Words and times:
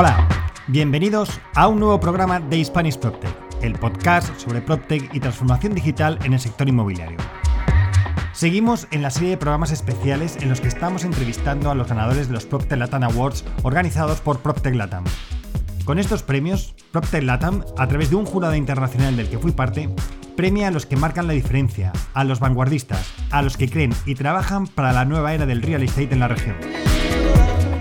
Hola, 0.00 0.28
bienvenidos 0.68 1.40
a 1.56 1.66
un 1.66 1.80
nuevo 1.80 1.98
programa 1.98 2.38
de 2.38 2.64
Spanish 2.64 2.96
PropTech, 3.00 3.34
el 3.62 3.72
podcast 3.72 4.32
sobre 4.38 4.60
PropTech 4.60 5.12
y 5.12 5.18
transformación 5.18 5.74
digital 5.74 6.20
en 6.22 6.34
el 6.34 6.38
sector 6.38 6.68
inmobiliario. 6.68 7.18
Seguimos 8.32 8.86
en 8.92 9.02
la 9.02 9.10
serie 9.10 9.30
de 9.30 9.38
programas 9.38 9.72
especiales 9.72 10.36
en 10.36 10.50
los 10.50 10.60
que 10.60 10.68
estamos 10.68 11.02
entrevistando 11.02 11.68
a 11.68 11.74
los 11.74 11.88
ganadores 11.88 12.28
de 12.28 12.34
los 12.34 12.46
PropTech 12.46 12.78
Latam 12.78 13.02
Awards 13.02 13.44
organizados 13.64 14.20
por 14.20 14.38
PropTech 14.38 14.76
Latam. 14.76 15.02
Con 15.84 15.98
estos 15.98 16.22
premios, 16.22 16.76
PropTech 16.92 17.24
Latam, 17.24 17.64
a 17.76 17.88
través 17.88 18.10
de 18.10 18.14
un 18.14 18.24
jurado 18.24 18.54
internacional 18.54 19.16
del 19.16 19.28
que 19.28 19.40
fui 19.40 19.50
parte, 19.50 19.92
premia 20.36 20.68
a 20.68 20.70
los 20.70 20.86
que 20.86 20.94
marcan 20.94 21.26
la 21.26 21.32
diferencia, 21.32 21.90
a 22.14 22.22
los 22.22 22.38
vanguardistas, 22.38 23.04
a 23.32 23.42
los 23.42 23.56
que 23.56 23.68
creen 23.68 23.92
y 24.06 24.14
trabajan 24.14 24.68
para 24.68 24.92
la 24.92 25.04
nueva 25.04 25.34
era 25.34 25.44
del 25.44 25.60
real 25.60 25.82
estate 25.82 26.14
en 26.14 26.20
la 26.20 26.28
región. 26.28 26.54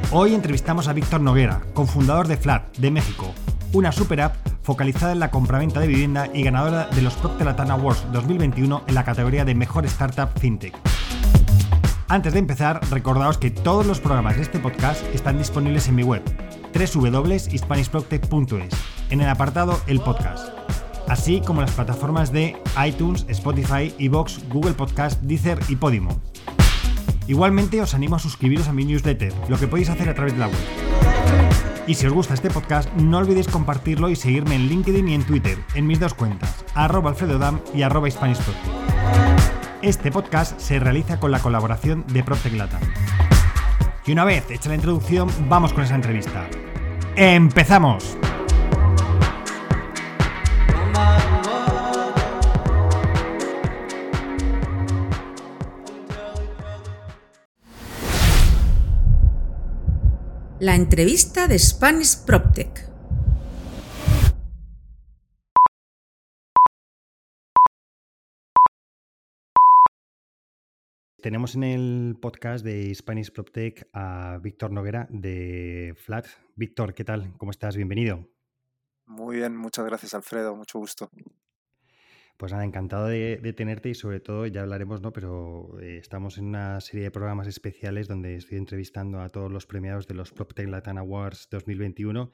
Hoy 0.09 0.33
entrevistamos 0.33 0.87
a 0.87 0.93
Víctor 0.93 1.19
Noguera, 1.19 1.61
cofundador 1.73 2.29
de 2.29 2.37
Flat, 2.37 2.77
de 2.77 2.91
México, 2.91 3.33
una 3.73 3.91
super 3.91 4.21
app 4.21 4.37
focalizada 4.63 5.11
en 5.11 5.19
la 5.19 5.31
compraventa 5.31 5.81
de 5.81 5.87
vivienda 5.87 6.29
y 6.33 6.43
ganadora 6.43 6.87
de 6.87 7.01
los 7.01 7.15
Procter 7.15 7.45
Latam 7.45 7.71
Awards 7.71 8.05
2021 8.13 8.83
en 8.87 8.95
la 8.95 9.03
categoría 9.03 9.43
de 9.43 9.53
Mejor 9.53 9.85
Startup 9.85 10.29
FinTech. 10.39 10.73
Antes 12.07 12.31
de 12.31 12.39
empezar, 12.39 12.79
recordaos 12.89 13.37
que 13.37 13.51
todos 13.51 13.85
los 13.85 13.99
programas 13.99 14.37
de 14.37 14.43
este 14.43 14.59
podcast 14.59 15.03
están 15.13 15.39
disponibles 15.39 15.89
en 15.89 15.95
mi 15.95 16.03
web, 16.03 16.23
www.hispanishproctech.es, 16.73 18.73
en 19.09 19.19
el 19.19 19.27
apartado 19.27 19.77
El 19.87 19.99
Podcast, 19.99 20.53
así 21.09 21.41
como 21.41 21.59
las 21.59 21.71
plataformas 21.71 22.31
de 22.31 22.55
iTunes, 22.87 23.25
Spotify, 23.27 23.93
Evox, 23.99 24.39
Google 24.47 24.73
Podcast, 24.73 25.21
Deezer 25.23 25.59
y 25.67 25.75
Podimo. 25.75 26.17
Igualmente 27.27 27.81
os 27.81 27.93
animo 27.93 28.15
a 28.15 28.19
suscribiros 28.19 28.67
a 28.67 28.73
mi 28.73 28.85
newsletter, 28.85 29.33
lo 29.49 29.59
que 29.59 29.67
podéis 29.67 29.89
hacer 29.89 30.07
a 30.09 30.15
través 30.15 30.33
de 30.33 30.39
la 30.39 30.47
web. 30.47 30.57
Y 31.85 31.95
si 31.95 32.05
os 32.05 32.13
gusta 32.13 32.33
este 32.33 32.49
podcast, 32.49 32.91
no 32.93 33.17
olvidéis 33.17 33.47
compartirlo 33.47 34.09
y 34.09 34.15
seguirme 34.15 34.55
en 34.55 34.67
LinkedIn 34.67 35.07
y 35.07 35.13
en 35.13 35.23
Twitter, 35.23 35.57
en 35.73 35.87
mis 35.87 35.99
dos 35.99 36.13
cuentas, 36.13 36.65
arroba 36.73 37.09
alfredodam 37.09 37.59
y 37.73 37.81
arroba 37.81 38.07
Este 39.81 40.11
podcast 40.11 40.59
se 40.59 40.79
realiza 40.79 41.19
con 41.19 41.31
la 41.31 41.39
colaboración 41.39 42.05
de 42.07 42.23
PropTech 42.23 42.53
Y 44.05 44.11
una 44.11 44.25
vez 44.25 44.49
hecha 44.49 44.69
la 44.69 44.75
introducción, 44.75 45.29
vamos 45.47 45.73
con 45.73 45.83
esa 45.83 45.95
entrevista. 45.95 46.47
¡Empezamos! 47.15 48.17
La 60.59 60.73
entrevista 60.73 61.47
de 61.47 61.59
Spanish 61.59 62.25
PropTech. 62.25 62.89
Tenemos 71.21 71.53
en 71.53 71.63
el 71.63 72.17
podcast 72.19 72.65
de 72.65 72.91
Spanish 72.95 73.31
PropTech 73.31 73.87
a 73.93 74.39
Víctor 74.41 74.71
Noguera 74.71 75.07
de 75.11 75.93
Flat. 75.95 76.25
Víctor, 76.55 76.95
¿qué 76.95 77.03
tal? 77.03 77.37
¿Cómo 77.37 77.51
estás? 77.51 77.75
Bienvenido. 77.75 78.27
Muy 79.05 79.35
bien, 79.35 79.55
muchas 79.55 79.85
gracias 79.85 80.15
Alfredo, 80.15 80.55
mucho 80.55 80.79
gusto. 80.79 81.11
Pues 82.37 82.51
nada, 82.51 82.65
encantado 82.65 83.07
de, 83.07 83.53
tenerte 83.57 83.89
y 83.89 83.95
sobre 83.95 84.19
todo, 84.19 84.45
ya 84.45 84.61
hablaremos, 84.61 85.01
¿no? 85.01 85.11
Pero 85.11 85.79
eh, 85.81 85.97
estamos 85.97 86.37
en 86.37 86.45
una 86.45 86.79
serie 86.81 87.05
de 87.05 87.11
programas 87.11 87.47
especiales 87.47 88.07
donde 88.07 88.35
estoy 88.35 88.59
entrevistando 88.59 89.21
a 89.21 89.29
todos 89.29 89.51
los 89.51 89.65
premiados 89.65 90.05
de 90.05 90.13
los 90.13 90.31
PropTech 90.31 90.67
Latin 90.67 90.99
Awards 90.99 91.47
2021 91.49 92.31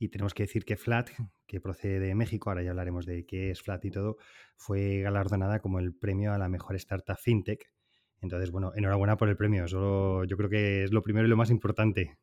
y 0.00 0.08
tenemos 0.08 0.34
que 0.34 0.42
decir 0.42 0.64
que 0.64 0.76
Flat, 0.76 1.10
que 1.46 1.60
procede 1.60 2.00
de 2.00 2.16
México, 2.16 2.50
ahora 2.50 2.64
ya 2.64 2.70
hablaremos 2.70 3.06
de 3.06 3.26
qué 3.26 3.52
es 3.52 3.62
Flat 3.62 3.84
y 3.84 3.92
todo, 3.92 4.16
fue 4.56 5.02
galardonada 5.02 5.60
como 5.60 5.78
el 5.78 5.94
premio 5.94 6.32
a 6.32 6.38
la 6.38 6.48
mejor 6.48 6.74
startup 6.74 7.16
fintech. 7.16 7.72
Entonces, 8.20 8.50
bueno, 8.50 8.72
enhorabuena 8.74 9.16
por 9.16 9.28
el 9.28 9.36
premio. 9.36 9.68
Solo 9.68 10.24
yo 10.24 10.36
creo 10.36 10.50
que 10.50 10.82
es 10.82 10.92
lo 10.92 11.02
primero 11.02 11.26
y 11.26 11.30
lo 11.30 11.36
más 11.36 11.50
importante. 11.50 12.18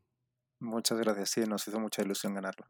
Muchas 0.60 1.00
gracias, 1.00 1.30
sí, 1.30 1.42
nos 1.48 1.66
hizo 1.66 1.80
mucha 1.80 2.02
ilusión 2.02 2.34
ganarlo. 2.34 2.66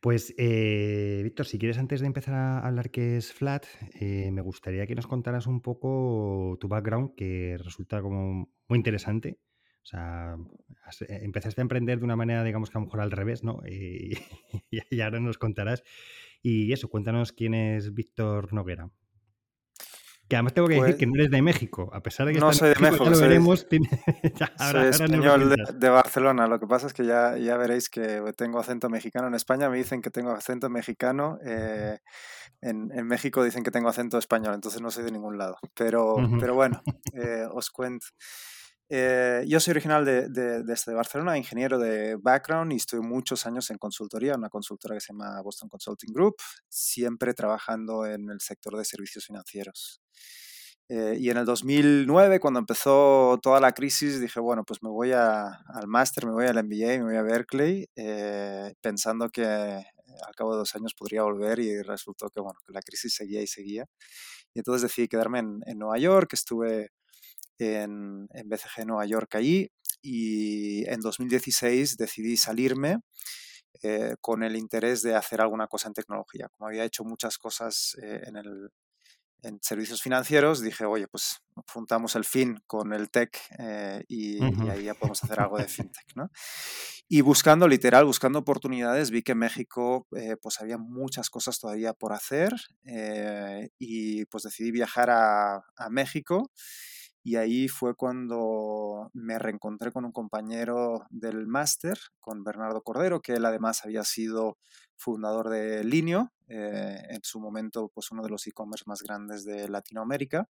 Pues, 0.00 0.34
eh, 0.38 1.20
Víctor, 1.22 1.44
si 1.44 1.58
quieres, 1.58 1.76
antes 1.76 2.00
de 2.00 2.06
empezar 2.06 2.34
a 2.34 2.60
hablar 2.60 2.90
qué 2.90 3.18
es 3.18 3.34
Flat, 3.34 3.66
eh, 4.00 4.30
me 4.32 4.40
gustaría 4.40 4.86
que 4.86 4.94
nos 4.94 5.06
contaras 5.06 5.46
un 5.46 5.60
poco 5.60 6.56
tu 6.58 6.68
background, 6.68 7.14
que 7.14 7.58
resulta 7.62 8.00
como 8.00 8.48
muy 8.68 8.78
interesante. 8.78 9.38
O 9.82 9.86
sea, 9.86 10.36
eh, 11.06 11.20
empezaste 11.22 11.60
a 11.60 11.62
emprender 11.62 11.98
de 11.98 12.04
una 12.06 12.16
manera, 12.16 12.42
digamos 12.44 12.70
que 12.70 12.78
a 12.78 12.80
lo 12.80 12.86
mejor 12.86 13.00
al 13.00 13.10
revés, 13.10 13.44
¿no? 13.44 13.60
Y, 14.70 14.78
y 14.90 15.00
ahora 15.02 15.20
nos 15.20 15.36
contarás. 15.36 15.82
Y 16.42 16.72
eso, 16.72 16.88
cuéntanos 16.88 17.32
quién 17.32 17.52
es 17.54 17.92
Víctor 17.92 18.54
Noguera. 18.54 18.90
Que 20.30 20.36
además 20.36 20.54
tengo 20.54 20.68
que 20.68 20.74
decir 20.74 20.96
que 20.96 21.06
pues 21.06 21.08
no 21.08 21.14
eres 21.16 21.30
de 21.32 21.42
México, 21.42 21.90
a 21.92 22.04
pesar 22.04 22.28
de 22.28 22.34
que 22.34 22.38
no 22.38 22.52
soy 22.52 22.68
de 22.68 22.76
México, 22.76 23.02
ya 23.02 23.10
lo 23.10 23.18
veremos. 23.18 23.66
soy 24.70 24.86
español 24.86 25.56
de, 25.74 25.88
Barcelona. 25.88 26.46
Lo 26.46 26.60
que 26.60 26.68
pasa 26.68 26.86
es 26.86 26.92
que 26.92 27.04
ya, 27.04 27.36
ya 27.36 27.56
veréis 27.56 27.90
que 27.90 28.22
tengo 28.36 28.60
acento 28.60 28.88
mexicano. 28.88 29.26
En 29.26 29.34
España 29.34 29.68
me 29.68 29.76
dicen 29.76 30.00
que 30.00 30.10
tengo 30.10 30.30
acento 30.30 30.70
mexicano. 30.70 31.40
Eh, 31.44 31.98
en, 32.60 32.92
en, 32.94 33.06
México 33.08 33.42
dicen 33.42 33.64
que 33.64 33.72
tengo 33.72 33.88
acento 33.88 34.18
español, 34.18 34.54
entonces 34.54 34.80
no 34.80 34.92
soy 34.92 35.02
de 35.02 35.10
ningún 35.10 35.36
lado. 35.36 35.56
Pero, 35.74 36.14
pero 36.38 36.54
bueno, 36.54 36.80
eh, 37.12 37.46
os 37.52 37.70
cuento. 37.70 38.06
Eh, 38.92 39.44
yo 39.46 39.60
soy 39.60 39.70
original 39.70 40.04
de, 40.04 40.28
de, 40.28 40.64
desde 40.64 40.92
Barcelona, 40.92 41.38
ingeniero 41.38 41.78
de 41.78 42.16
background 42.16 42.72
y 42.72 42.76
estuve 42.76 43.00
muchos 43.02 43.46
años 43.46 43.70
en 43.70 43.78
consultoría, 43.78 44.34
una 44.34 44.48
consultora 44.48 44.96
que 44.96 45.00
se 45.00 45.12
llama 45.12 45.40
Boston 45.42 45.68
Consulting 45.68 46.12
Group, 46.12 46.34
siempre 46.68 47.32
trabajando 47.32 48.04
en 48.04 48.28
el 48.30 48.40
sector 48.40 48.76
de 48.76 48.84
servicios 48.84 49.26
financieros. 49.26 50.02
Eh, 50.88 51.16
y 51.20 51.30
en 51.30 51.36
el 51.36 51.44
2009, 51.44 52.40
cuando 52.40 52.58
empezó 52.58 53.38
toda 53.40 53.60
la 53.60 53.70
crisis, 53.70 54.20
dije, 54.20 54.40
bueno, 54.40 54.64
pues 54.64 54.82
me 54.82 54.90
voy 54.90 55.12
a, 55.12 55.44
al 55.46 55.86
máster, 55.86 56.26
me 56.26 56.32
voy 56.32 56.46
al 56.46 56.56
MBA, 56.64 56.98
me 56.98 57.04
voy 57.04 57.16
a 57.16 57.22
Berkeley, 57.22 57.88
eh, 57.94 58.74
pensando 58.80 59.28
que 59.28 59.44
al 59.44 60.34
cabo 60.36 60.52
de 60.52 60.58
dos 60.58 60.74
años 60.74 60.94
podría 60.94 61.22
volver 61.22 61.60
y 61.60 61.80
resultó 61.82 62.28
que, 62.30 62.40
bueno, 62.40 62.58
que 62.66 62.72
la 62.72 62.82
crisis 62.82 63.14
seguía 63.14 63.40
y 63.40 63.46
seguía. 63.46 63.86
Y 64.52 64.58
entonces 64.58 64.82
decidí 64.82 65.06
quedarme 65.06 65.38
en, 65.38 65.60
en 65.66 65.78
Nueva 65.78 65.96
York, 65.98 66.32
estuve 66.32 66.90
en, 67.60 68.28
en 68.32 68.48
BCG 68.48 68.86
Nueva 68.86 69.06
York 69.06 69.34
allí 69.34 69.70
y 70.02 70.88
en 70.88 71.00
2016 71.00 71.96
decidí 71.96 72.36
salirme 72.36 72.98
eh, 73.82 74.16
con 74.20 74.42
el 74.42 74.56
interés 74.56 75.00
de 75.02 75.14
hacer 75.14 75.40
alguna 75.40 75.66
cosa 75.66 75.88
en 75.88 75.94
tecnología. 75.94 76.48
Como 76.56 76.68
había 76.68 76.84
hecho 76.84 77.02
muchas 77.02 77.38
cosas 77.38 77.96
eh, 78.02 78.20
en, 78.26 78.36
el, 78.36 78.68
en 79.42 79.58
servicios 79.62 80.02
financieros, 80.02 80.60
dije, 80.60 80.84
oye, 80.84 81.06
pues 81.08 81.40
juntamos 81.72 82.14
el 82.14 82.24
fin 82.24 82.60
con 82.66 82.92
el 82.92 83.10
tech 83.10 83.38
eh, 83.58 84.04
y, 84.06 84.42
ahí 84.68 84.84
ya 84.84 84.94
podemos 84.94 85.22
hacer 85.24 85.40
algo 85.40 85.56
de 85.56 85.68
fintech, 85.68 86.14
¿no? 86.14 86.30
Y 87.08 87.22
buscando, 87.22 87.66
literal, 87.66 88.04
buscando 88.04 88.40
oportunidades, 88.40 89.10
vi 89.10 89.22
que 89.22 89.32
en 89.32 89.38
México 89.38 90.06
pues 90.40 90.60
había 90.60 90.78
muchas 90.78 91.28
cosas 91.28 91.58
todavía 91.58 91.92
por 91.92 92.12
hacer 92.12 92.52
y 93.80 94.26
pues 94.26 94.44
decidí 94.44 94.70
viajar 94.70 95.10
a, 95.10 95.56
a 95.56 95.90
México 95.90 96.52
y 97.22 97.36
ahí 97.36 97.68
fue 97.68 97.94
cuando 97.94 99.10
me 99.12 99.38
reencontré 99.38 99.92
con 99.92 100.04
un 100.04 100.12
compañero 100.12 101.06
del 101.10 101.46
máster, 101.46 101.98
con 102.18 102.44
Bernardo 102.44 102.82
Cordero, 102.82 103.20
que 103.20 103.34
él 103.34 103.44
además 103.44 103.84
había 103.84 104.04
sido 104.04 104.56
fundador 104.96 105.50
de 105.50 105.84
Linio, 105.84 106.32
eh, 106.48 106.98
en 107.10 107.20
su 107.22 107.40
momento 107.40 107.90
pues 107.94 108.10
uno 108.10 108.22
de 108.22 108.30
los 108.30 108.46
e-commerce 108.46 108.84
más 108.86 109.02
grandes 109.02 109.44
de 109.44 109.68
Latinoamérica. 109.68 110.48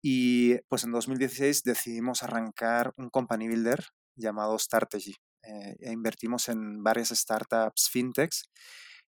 Y 0.00 0.58
pues 0.68 0.84
en 0.84 0.92
2016 0.92 1.64
decidimos 1.64 2.22
arrancar 2.22 2.92
un 2.96 3.10
company 3.10 3.48
builder 3.48 3.84
llamado 4.16 4.58
Strategy. 4.58 5.14
Eh, 5.42 5.76
e 5.80 5.92
invertimos 5.92 6.48
en 6.48 6.82
varias 6.82 7.10
startups 7.10 7.88
fintechs, 7.90 8.50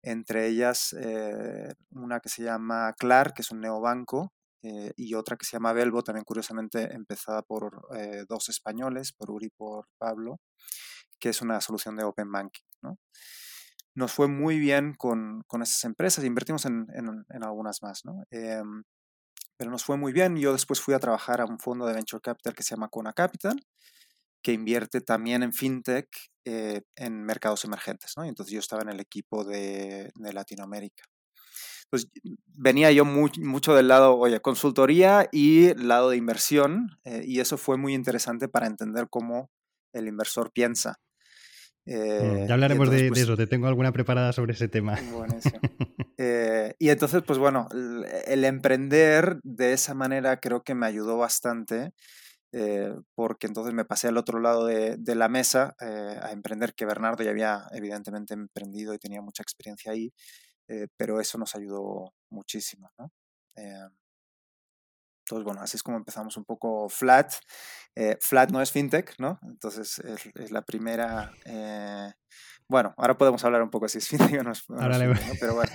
entre 0.02 0.46
ellas 0.48 0.94
eh, 0.98 1.74
una 1.90 2.20
que 2.20 2.28
se 2.28 2.42
llama 2.44 2.94
Clar, 2.98 3.32
que 3.32 3.42
es 3.42 3.50
un 3.50 3.60
neobanco, 3.60 4.32
eh, 4.62 4.92
y 4.96 5.14
otra 5.14 5.36
que 5.36 5.44
se 5.44 5.56
llama 5.56 5.72
Belbo, 5.72 6.02
también 6.02 6.24
curiosamente 6.24 6.94
empezada 6.94 7.42
por 7.42 7.86
eh, 7.96 8.24
dos 8.28 8.48
españoles, 8.48 9.12
por 9.12 9.30
Uri 9.30 9.46
y 9.46 9.50
por 9.50 9.86
Pablo, 9.98 10.40
que 11.20 11.30
es 11.30 11.42
una 11.42 11.60
solución 11.60 11.96
de 11.96 12.04
Open 12.04 12.30
Banking. 12.30 12.64
¿no? 12.82 12.98
Nos 13.94 14.12
fue 14.12 14.28
muy 14.28 14.58
bien 14.58 14.94
con, 14.94 15.42
con 15.46 15.62
esas 15.62 15.84
empresas, 15.84 16.24
invertimos 16.24 16.64
en, 16.66 16.86
en, 16.94 17.44
algunas 17.44 17.82
más, 17.82 18.04
¿no? 18.04 18.24
Em, 18.30 18.82
pero 19.56 19.70
nos 19.70 19.84
fue 19.84 19.96
muy 19.96 20.12
bien. 20.12 20.36
Yo 20.36 20.52
después 20.52 20.80
fui 20.80 20.94
a 20.94 20.98
trabajar 20.98 21.40
a 21.40 21.46
un 21.46 21.58
fondo 21.58 21.86
de 21.86 21.94
Venture 21.94 22.20
Capital 22.20 22.54
que 22.54 22.62
se 22.62 22.74
llama 22.74 22.88
Cona 22.88 23.14
Capital, 23.14 23.56
que 24.42 24.52
invierte 24.52 25.00
también 25.00 25.42
en 25.42 25.52
FinTech 25.52 26.08
eh, 26.44 26.82
en 26.96 27.24
mercados 27.24 27.64
emergentes. 27.64 28.12
¿no? 28.16 28.24
Y 28.26 28.28
entonces 28.28 28.52
yo 28.52 28.60
estaba 28.60 28.82
en 28.82 28.90
el 28.90 29.00
equipo 29.00 29.44
de, 29.44 30.12
de 30.14 30.32
Latinoamérica 30.32 31.04
pues 31.90 32.08
venía 32.46 32.90
yo 32.90 33.04
mucho 33.04 33.74
del 33.74 33.88
lado, 33.88 34.16
oye, 34.16 34.40
consultoría 34.40 35.28
y 35.30 35.74
lado 35.74 36.10
de 36.10 36.16
inversión, 36.16 36.98
eh, 37.04 37.22
y 37.24 37.40
eso 37.40 37.56
fue 37.56 37.76
muy 37.76 37.94
interesante 37.94 38.48
para 38.48 38.66
entender 38.66 39.08
cómo 39.08 39.50
el 39.92 40.08
inversor 40.08 40.50
piensa. 40.52 40.96
Mm, 41.84 42.46
ya 42.46 42.54
hablaremos 42.54 42.90
de, 42.90 43.08
pues 43.08 43.20
eso, 43.20 43.36
te 43.36 43.46
tengo 43.46 43.68
alguna 43.68 43.92
preparada 43.92 44.32
sobre 44.32 44.54
ese 44.54 44.68
tema. 44.68 44.98
Buenísimo. 45.12 45.60
y 46.78 46.88
entonces, 46.88 47.22
pues 47.24 47.38
bueno, 47.38 47.68
el, 48.26 48.44
emprender 48.44 49.38
de 49.44 49.72
esa 49.72 49.94
manera 49.94 50.38
creo 50.40 50.64
que 50.64 50.74
me 50.74 50.86
ayudó 50.86 51.18
bastante. 51.18 51.92
porque 53.14 53.46
entonces 53.46 53.74
me 53.74 53.84
pasé 53.84 54.08
al 54.08 54.16
otro 54.16 54.40
lado 54.40 54.66
de, 54.66 54.96
de 54.96 55.14
la 55.14 55.28
mesa 55.28 55.76
a 55.78 56.32
emprender, 56.32 56.74
que 56.74 56.86
Bernardo 56.86 57.22
ya 57.22 57.30
había 57.30 57.62
evidentemente 57.72 58.34
emprendido 58.34 58.92
y 58.92 58.98
tenía 58.98 59.20
mucha 59.20 59.42
experiencia 59.42 59.92
ahí, 59.92 60.12
pero 60.96 61.20
eso 61.20 61.38
nos 61.38 61.54
ayudó 61.54 62.14
muchísimo. 62.30 62.90
¿no? 62.98 63.10
Entonces, 65.26 65.44
bueno, 65.44 65.60
así 65.60 65.76
es 65.76 65.82
como 65.82 65.96
empezamos 65.96 66.36
un 66.36 66.44
poco 66.44 66.88
flat. 66.88 67.32
Eh, 67.96 68.16
flat 68.20 68.50
no 68.52 68.62
es 68.62 68.70
fintech, 68.70 69.18
¿no? 69.18 69.40
Entonces, 69.42 69.98
es, 69.98 70.52
la 70.52 70.62
primera... 70.62 71.32
Eh, 71.44 72.12
bueno, 72.68 72.94
ahora 72.96 73.18
podemos 73.18 73.44
hablar 73.44 73.62
un 73.62 73.70
poco 73.70 73.88
si 73.88 73.98
es 73.98 74.08
fintech 74.08 74.40
o 74.40 74.44
no 74.44 74.52
es, 74.52 74.62
fintech, 74.62 75.40
Pero 75.40 75.56
bueno, 75.56 75.72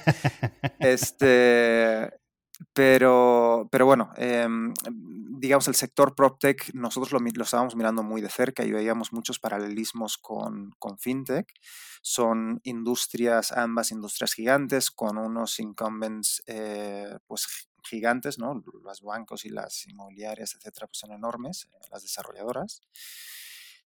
este, 0.79 2.20
pero, 2.73 3.67
pero 3.71 3.85
bueno, 3.85 4.11
em, 4.17 4.73
digamos, 5.39 5.67
el 5.67 5.75
sector 5.75 6.15
PropTech, 6.15 6.73
nosotros 6.73 7.11
lo, 7.11 7.19
lo, 7.19 7.43
estábamos 7.43 7.75
mirando 7.75 8.03
muy 8.03 8.21
de 8.21 8.29
cerca 8.29 8.63
y 8.63 8.71
veíamos 8.71 9.11
muchos 9.13 9.39
paralelismos 9.39 10.17
con, 10.17 10.71
con, 10.79 10.97
FinTech. 10.97 11.51
Son 12.01 12.59
industrias, 12.63 13.51
ambas 13.51 13.91
industrias 13.91 14.33
gigantes, 14.33 14.91
con 14.91 15.17
unos 15.17 15.59
incumbents 15.59 16.43
eh, 16.47 17.17
pues, 17.27 17.47
gigantes, 17.83 18.37
¿no? 18.39 18.63
Los 18.83 19.01
bancos 19.01 19.45
y 19.45 19.49
las 19.49 19.85
inmobiliarias, 19.87 20.55
etcétera, 20.55 20.87
pues 20.87 20.99
son 20.99 21.11
enormes, 21.11 21.67
eh, 21.71 21.87
las 21.91 22.03
desarrolladoras. 22.03 22.81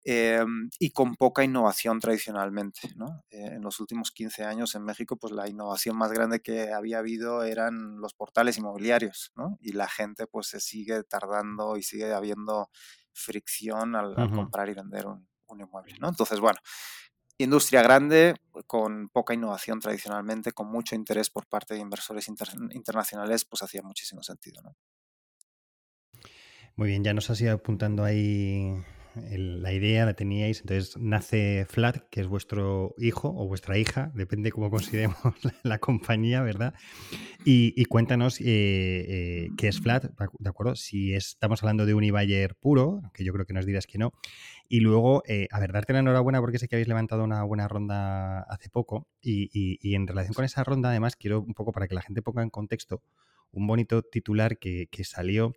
Em, 0.03 0.71
y 0.80 0.89
con 0.89 1.15
poca 1.15 1.44
innovación 1.44 2.00
tradicionalmente. 2.00 2.89
¿no? 2.95 3.24
Eh, 3.30 3.51
en 3.53 3.62
los 3.62 3.80
últimos 3.80 4.12
15 4.12 4.44
años 4.44 4.74
en 4.74 4.83
México, 4.83 5.15
pues 5.15 5.31
la 5.31 5.48
innovación 5.48 5.95
más 5.95 6.12
grande 6.12 6.42
que 6.42 6.74
había 6.74 7.00
habido 7.00 7.44
eran 7.44 8.00
los 8.00 8.13
portales 8.13 8.57
inmobiliarios, 8.57 9.31
¿no? 9.36 9.57
y 9.62 9.74
la 9.74 9.88
gente 9.88 10.25
pues 10.25 10.48
se 10.48 10.59
sigue 10.59 11.03
tardando 11.03 11.77
y 11.77 11.83
sigue 11.83 12.13
habiendo 12.13 12.69
fricción 13.13 13.95
al, 13.95 14.15
comprar 14.31 14.69
y 14.69 14.74
vender 14.74 15.06
un, 15.06 15.27
inmueble. 15.59 15.95
¿no? 16.00 16.09
Entonces, 16.09 16.39
bueno, 16.39 16.59
industria 17.38 17.83
grande, 17.83 18.36
con 18.65 19.09
poca 19.09 19.33
innovación 19.33 19.80
tradicionalmente, 19.80 20.53
con 20.53 20.71
mucho 20.71 20.95
interés 20.95 21.30
por 21.30 21.45
parte 21.45 21.74
de 21.74 21.81
inversores 21.81 22.27
internacionales, 22.27 23.45
pues 23.45 23.62
hacía 23.62 23.83
muchísimo 23.83 24.24
sentido. 24.24 24.62
¿no? 24.62 24.75
Muy 26.77 26.88
bien, 26.88 27.03
ya 27.03 27.13
nos 27.13 27.30
has 27.30 27.42
ido 27.42 27.53
apuntando 27.53 28.06
ahí 28.06 28.81
la 29.16 29.74
idea 29.74 30.06
la 30.06 30.13
teníais, 30.13 30.62
entonces 30.62 30.98
nace 30.98 31.66
Flat, 31.68 32.08
que 32.10 32.22
es 32.22 32.28
vuestro 32.28 32.96
hijo 32.98 33.30
o 33.30 33.48
vuestra 33.48 33.78
hija, 33.78 34.12
depende 34.16 34.52
cómo 34.52 34.69
consideremos 34.69 35.18
la, 35.63 35.80
compañía, 35.80 36.42
¿verdad? 36.42 36.74
Y, 37.44 37.86
cuéntanos 37.86 38.40
eh, 38.40 38.46
eh, 38.46 39.50
qué 39.58 39.68
es 39.68 39.80
Flat, 39.80 40.06
¿de 40.40 40.50
acuerdo? 40.50 40.75
Si 40.75 41.13
estamos 41.13 41.62
hablando 41.63 41.86
de 41.86 41.94
un 41.94 42.04
Ibayer 42.04 42.56
puro, 42.56 43.02
que 43.13 43.24
yo 43.24 43.34
creo 43.34 43.46
que 43.46 43.54
nos 43.54 43.66
dirás 43.66 43.88
que 43.88 43.98
no. 43.98 44.13
Y 44.69 44.80
luego, 44.80 45.24
eh, 45.28 45.48
a 45.52 45.60
ver, 45.60 45.74
darte 45.74 45.92
la 45.92 46.00
enhorabuena 46.00 46.40
porque 46.40 46.58
sé 46.58 46.68
que 46.68 46.75
habéis 46.75 46.88
levantado 46.88 47.24
una 47.24 47.44
buena 47.44 47.68
ronda 47.68 48.42
hace 48.44 48.69
poco. 48.69 49.08
Y, 49.22 49.50
y, 49.52 49.96
en 49.96 50.08
relación 50.08 50.34
con 50.34 50.46
esa 50.46 50.63
ronda, 50.63 50.90
además, 50.90 51.16
quiero 51.18 51.42
un 51.42 51.54
poco 51.54 51.74
para 51.74 51.88
que 51.88 51.96
la 51.96 52.02
gente 52.02 52.22
ponga 52.22 52.42
en 52.44 52.50
contexto 52.50 53.02
un 53.51 53.68
bonito 53.68 54.01
titular 54.01 54.57
que, 54.57 54.88
que 54.92 55.03
salió 55.03 55.53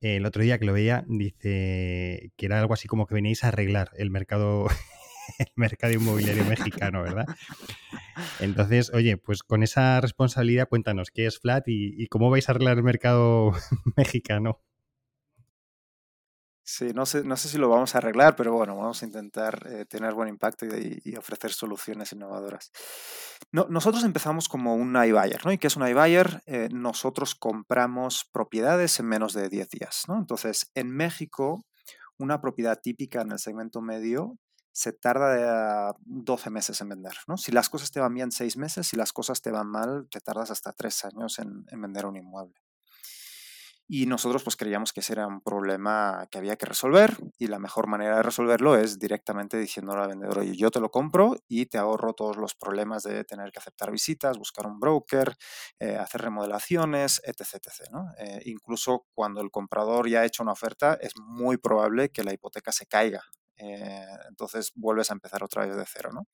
el 0.00 0.26
otro 0.26 0.42
día 0.42 0.58
que 0.58 0.66
lo 0.66 0.72
veía, 0.74 1.04
dice 1.08 2.30
que 2.36 2.46
era 2.46 2.60
algo 2.60 2.74
así 2.74 2.88
como 2.88 3.06
que 3.06 3.14
veníais 3.14 3.42
a 3.42 3.48
arreglar 3.48 3.90
el 3.96 4.10
mercado, 4.10 4.66
el 5.38 5.48
mercado 5.56 5.94
inmobiliario 5.94 6.44
mexicano, 6.44 7.02
¿verdad? 7.02 7.24
Entonces, 8.40 8.92
oye, 8.92 9.16
pues 9.16 9.42
con 9.42 9.62
esa 9.62 10.00
responsabilidad 10.00 10.68
cuéntanos 10.68 11.10
qué 11.10 11.26
es 11.26 11.38
Flat 11.38 11.64
y 11.66 12.06
cómo 12.08 12.28
vais 12.30 12.48
a 12.48 12.52
arreglar 12.52 12.76
el 12.76 12.84
mercado 12.84 13.52
mexicano. 13.96 14.60
Sí, 16.66 16.92
no 16.94 17.04
sé, 17.04 17.22
no 17.24 17.36
sé 17.36 17.50
si 17.50 17.58
lo 17.58 17.68
vamos 17.68 17.94
a 17.94 17.98
arreglar, 17.98 18.36
pero 18.36 18.54
bueno, 18.54 18.74
vamos 18.74 19.02
a 19.02 19.04
intentar 19.04 19.66
eh, 19.70 19.84
tener 19.84 20.14
buen 20.14 20.30
impacto 20.30 20.64
y, 20.64 21.14
ofrecer 21.14 21.52
soluciones 21.52 22.12
innovadoras. 22.12 22.72
No, 23.52 23.66
nosotros 23.68 24.02
empezamos 24.02 24.48
como 24.48 24.74
un 24.74 24.96
iBuyer, 24.96 25.44
¿no? 25.44 25.52
¿Y 25.52 25.58
qué 25.58 25.66
es 25.66 25.76
un 25.76 25.86
iBuyer? 25.86 26.42
Eh, 26.46 26.70
nosotros 26.72 27.34
compramos 27.34 28.24
propiedades 28.32 28.98
en 28.98 29.06
menos 29.06 29.34
de 29.34 29.50
10 29.50 29.68
días, 29.68 30.04
¿no? 30.08 30.16
Entonces, 30.16 30.70
en 30.74 30.90
México, 30.90 31.66
una 32.18 32.40
propiedad 32.40 32.80
típica 32.80 33.20
en 33.20 33.32
el 33.32 33.38
segmento 33.38 33.82
medio 33.82 34.38
se 34.72 34.92
tarda 34.92 35.94
12 36.00 36.50
meses 36.50 36.80
en 36.80 36.88
vender, 36.88 37.14
¿no? 37.28 37.36
Si 37.36 37.52
las 37.52 37.68
cosas 37.68 37.90
te 37.90 38.00
van 38.00 38.14
bien, 38.14 38.32
6 38.32 38.56
meses, 38.56 38.86
si 38.88 38.96
las 38.96 39.12
cosas 39.12 39.42
te 39.42 39.50
van 39.50 39.68
mal, 39.68 40.08
te 40.10 40.20
tardas 40.20 40.50
hasta 40.50 40.72
3 40.72 41.04
años 41.04 41.38
en 41.38 41.80
vender 41.80 42.06
un 42.06 42.16
inmueble. 42.16 42.63
Y 43.86 44.06
nosotros 44.06 44.42
pues 44.42 44.56
creíamos 44.56 44.94
que 44.94 45.00
ese 45.00 45.12
era 45.12 45.26
un 45.26 45.42
problema 45.42 46.26
que 46.30 46.38
había 46.38 46.56
que 46.56 46.64
resolver 46.64 47.18
y 47.38 47.48
la 47.48 47.58
mejor 47.58 47.86
manera 47.86 48.16
de 48.16 48.22
resolverlo 48.22 48.76
es 48.76 48.98
directamente 48.98 49.58
diciéndole 49.58 50.02
al 50.02 50.08
vendedor, 50.08 50.38
oye, 50.38 50.56
yo 50.56 50.70
te 50.70 50.80
lo 50.80 50.90
compro 50.90 51.36
y 51.48 51.66
te 51.66 51.76
ahorro 51.76 52.14
todos 52.14 52.38
los 52.38 52.54
problemas 52.54 53.02
de 53.02 53.24
tener 53.24 53.52
que 53.52 53.58
aceptar 53.58 53.90
visitas, 53.90 54.38
buscar 54.38 54.66
un 54.66 54.80
broker, 54.80 55.36
eh, 55.78 55.96
hacer 55.96 56.22
remodelaciones, 56.22 57.20
etc. 57.24 57.40
etc 57.56 57.90
¿no? 57.90 58.06
Eh, 58.18 58.40
incluso 58.46 59.06
cuando 59.12 59.42
el 59.42 59.50
comprador 59.50 60.08
ya 60.08 60.20
ha 60.20 60.24
hecho 60.24 60.42
una 60.42 60.52
oferta, 60.52 60.94
es 60.94 61.12
muy 61.18 61.58
probable 61.58 62.08
que 62.08 62.24
la 62.24 62.32
hipoteca 62.32 62.72
se 62.72 62.86
caiga. 62.86 63.22
Eh, 63.56 64.06
entonces 64.28 64.72
vuelves 64.74 65.10
a 65.10 65.14
empezar 65.14 65.44
otra 65.44 65.66
vez 65.66 65.76
de 65.76 65.84
cero. 65.86 66.08
¿no? 66.12 66.26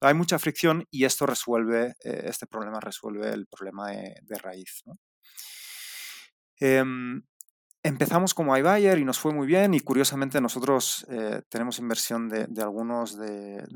Hay 0.00 0.14
mucha 0.14 0.38
fricción 0.38 0.86
y 0.90 1.04
esto 1.04 1.26
resuelve, 1.26 1.94
este 2.00 2.46
problema 2.46 2.78
resuelve 2.80 3.30
el 3.30 3.46
problema 3.46 3.90
de, 3.90 4.14
de 4.22 4.38
raíz. 4.38 4.82
¿no? 4.86 4.94
Em, 6.60 7.22
empezamos 7.82 8.34
como 8.34 8.56
iBuyer 8.56 8.98
y 8.98 9.04
nos 9.04 9.18
fue 9.18 9.32
muy 9.32 9.46
bien 9.46 9.74
y 9.74 9.80
curiosamente 9.80 10.40
nosotros 10.40 11.06
eh, 11.08 11.42
tenemos 11.48 11.78
inversión 11.78 12.28
de, 12.28 12.46
algunos 12.62 13.18
de, 13.18 13.66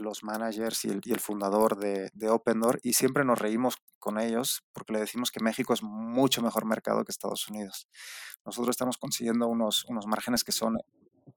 los 0.00 0.22
managers 0.22 0.84
y 0.84 0.90
el, 0.90 1.20
fundador 1.20 1.78
de, 1.78 2.10
de, 2.12 2.28
OpenDoor 2.28 2.80
y 2.82 2.92
siempre 2.92 3.24
nos 3.24 3.38
reímos 3.38 3.76
con 3.98 4.18
ellos 4.18 4.62
porque 4.72 4.92
le 4.92 5.00
decimos 5.00 5.30
que 5.30 5.42
México 5.42 5.72
es 5.72 5.82
mucho 5.82 6.42
mejor 6.42 6.66
mercado 6.66 7.04
que 7.04 7.12
Estados 7.12 7.48
Unidos. 7.48 7.88
Nosotros 8.44 8.74
estamos 8.74 8.98
consiguiendo 8.98 9.48
unos, 9.48 9.84
unos 9.86 10.06
márgenes 10.06 10.44
que 10.44 10.52
son 10.52 10.78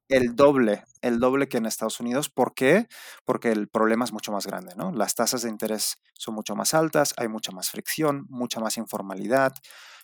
el 0.10 0.36
doble, 0.36 0.84
el 1.02 1.20
doble 1.20 1.48
que 1.48 1.58
en 1.58 1.66
Estados 1.66 2.00
Unidos. 2.00 2.30
¿Por 2.30 2.54
qué? 2.54 2.88
Porque 3.26 3.52
el 3.52 3.68
problema 3.68 4.06
es 4.06 4.14
mucho 4.14 4.32
más 4.32 4.46
grande, 4.46 4.74
¿no? 4.76 4.92
Las 4.92 5.16
tasas 5.16 5.44
de 5.44 5.50
interés 5.50 5.98
son 6.14 6.36
mucho 6.36 6.56
más 6.56 6.74
altas, 6.74 7.14
hay 7.18 7.28
mucha 7.28 7.52
más 7.52 7.70
fricción, 7.70 8.26
mucha 8.30 8.60
más 8.60 8.78
informalidad, 8.78 9.54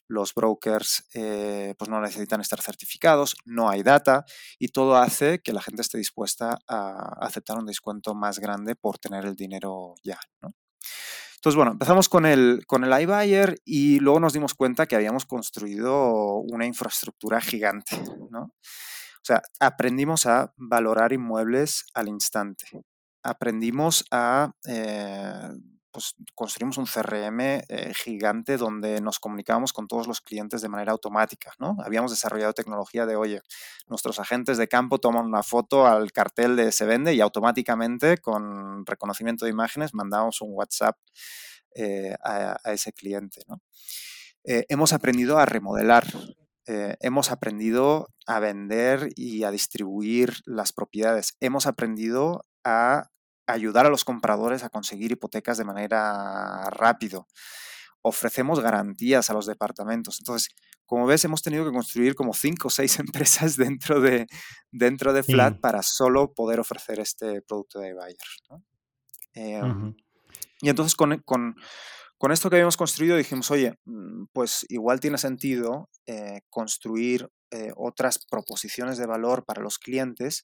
los 0.09 0.33
brokers 0.33 1.05
eh, 1.13 1.75
pues 1.77 1.89
no 1.89 2.01
necesitan 2.01 2.41
estar 2.41 2.61
certificados, 2.61 3.35
no 3.45 3.69
hay 3.69 3.83
data 3.83 4.25
y 4.57 4.69
todo 4.69 4.97
hace 4.97 5.39
que 5.39 5.53
la 5.53 5.61
gente 5.61 5.81
esté 5.81 5.97
dispuesta 5.97 6.59
a 6.67 7.15
aceptar 7.21 7.57
un 7.57 7.65
descuento 7.65 8.15
más 8.15 8.39
grande 8.39 8.75
por 8.75 8.97
tener 8.97 9.25
el 9.25 9.35
dinero 9.35 9.93
ya. 10.03 10.19
Entonces, 11.35 11.55
bueno, 11.55 11.71
empezamos 11.71 12.09
con 12.09 12.25
el, 12.25 12.65
con 12.67 12.83
el 12.83 13.01
iBuyer 13.01 13.61
y 13.63 13.99
luego 13.99 14.19
nos 14.19 14.33
dimos 14.33 14.55
cuenta 14.55 14.87
que 14.87 14.97
habíamos 14.97 15.25
construido 15.25 16.39
una 16.39 16.65
infraestructura 16.65 17.39
gigante. 17.39 17.95
O 17.95 18.51
sea, 19.23 19.41
aprendimos 19.59 20.25
a 20.25 20.53
valorar 20.57 21.13
inmuebles 21.13 21.85
al 21.93 22.09
instante. 22.09 22.65
Aprendimos 23.23 24.03
a... 24.11 24.51
Eh, 24.67 25.49
pues 25.91 26.15
construimos 26.35 26.77
un 26.77 26.85
CRM 26.85 27.39
eh, 27.41 27.93
gigante 27.95 28.57
donde 28.57 29.01
nos 29.01 29.19
comunicábamos 29.19 29.73
con 29.73 29.87
todos 29.87 30.07
los 30.07 30.21
clientes 30.21 30.61
de 30.61 30.69
manera 30.69 30.91
automática, 30.91 31.53
¿no? 31.59 31.77
Habíamos 31.83 32.11
desarrollado 32.11 32.53
tecnología 32.53 33.05
de, 33.05 33.15
oye, 33.15 33.41
nuestros 33.87 34.19
agentes 34.19 34.57
de 34.57 34.67
campo 34.67 34.99
toman 34.99 35.25
una 35.25 35.43
foto 35.43 35.87
al 35.87 36.11
cartel 36.11 36.55
de 36.55 36.71
se 36.71 36.85
vende 36.85 37.13
y 37.13 37.21
automáticamente 37.21 38.17
con 38.17 38.85
reconocimiento 38.85 39.45
de 39.45 39.51
imágenes 39.51 39.93
mandamos 39.93 40.41
un 40.41 40.49
WhatsApp 40.53 40.97
eh, 41.75 42.15
a, 42.23 42.57
ese 42.65 42.93
cliente. 42.93 43.41
Eh, 44.43 44.65
hemos 44.69 44.93
aprendido 44.93 45.39
a 45.39 45.45
remodelar, 45.45 46.05
hemos 47.01 47.31
aprendido 47.31 48.09
a 48.27 48.39
vender 48.39 49.09
y 49.15 49.43
a 49.43 49.49
distribuir 49.49 50.33
las 50.45 50.71
propiedades, 50.71 51.35
hemos 51.39 51.65
aprendido 51.65 52.45
a 52.63 53.09
ayudar 53.51 53.85
a 53.85 53.89
los 53.89 54.05
compradores 54.05 54.63
a 54.63 54.69
conseguir 54.69 55.11
hipotecas 55.11 55.57
de 55.57 55.65
manera 55.65 56.69
rápido. 56.69 57.27
Ofrecemos 58.01 58.59
garantías 58.59 59.29
a 59.29 59.33
los 59.33 59.45
departamentos. 59.45 60.19
Entonces, 60.19 60.49
como 60.85 61.05
ves, 61.05 61.23
hemos 61.23 61.43
tenido 61.43 61.65
que 61.65 61.71
construir 61.71 62.15
como 62.15 62.33
cinco 62.33 62.69
o 62.69 62.71
seis 62.71 62.99
empresas 62.99 63.57
dentro 63.57 64.01
de, 64.01 64.27
dentro 64.71 65.13
de 65.13 65.23
Flat 65.23 65.59
para 65.59 65.83
solo 65.83 66.33
poder 66.33 66.59
ofrecer 66.59 66.99
este 66.99 67.41
producto 67.41 67.79
de 67.79 67.93
buyer. 67.93 68.17
Em, 69.35 69.95
y 70.61 70.69
entonces 70.69 70.95
con, 70.95 71.21
con, 71.23 71.55
esto 72.31 72.49
que 72.49 72.55
habíamos 72.55 72.75
construido 72.75 73.17
dijimos, 73.17 73.51
oye, 73.51 73.75
mm, 73.85 74.25
pues 74.33 74.65
igual 74.69 74.99
tiene 74.99 75.17
sentido 75.19 75.89
eh, 76.07 76.41
construir 76.49 77.29
eh, 77.51 77.71
otras 77.75 78.25
proposiciones 78.25 78.97
de 78.97 79.05
valor 79.05 79.45
para 79.45 79.61
los 79.61 79.77
clientes 79.77 80.41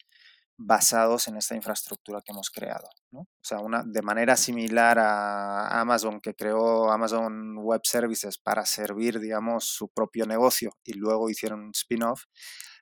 basados 0.58 1.28
en 1.28 1.38
esta 1.38 1.56
infraestructura 1.56 2.22
que 2.22 2.32
hemos 2.32 2.50
creado. 2.50 2.88
O 3.12 3.26
sea, 3.42 3.60
una, 3.60 3.84
de 3.86 4.02
manera 4.02 4.36
similar 4.36 5.00
a 5.00 5.80
Amazon, 5.80 6.20
que 6.22 6.34
creó 6.34 6.92
Amazon 6.92 7.58
Web 7.58 7.82
Services 7.84 8.38
para 8.38 8.66
servir, 8.66 9.20
digamos, 9.20 9.66
su 9.66 9.90
propio 9.90 10.26
negocio 10.26 10.72
y 10.84 10.94
luego 10.94 11.30
hicieron 11.30 11.62
un 11.62 11.72
spin-off, 11.74 12.24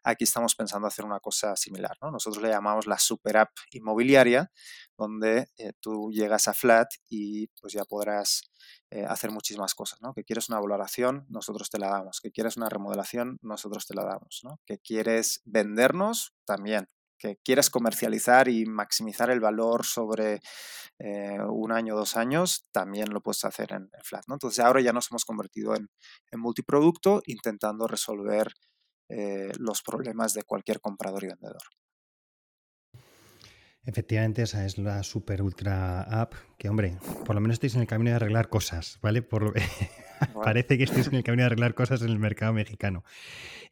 aquí 0.04 0.24
estamos 0.24 0.56
pensando 0.56 0.88
hacer 0.88 1.06
una 1.06 1.20
cosa 1.20 1.56
similar. 1.56 1.98
Nosotros 2.02 2.44
le 2.44 2.50
llamamos 2.50 2.88
la 2.88 2.98
super 2.98 3.38
app 3.38 3.52
inmobiliaria, 3.72 4.52
donde 4.98 5.48
eh, 5.58 5.74
tú 5.80 6.12
llegas 6.12 6.48
a 6.48 6.54
Flat 6.54 6.88
y 7.10 7.48
pues 7.60 7.74
ya 7.74 7.86
podrás 7.86 8.44
eh, 8.92 9.06
hacer 9.06 9.32
muchísimas 9.32 9.74
cosas. 9.76 10.00
Que 10.16 10.24
quieres 10.24 10.50
una 10.50 10.60
valoración, 10.60 11.26
nosotros 11.30 11.70
te 11.70 11.80
la 11.80 11.90
damos. 11.90 12.20
Que 12.22 12.32
quieres 12.32 12.58
una 12.58 12.70
remodelación, 12.70 13.40
nosotros 13.42 13.86
te 13.88 13.96
la 13.96 14.04
damos. 14.04 14.44
Que 14.66 14.80
quieres 14.80 15.42
vendernos, 15.46 16.34
también 16.46 16.90
que 17.18 17.38
quieres 17.44 17.70
comercializar 17.70 18.48
y 18.50 18.66
maximizar 18.66 19.30
el 19.30 19.40
valor 19.40 19.86
sobre 19.86 20.42
eh, 21.00 21.38
un 21.50 21.72
año, 21.72 21.96
dos 21.96 22.16
años, 22.16 22.68
también 22.72 23.10
lo 23.12 23.22
puedes 23.22 23.44
hacer 23.46 23.74
en, 23.74 23.90
Flat. 24.04 24.24
¿no? 24.28 24.36
Entonces 24.36 24.64
ahora 24.64 24.82
ya 24.82 24.94
nos 24.94 25.10
hemos 25.12 25.26
convertido 25.26 25.76
en, 25.76 25.90
multiproducto 26.34 27.22
intentando 27.26 27.88
resolver 27.88 28.54
eh, 29.10 29.52
los 29.58 29.82
problemas 29.82 30.34
de 30.34 30.44
cualquier 30.44 30.80
comprador 30.80 31.24
y 31.24 31.28
vendedor. 31.28 31.64
Efectivamente, 33.86 34.44
esa 34.44 34.66
es 34.66 34.78
la 34.78 35.04
super 35.04 35.42
ultra 35.42 36.04
app 36.04 36.36
que, 36.58 36.70
hombre, 36.70 36.98
por 37.26 37.36
lo 37.36 37.42
menos 37.42 37.56
estáis 37.56 37.76
en 37.76 37.82
el 37.82 37.88
camino 37.88 38.12
de 38.12 38.16
arreglar 38.16 38.48
cosas, 38.48 38.98
¿vale? 39.02 39.22
Por... 39.22 39.54
Parece 40.44 40.78
que 40.78 40.86
estáis 40.86 41.08
en 41.08 41.16
el 41.16 41.24
camino 41.24 41.42
de 41.42 41.48
arreglar 41.48 41.74
cosas 41.74 42.02
en 42.02 42.10
el 42.10 42.18
mercado 42.18 42.54
mexicano. 42.54 43.04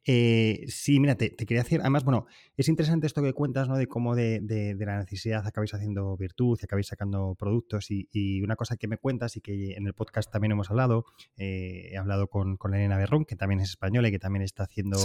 Eh, 0.06 0.66
sí, 0.68 1.00
mira, 1.00 1.16
te, 1.16 1.34
quería 1.36 1.64
decir, 1.64 1.80
además, 1.80 2.04
bueno, 2.04 2.26
es 2.62 2.70
interesante 2.70 3.08
esto 3.08 3.24
que 3.24 3.34
cuentas, 3.34 3.68
¿no? 3.68 3.76
De 3.76 3.88
cómo 3.88 4.16
de, 4.16 4.76
la 4.80 5.00
necesidad 5.00 5.46
acabáis 5.46 5.74
haciendo 5.74 6.16
virtud 6.16 6.58
y 6.62 6.66
acabáis 6.66 6.88
sacando 6.88 7.36
productos. 7.36 7.88
Y, 7.90 8.42
una 8.42 8.56
cosa 8.56 8.78
que 8.78 8.88
me 8.88 8.98
cuentas 8.98 9.36
y 9.36 9.42
que 9.42 9.74
en 9.74 9.88
el 9.88 9.94
podcast 9.94 10.32
también 10.32 10.52
hemos 10.52 10.70
hablado, 10.70 11.06
eh, 11.38 11.90
he 11.92 11.98
hablado 11.98 12.28
con, 12.28 12.58
con 12.58 12.74
Elena 12.74 12.98
Berrón, 12.98 13.26
que 13.26 13.36
también 13.36 13.60
es 13.60 13.70
española 13.70 14.08
y 14.08 14.12
que 14.12 14.20
también 14.20 14.44
está 14.44 14.64
haciendo 14.64 14.98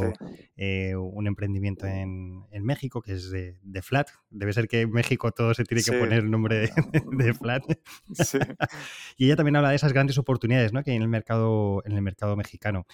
eh, 0.56 0.94
un 0.96 1.26
emprendimiento 1.26 1.86
en, 1.86 2.44
México, 2.62 3.00
que 3.00 3.12
es 3.12 3.30
de, 3.30 3.82
Flat. 3.82 4.08
Debe 4.30 4.52
ser 4.52 4.68
que 4.68 4.82
en 4.82 4.90
México 4.90 5.32
todo 5.32 5.54
se 5.54 5.64
tiene 5.64 5.82
que 5.82 5.92
poner 5.92 6.20
el 6.20 6.30
nombre 6.30 6.58
de, 6.58 6.68
Flat. 7.40 7.64
y 9.16 9.26
ella 9.26 9.36
también 9.36 9.56
habla 9.56 9.70
de 9.70 9.76
esas 9.76 9.92
grandes 9.92 10.18
oportunidades 10.18 10.72
¿no? 10.72 10.82
que 10.82 10.90
hay 10.90 10.96
en 10.96 11.02
el 11.02 11.08
mercado, 11.08 11.82
en 11.86 11.92
el 11.92 12.02
mercado 12.02 12.36
mexicano. 12.36 12.86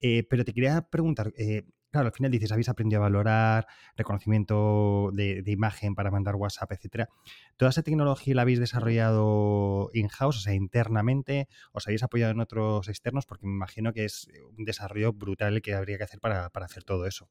pero 0.00 0.44
te 0.44 0.52
quería 0.52 0.82
preguntar, 0.82 1.32
eh, 1.36 1.62
claro, 1.90 2.06
al 2.08 2.12
final 2.12 2.30
dices, 2.30 2.52
habéis 2.52 2.68
aprendido 2.68 3.00
a 3.00 3.04
valorar, 3.04 3.66
reconocimiento 3.96 5.10
de, 5.12 5.42
imagen 5.46 5.94
para 5.94 6.10
mandar 6.10 6.36
WhatsApp, 6.36 6.72
etcétera. 6.72 7.08
¿Toda 7.56 7.70
esa 7.70 7.82
tecnología 7.82 8.34
la 8.34 8.42
habéis 8.42 8.60
desarrollado 8.60 9.90
in-house, 9.92 10.38
o 10.38 10.40
sea, 10.40 10.54
internamente? 10.54 11.48
¿Os 11.72 11.86
habéis 11.86 12.02
apoyado 12.02 12.32
en 12.32 12.40
otros 12.40 12.88
externos? 12.88 13.26
Porque 13.26 13.46
me 13.46 13.52
imagino 13.52 13.92
que 13.92 14.04
es 14.04 14.28
un 14.56 14.64
desarrollo 14.64 15.12
brutal 15.12 15.62
que 15.62 15.74
habría 15.74 15.98
que 15.98 16.04
hacer 16.04 16.20
para 16.20 16.50
hacer 16.54 16.84
todo 16.84 17.06
eso. 17.06 17.28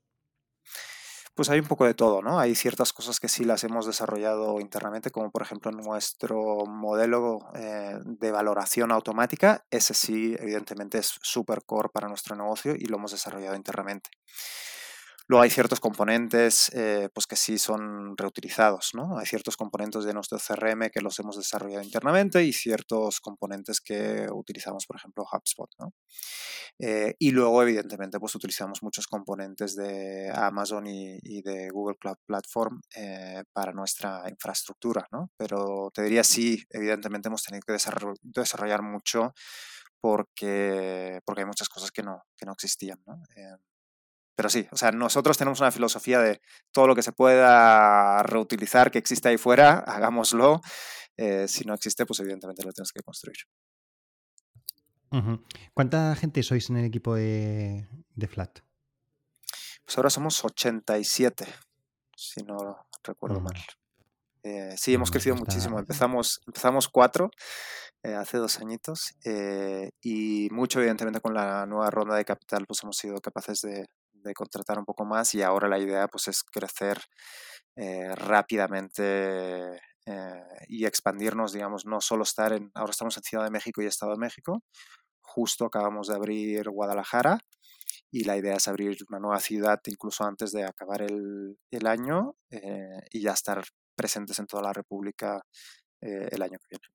Pues 1.37 1.51
hay 1.51 1.59
un 1.59 1.67
poco 1.67 1.85
de 1.85 1.93
todo, 1.93 2.23
¿no? 2.23 2.39
Hay 2.39 2.55
ciertas 2.55 2.93
cosas 2.93 3.19
que 3.19 3.27
sí 3.27 3.43
las 3.43 3.63
hemos 3.63 3.85
desarrollado 3.85 4.59
internamente, 4.59 5.11
como 5.11 5.29
por 5.29 5.43
ejemplo 5.43 5.69
nuestro 5.69 6.65
modelo 6.65 7.37
eh, 7.53 7.99
de 8.03 8.31
valoración 8.31 8.91
automática. 8.91 9.63
Ese 9.69 9.93
sí, 9.93 10.35
evidentemente, 10.39 10.97
es 10.97 11.19
súper 11.21 11.63
core 11.63 11.89
para 11.93 12.07
nuestro 12.07 12.35
negocio 12.35 12.73
y 12.75 12.85
lo 12.85 12.97
hemos 12.97 13.11
desarrollado 13.11 13.55
internamente. 13.55 14.09
Luego 15.29 15.43
hay 15.43 15.49
ciertos 15.49 15.81
componentes 15.81 16.71
eh, 16.73 17.09
pues 17.13 17.27
que 17.27 17.35
sí 17.35 17.57
son 17.57 18.15
reutilizados, 18.15 18.91
¿no? 18.93 19.17
Hay 19.17 19.25
ciertos 19.25 19.57
componentes 19.57 20.05
de 20.05 20.13
nuestro 20.13 20.37
CRM 20.37 20.89
que 20.89 21.01
los 21.01 21.19
hemos 21.19 21.35
desarrollado 21.35 21.83
internamente 21.83 22.43
y 22.45 22.53
ciertos 22.53 23.19
componentes 23.19 23.81
que 23.81 24.27
utilizamos, 24.31 24.85
por 24.85 24.95
ejemplo, 24.95 25.25
HubSpot, 25.29 25.69
¿no? 25.79 25.93
Eh, 26.79 27.15
y 27.19 27.31
luego, 27.31 27.61
evidentemente, 27.61 28.19
pues 28.19 28.35
utilizamos 28.35 28.81
muchos 28.83 29.07
componentes 29.07 29.75
de 29.75 30.31
Amazon 30.33 30.87
y, 30.87 31.41
de 31.41 31.69
Google 31.71 31.97
Cloud 31.99 32.17
Platform 32.25 32.81
eh, 32.95 33.43
para 33.51 33.73
nuestra 33.73 34.23
infraestructura, 34.29 35.07
¿no? 35.11 35.29
Pero 35.37 35.91
te 35.93 36.03
diría 36.03 36.23
sí, 36.23 36.63
evidentemente 36.69 37.27
hemos 37.27 37.43
tenido 37.43 37.63
que 37.65 37.73
desarrollar, 38.23 38.81
mucho 38.81 39.33
porque, 39.99 41.19
porque 41.25 41.41
hay 41.41 41.47
muchas 41.47 41.69
cosas 41.69 41.91
que 41.91 42.03
no, 42.03 42.23
que 42.37 42.45
no 42.45 42.53
existían, 42.53 42.99
¿no? 43.05 43.21
Pero 44.37 44.51
sí, 44.51 44.67
o 44.71 44.77
sea, 44.77 44.91
nosotros 44.91 45.35
tenemos 45.35 45.59
una 45.61 45.71
filosofía 45.71 46.19
de 46.19 46.39
todo 46.71 46.85
lo 46.85 46.95
que 46.95 47.01
se 47.01 47.11
pueda 47.11 48.21
reutilizar, 48.21 48.91
que 48.91 48.99
existe 48.99 49.29
ahí 49.29 49.37
fuera, 49.37 49.79
hagámoslo. 49.79 50.61
Eh, 51.17 51.47
si 51.47 51.65
no 51.65 51.73
existe, 51.73 52.05
pues 52.05 52.19
evidentemente 52.19 52.63
lo 52.63 52.71
tienes 52.71 52.91
que 52.91 53.01
construir. 53.01 53.37
¿Cuánta 55.73 56.15
gente 56.15 56.43
sois 56.43 56.69
en 56.69 56.77
el 56.77 56.85
equipo 56.85 57.15
de, 57.15 57.87
Flat? 58.29 58.59
Pues 59.83 59.97
ahora 59.97 60.11
somos 60.11 60.45
87, 60.45 61.47
si 62.15 62.43
no 62.43 62.85
recuerdo 63.03 63.39
mal. 63.39 63.55
Eh, 64.43 64.75
sí, 64.77 64.93
hemos 64.93 65.09
crecido 65.09 65.35
muchísimo. 65.35 65.79
Empezamos, 65.79 66.41
empezamos 66.45 66.89
cuatro 66.89 67.31
eh, 68.03 68.13
hace 68.13 68.37
dos 68.37 68.59
añitos 68.59 69.15
y 70.03 70.47
mucho, 70.51 70.77
evidentemente, 70.77 71.21
con 71.21 71.33
la 71.33 71.65
nueva 71.65 71.89
ronda 71.89 72.15
de 72.15 72.25
capital, 72.25 72.65
pues 72.67 72.83
hemos 72.83 72.97
sido 72.97 73.19
capaces 73.19 73.61
de, 73.61 73.87
de 74.23 74.33
contratar 74.33 74.79
un 74.79 74.85
poco 74.85 75.05
más 75.05 75.33
y 75.35 75.41
ahora 75.41 75.67
la 75.67 75.79
idea 75.79 76.07
pues 76.07 76.27
es 76.27 76.43
crecer 76.43 76.99
eh, 77.75 78.15
rápidamente 78.15 79.75
eh, 80.05 80.43
y 80.67 80.85
expandirnos, 80.85 81.53
digamos, 81.53 81.85
no 81.85 82.01
solo 82.01 82.23
estar 82.23 82.53
en, 82.53 82.71
ahora 82.73 82.91
estamos 82.91 83.17
en 83.17 83.23
Ciudad 83.23 83.43
de 83.43 83.51
México 83.51 83.81
y 83.81 83.85
Estado 83.85 84.13
de 84.13 84.19
México, 84.19 84.63
justo 85.21 85.65
acabamos 85.65 86.07
de 86.07 86.15
abrir 86.15 86.69
Guadalajara 86.69 87.39
y 88.11 88.23
la 88.23 88.37
idea 88.37 88.55
es 88.55 88.67
abrir 88.67 88.97
una 89.09 89.19
nueva 89.19 89.39
ciudad 89.39 89.79
incluso 89.85 90.23
antes 90.23 90.51
de 90.51 90.63
acabar 90.63 91.01
el, 91.01 91.57
el 91.71 91.87
año 91.87 92.35
eh, 92.49 93.01
y 93.11 93.21
ya 93.21 93.33
estar 93.33 93.63
presentes 93.95 94.39
en 94.39 94.47
toda 94.47 94.63
la 94.63 94.73
República 94.73 95.41
el 95.99 96.41
año 96.43 96.59
que 96.59 96.77
viene. 96.77 96.87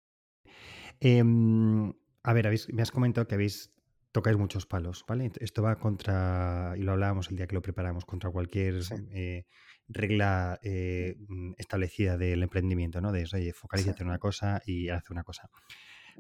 Em, 1.01 1.93
a 2.23 2.33
ver, 2.33 2.49
me 2.73 2.83
has 2.83 2.93
comentado 2.93 3.27
que 3.27 3.35
habéis 3.35 3.73
tocáis 4.13 4.37
muchos 4.37 4.67
palos, 4.67 5.05
¿vale? 5.09 5.33
Esto 5.41 5.63
va 5.63 5.77
contra, 5.77 6.75
y 6.77 6.83
lo 6.83 6.93
hablábamos 6.93 7.31
el 7.31 7.37
día 7.37 7.47
que 7.47 7.55
lo 7.55 7.63
preparamos, 7.63 8.05
contra 8.05 8.31
cualquier 8.31 8.83
eh, 9.11 9.47
regla 9.89 10.61
eh, 10.63 11.17
mm, 11.29 11.55
establecida 11.57 12.19
del 12.19 12.43
emprendimiento, 12.43 13.01
¿no? 13.01 13.11
De, 13.11 13.27
oye, 13.33 13.53
focalízate 13.55 14.03
en 14.03 14.11
una 14.11 14.19
cosa 14.19 14.61
y 14.67 14.91
haz 14.91 15.11
una 15.11 15.25
cosa. 15.25 15.51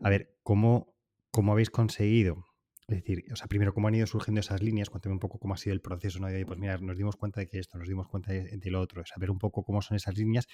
A 0.02 0.08
ver, 0.08 0.34
¿cómo, 0.42 0.94
¿cómo 1.30 1.52
habéis 1.52 1.70
conseguido? 1.70 2.46
Es 2.88 2.96
decir, 2.96 3.24
o 3.32 3.36
sea, 3.36 3.46
primero, 3.46 3.72
¿cómo 3.72 3.88
han 3.88 3.94
ido 3.94 4.06
surgiendo 4.06 4.40
esas 4.40 4.62
líneas? 4.62 4.90
Cuéntame 4.90 5.14
un 5.14 5.18
poco 5.18 5.38
cómo 5.38 5.54
ha 5.54 5.56
sido 5.56 5.72
el 5.72 5.80
proceso, 5.80 6.18
¿no? 6.18 6.26
De, 6.28 6.44
pues 6.44 6.58
mira, 6.58 6.78
nos 6.78 6.96
dimos 6.96 7.16
cuenta 7.16 7.40
de 7.40 7.48
que 7.48 7.58
esto, 7.58 7.78
nos 7.78 7.88
dimos 7.88 8.08
cuenta 8.08 8.32
de, 8.32 8.56
de, 8.56 8.70
lo 8.70 8.80
otro, 8.80 9.04
saber 9.04 9.30
un 9.30 9.38
poco 9.38 9.64
cómo 9.64 9.82
son 9.82 9.96
esas 9.96 10.16
líneas 10.16 10.46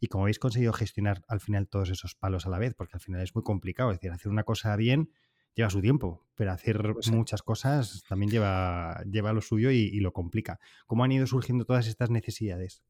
y 0.00 0.08
cómo 0.08 0.24
habéis 0.24 0.38
conseguido 0.38 0.72
gestionar 0.72 1.22
al 1.28 1.40
final 1.40 1.68
todos 1.68 1.90
esos 1.90 2.14
palos 2.14 2.46
a 2.46 2.50
la 2.50 2.58
vez, 2.58 2.74
porque 2.74 2.96
al 2.96 3.00
final 3.00 3.22
es 3.22 3.34
muy 3.34 3.44
complicado, 3.44 3.92
es 3.92 3.98
decir, 3.98 4.10
hacer 4.10 4.32
una 4.32 4.44
cosa 4.44 4.74
bien 4.76 5.10
lleva 5.56 5.70
su 5.70 5.80
tiempo, 5.80 6.24
pero 6.36 6.52
hacer 6.52 6.78
pues 6.92 7.10
muchas 7.10 7.42
cosas 7.42 8.04
también 8.08 8.30
lleva, 8.30 9.02
lleva 9.10 9.32
lo 9.32 9.40
suyo 9.40 9.70
y, 9.70 9.98
lo 10.00 10.12
complica. 10.12 10.60
¿Cómo 10.86 11.02
han 11.02 11.12
ido 11.12 11.26
surgiendo 11.26 11.64
todas 11.64 11.88
estas 11.88 12.10
necesidades? 12.10 12.82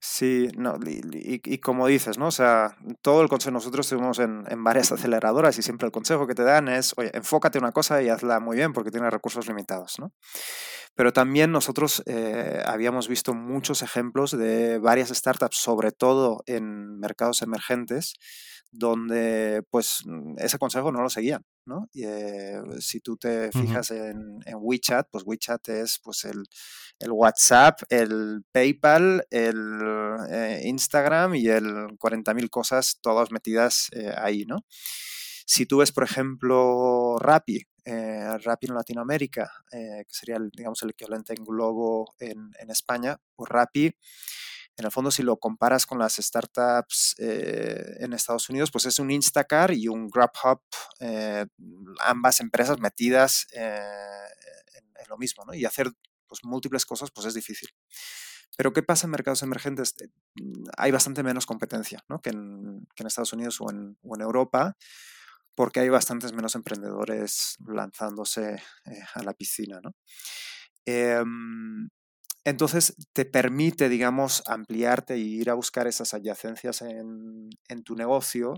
Sí, 0.00 0.48
no, 0.56 0.80
y, 0.84 1.58
como 1.58 1.86
dices, 1.86 2.18
¿no? 2.18 2.26
O 2.26 2.32
sea, 2.32 2.76
todo 3.02 3.22
el 3.22 3.28
consejo, 3.28 3.52
nosotros 3.52 3.86
estuvimos 3.86 4.18
en, 4.18 4.44
en, 4.48 4.64
varias 4.64 4.90
aceleradoras 4.90 5.56
y 5.58 5.62
siempre 5.62 5.86
el 5.86 5.92
consejo 5.92 6.26
que 6.26 6.34
te 6.34 6.42
dan 6.42 6.66
es, 6.66 6.92
oye, 6.96 7.12
enfócate 7.14 7.60
una 7.60 7.70
cosa 7.70 8.02
y 8.02 8.08
hazla 8.08 8.40
muy 8.40 8.56
bien 8.56 8.72
porque 8.72 8.90
tiene 8.90 9.08
recursos 9.10 9.46
limitados, 9.46 10.00
¿no? 10.00 10.12
Pero 10.96 11.12
también 11.12 11.52
nosotros 11.52 12.02
eh, 12.06 12.62
habíamos 12.66 13.06
visto 13.06 13.32
muchos 13.32 13.82
ejemplos 13.82 14.32
de 14.32 14.78
varias 14.78 15.10
startups, 15.10 15.56
sobre 15.56 15.92
todo 15.92 16.42
en 16.46 16.98
mercados 16.98 17.42
emergentes, 17.42 18.14
donde 18.72 19.62
pues 19.70 20.02
mm, 20.04 20.34
ese 20.38 20.58
consejo 20.58 20.90
no 20.90 21.00
lo 21.00 21.10
seguían, 21.10 21.44
¿no? 21.66 21.88
Y, 21.92 22.04
eh, 22.04 22.60
si 22.80 23.00
tú 23.00 23.16
te 23.16 23.50
fijas 23.52 23.90
en, 23.90 24.40
WeChat, 24.54 25.08
pues 25.10 25.24
WeChat 25.26 25.68
es 25.68 25.98
pues 26.02 26.24
el, 26.24 26.44
WhatsApp, 27.08 27.80
el 27.88 28.44
PayPal, 28.52 29.26
el 29.30 29.80
eh, 30.30 30.62
Instagram 30.64 31.34
y 31.34 31.48
el 31.48 31.64
40.000 31.98 32.48
cosas 32.50 32.98
todas 33.00 33.32
metidas 33.32 33.88
eh, 33.92 34.12
ahí, 34.16 34.44
¿no? 34.44 34.64
Si 35.46 35.66
tú 35.66 35.78
ves, 35.78 35.92
por 35.92 36.04
ejemplo, 36.04 37.16
Rappi, 37.18 37.60
Rappi 37.84 38.68
en 38.68 38.74
Latinoamérica, 38.74 39.50
que 39.70 40.04
sería, 40.08 40.36
el, 40.36 40.50
digamos, 40.50 40.80
el 40.82 40.90
equivalente 40.90 41.34
en 41.36 41.44
Globo 41.44 42.14
en, 42.20 42.52
en 42.60 42.70
España, 42.70 43.18
pues 43.34 43.50
Rappi 43.50 43.92
en 44.76 44.86
el 44.86 44.90
fondo, 44.90 45.10
si 45.10 45.22
lo 45.22 45.36
comparas 45.36 45.84
con 45.84 45.98
las 45.98 46.16
startups 46.16 47.14
eh, 47.18 47.96
en 48.00 48.14
Estados 48.14 48.48
Unidos, 48.48 48.70
pues 48.70 48.86
es 48.86 48.98
un 48.98 49.10
Instacar 49.10 49.72
y 49.72 49.88
un 49.88 50.08
GrabHub, 50.08 50.62
eh, 51.00 51.46
ambas 52.00 52.40
empresas 52.40 52.80
metidas 52.80 53.46
eh, 53.52 53.78
en, 54.74 55.08
lo 55.08 55.18
mismo, 55.18 55.44
¿no? 55.44 55.52
Y 55.52 55.66
hacer 55.66 55.90
pues, 56.26 56.40
múltiples 56.44 56.86
cosas, 56.86 57.10
pues 57.10 57.26
es 57.26 57.34
difícil. 57.34 57.68
Pero 58.56 58.72
¿qué 58.72 58.82
pasa 58.82 59.06
en 59.06 59.10
mercados 59.10 59.42
emergentes? 59.42 59.94
Mm, 60.34 60.64
hay 60.76 60.90
bastante 60.90 61.22
menos 61.22 61.44
competencia 61.46 62.02
¿no? 62.08 62.20
que, 62.20 62.30
en, 62.30 62.86
Estados 62.96 63.32
Unidos 63.32 63.58
o 63.60 63.70
en, 63.70 63.96
Europa, 64.20 64.76
porque 65.54 65.80
hay 65.80 65.90
bastantes 65.90 66.32
menos 66.32 66.54
emprendedores 66.54 67.56
lanzándose 67.66 68.54
eh, 68.86 69.02
a 69.14 69.22
la 69.22 69.34
piscina. 69.34 69.80
¿no? 69.82 69.94
Entonces 72.44 72.96
te 73.12 73.24
permite, 73.24 73.88
digamos, 73.88 74.42
ampliarte 74.46 75.14
e 75.14 75.18
ir 75.18 75.50
a 75.50 75.54
buscar 75.54 75.86
esas 75.86 76.12
adyacencias 76.12 76.82
en, 76.82 77.50
tu 77.84 77.94
negocio 77.94 78.54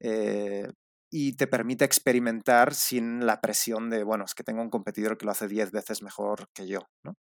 eh, 0.00 0.68
y 1.10 1.36
te 1.36 1.46
permite 1.46 1.84
experimentar 1.84 2.74
sin 2.74 3.26
la 3.26 3.40
presión 3.40 3.90
de, 3.90 4.04
bueno, 4.04 4.24
es 4.24 4.34
que 4.34 4.44
tengo 4.44 4.62
un 4.62 4.70
competidor 4.70 5.18
que 5.18 5.26
lo 5.26 5.32
hace 5.32 5.48
10 5.48 5.72
veces 5.72 6.02
mejor 6.02 6.46
que 6.54 6.68
yo. 6.68 6.80
¿no? 7.04 7.14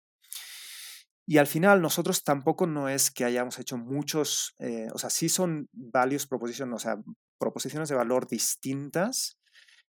Y 1.25 1.37
al 1.37 1.47
final 1.47 1.81
nosotros 1.81 2.23
tampoco 2.23 2.67
no 2.67 2.89
es 2.89 3.09
que 3.09 3.23
hayamos 3.23 3.57
hecho 3.59 3.77
muchos, 3.77 4.53
eh, 4.59 4.87
o 4.93 4.97
sea, 4.97 5.09
sí 5.09 5.29
son 5.29 5.69
varios 5.71 6.27
proposiciones, 6.27 6.75
o 6.75 6.79
sea, 6.79 6.97
proposiciones 7.39 7.87
de 7.87 7.95
valor 7.95 8.27
distintas, 8.27 9.37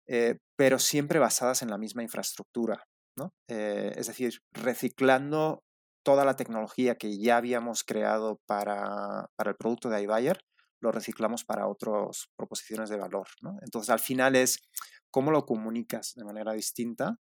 eh, 0.07 0.39
pero 0.57 0.79
siempre 0.79 1.19
basadas 1.19 1.63
en 1.63 1.71
la 1.71 1.79
misma 1.79 2.03
infraestructura. 2.03 2.85
¿no? 3.15 3.31
es 3.47 4.07
decir, 4.07 4.41
reciclando 4.53 5.63
toda 6.03 6.25
la 6.25 6.37
tecnología 6.37 6.97
que 6.97 7.19
ya 7.19 7.37
habíamos 7.37 7.85
creado 7.85 8.41
para, 8.47 9.29
el 9.45 9.57
producto 9.57 9.89
de 9.89 10.03
iBuyer, 10.03 10.39
lo 10.81 10.93
reciclamos 10.93 11.45
para 11.45 11.69
otras 11.69 12.29
proposiciones 12.37 12.91
de 12.91 12.97
valor. 12.97 13.29
Entonces, 13.63 13.91
al 13.91 14.01
final 14.01 14.37
es 14.37 14.59
cómo 15.11 15.31
lo 15.31 15.47
comunicas 15.47 16.13
de 16.17 16.25
manera 16.25 16.53
distinta. 16.53 17.19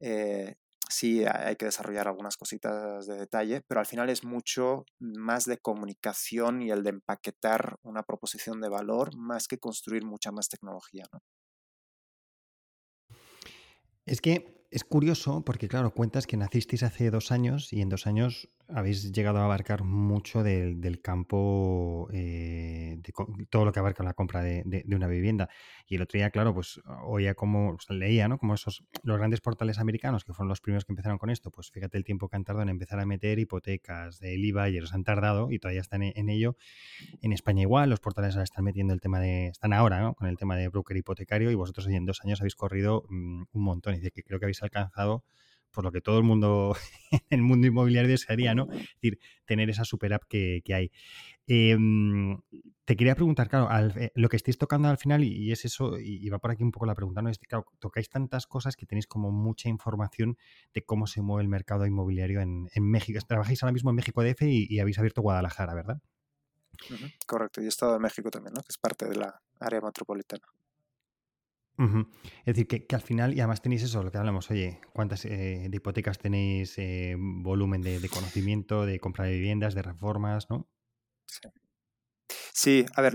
Eh, 0.00 0.54
sí, 0.88 1.24
hay 1.24 1.56
que 1.56 1.64
desarrollar 1.66 2.06
algunas 2.06 2.36
cositas 2.36 3.06
de 3.06 3.16
detalle, 3.16 3.62
pero 3.66 3.80
al 3.80 3.86
final 3.86 4.08
es 4.08 4.24
mucho 4.24 4.84
más 5.00 5.44
de 5.44 5.58
comunicación 5.58 6.62
y 6.62 6.70
el 6.70 6.84
de 6.84 6.90
empaquetar 6.90 7.76
una 7.82 8.02
proposición 8.04 8.60
de 8.60 8.68
valor 8.68 9.16
más 9.16 9.48
que 9.48 9.58
construir 9.58 10.04
mucha 10.04 10.30
más 10.30 10.48
tecnología. 10.48 11.06
Es 14.04 14.20
que 14.20 14.55
es 14.76 14.84
curioso 14.84 15.42
porque, 15.42 15.68
claro, 15.68 15.90
cuentas 15.94 16.26
que 16.26 16.36
nacisteis 16.36 16.82
hace 16.82 17.10
dos 17.10 17.32
años 17.32 17.72
y 17.72 17.80
en 17.80 17.88
dos 17.88 18.06
años 18.06 18.50
habéis 18.68 19.12
llegado 19.12 19.38
a 19.38 19.44
abarcar 19.44 19.84
mucho 19.84 20.42
del, 20.42 21.00
campo, 21.00 22.08
eh, 22.12 22.98
de 22.98 23.46
todo 23.48 23.64
lo 23.64 23.72
que 23.72 23.78
abarca 23.78 24.02
la 24.02 24.14
compra 24.14 24.42
de, 24.42 24.84
una 24.88 25.06
vivienda. 25.06 25.48
Y 25.86 25.96
el 25.96 26.02
otro 26.02 26.18
día, 26.18 26.30
claro, 26.30 26.52
pues 26.52 26.80
oía 27.04 27.34
como, 27.34 27.76
leía, 27.88 28.28
¿no? 28.28 28.38
Como 28.38 28.54
esos, 28.54 28.84
los 29.02 29.18
grandes 29.18 29.40
portales 29.40 29.78
americanos 29.78 30.24
que 30.24 30.32
fueron 30.32 30.48
los 30.48 30.60
primeros 30.60 30.84
que 30.84 30.92
empezaron 30.92 31.18
con 31.18 31.30
esto, 31.30 31.50
pues 31.50 31.70
fíjate 31.70 31.96
el 31.96 32.04
tiempo 32.04 32.28
que 32.28 32.36
han 32.36 32.44
tardado 32.44 32.64
en 32.64 32.70
empezar 32.70 32.98
a 32.98 33.06
meter 33.06 33.38
hipotecas 33.38 34.18
del 34.18 34.44
IVA 34.44 34.68
y 34.68 34.76
ellos 34.76 34.92
han 34.92 35.04
tardado 35.04 35.50
y 35.52 35.58
todavía 35.58 35.80
están 35.80 36.02
en, 36.02 36.28
ello. 36.28 36.56
En 37.22 37.32
España 37.32 37.62
igual, 37.62 37.88
los 37.90 38.00
portales 38.00 38.34
ahora 38.34 38.44
están 38.44 38.64
metiendo 38.64 38.92
el 38.92 39.00
tema 39.00 39.20
de, 39.20 39.46
están 39.48 39.72
ahora, 39.72 40.00
¿no? 40.00 40.14
Con 40.14 40.28
el 40.28 40.36
tema 40.36 40.56
de 40.56 40.68
broker 40.68 40.96
hipotecario 40.96 41.50
y 41.50 41.54
vosotros 41.54 41.86
en 41.86 42.04
dos 42.04 42.20
años 42.24 42.40
habéis 42.40 42.56
corrido 42.56 43.04
mm, 43.08 43.44
un 43.52 43.62
montón. 43.62 43.94
Y 43.94 43.98
dice 43.98 44.10
que 44.10 44.22
creo 44.22 44.40
que 44.40 44.46
habéis 44.46 44.62
alcanzado 44.66 45.24
por 45.76 45.84
lo 45.84 45.92
que 45.92 46.00
todo 46.00 46.16
el 46.16 46.24
mundo 46.24 46.74
en 47.10 47.20
el 47.38 47.42
mundo 47.42 47.66
inmobiliario 47.66 48.10
desearía, 48.10 48.54
¿no? 48.54 48.66
Es 48.72 48.94
decir, 48.94 49.18
tener 49.44 49.68
esa 49.68 49.84
super 49.84 50.14
app 50.14 50.24
que, 50.26 50.62
hay. 50.74 50.90
Em, 51.46 52.40
te 52.86 52.96
quería 52.96 53.14
preguntar, 53.14 53.50
claro, 53.50 53.68
eh, 54.00 54.10
lo 54.14 54.30
que 54.30 54.36
estáis 54.36 54.56
tocando 54.56 54.88
al 54.88 54.96
final, 54.96 55.22
y, 55.22 55.52
es 55.52 55.66
eso, 55.66 55.98
y, 55.98 56.26
va 56.30 56.38
por 56.38 56.50
aquí 56.50 56.62
un 56.62 56.72
poco 56.72 56.86
la 56.86 56.94
pregunta, 56.94 57.20
¿no? 57.20 57.28
Es 57.28 57.38
que, 57.38 57.46
claro, 57.46 57.66
tocáis 57.78 58.08
tantas 58.08 58.46
cosas 58.46 58.74
que 58.74 58.86
tenéis 58.86 59.06
como 59.06 59.30
mucha 59.30 59.68
información 59.68 60.38
de 60.72 60.82
cómo 60.82 61.06
se 61.06 61.20
mueve 61.20 61.42
el 61.42 61.48
mercado 61.48 61.84
inmobiliario 61.84 62.40
en, 62.40 62.70
México. 62.80 63.20
Trabajáis 63.28 63.62
ahora 63.62 63.74
mismo 63.74 63.90
en 63.90 63.96
México 63.96 64.22
DF 64.22 64.42
y, 64.42 64.66
y 64.70 64.80
habéis 64.80 64.98
abierto 64.98 65.20
Guadalajara, 65.20 65.74
¿verdad? 65.74 66.00
Correcto, 67.26 67.60
y 67.60 67.66
he 67.66 67.68
estado 67.68 67.96
en 67.96 68.02
México 68.02 68.30
también, 68.30 68.54
¿no? 68.54 68.62
Que 68.62 68.70
es 68.70 68.78
parte 68.78 69.06
de 69.06 69.16
la 69.16 69.42
área 69.60 69.82
metropolitana. 69.82 70.46
Es 71.78 72.56
decir, 72.56 72.66
que, 72.66 72.94
al 72.94 73.02
final, 73.02 73.34
y 73.34 73.40
además 73.40 73.60
tenéis 73.60 73.82
eso, 73.82 74.02
lo 74.02 74.10
que 74.10 74.18
hablamos, 74.18 74.50
oye, 74.50 74.80
¿cuántas 74.92 75.24
eh, 75.26 75.66
de 75.68 75.76
hipotecas 75.76 76.18
tenéis, 76.18 76.78
eh, 76.78 77.16
volumen 77.18 77.82
de, 77.82 78.08
conocimiento, 78.08 78.86
de 78.86 78.98
compra 78.98 79.26
de 79.26 79.32
viviendas, 79.32 79.74
de 79.74 79.82
reformas, 79.82 80.48
¿no? 80.48 80.68
Sí. 82.52 82.86
a 82.94 83.02
ver, 83.02 83.14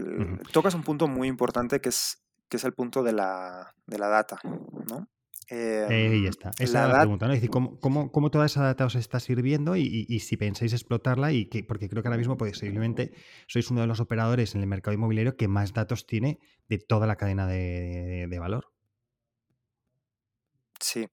tocas 0.51 0.75
un 0.75 0.83
punto 0.83 1.07
muy 1.07 1.27
importante 1.27 1.81
que 1.81 1.89
es, 1.89 2.23
que 2.47 2.57
es 2.57 2.63
el 2.63 2.73
punto 2.73 3.01
de 3.01 3.13
la, 3.13 3.73
de 3.87 3.97
la 3.97 4.07
data, 4.07 4.39
¿no? 4.43 5.07
Ahí 5.51 6.23
em, 6.23 6.27
está. 6.27 6.51
Esa 6.59 6.63
es 6.63 6.73
la 6.73 6.99
pregunta, 6.99 7.27
¿no? 7.27 7.33
Es 7.33 7.41
decir, 7.41 7.49
¿cómo, 7.49 7.77
cómo, 8.11 8.31
toda 8.31 8.45
esa 8.45 8.63
data 8.63 8.85
os 8.85 8.95
está 8.95 9.19
sirviendo 9.19 9.75
y, 9.75 10.19
si 10.19 10.37
pensáis 10.37 10.71
explotarla? 10.71 11.33
y 11.33 11.47
que, 11.47 11.63
Porque 11.63 11.89
creo 11.89 12.01
que 12.01 12.07
ahora 12.07 12.17
mismo 12.17 12.37
posiblemente 12.37 13.11
sois 13.47 13.69
uno 13.69 13.81
de 13.81 13.87
los 13.87 13.99
operadores 13.99 14.55
en 14.55 14.61
el 14.61 14.67
mercado 14.67 14.95
inmobiliario 14.95 15.35
que 15.35 15.49
más 15.49 15.73
datos 15.73 16.07
tiene 16.07 16.39
de 16.69 16.77
toda 16.77 17.05
la 17.05 17.17
cadena 17.17 17.47
de, 17.47 18.37
valor. 18.39 18.71
Sí. 20.79 21.07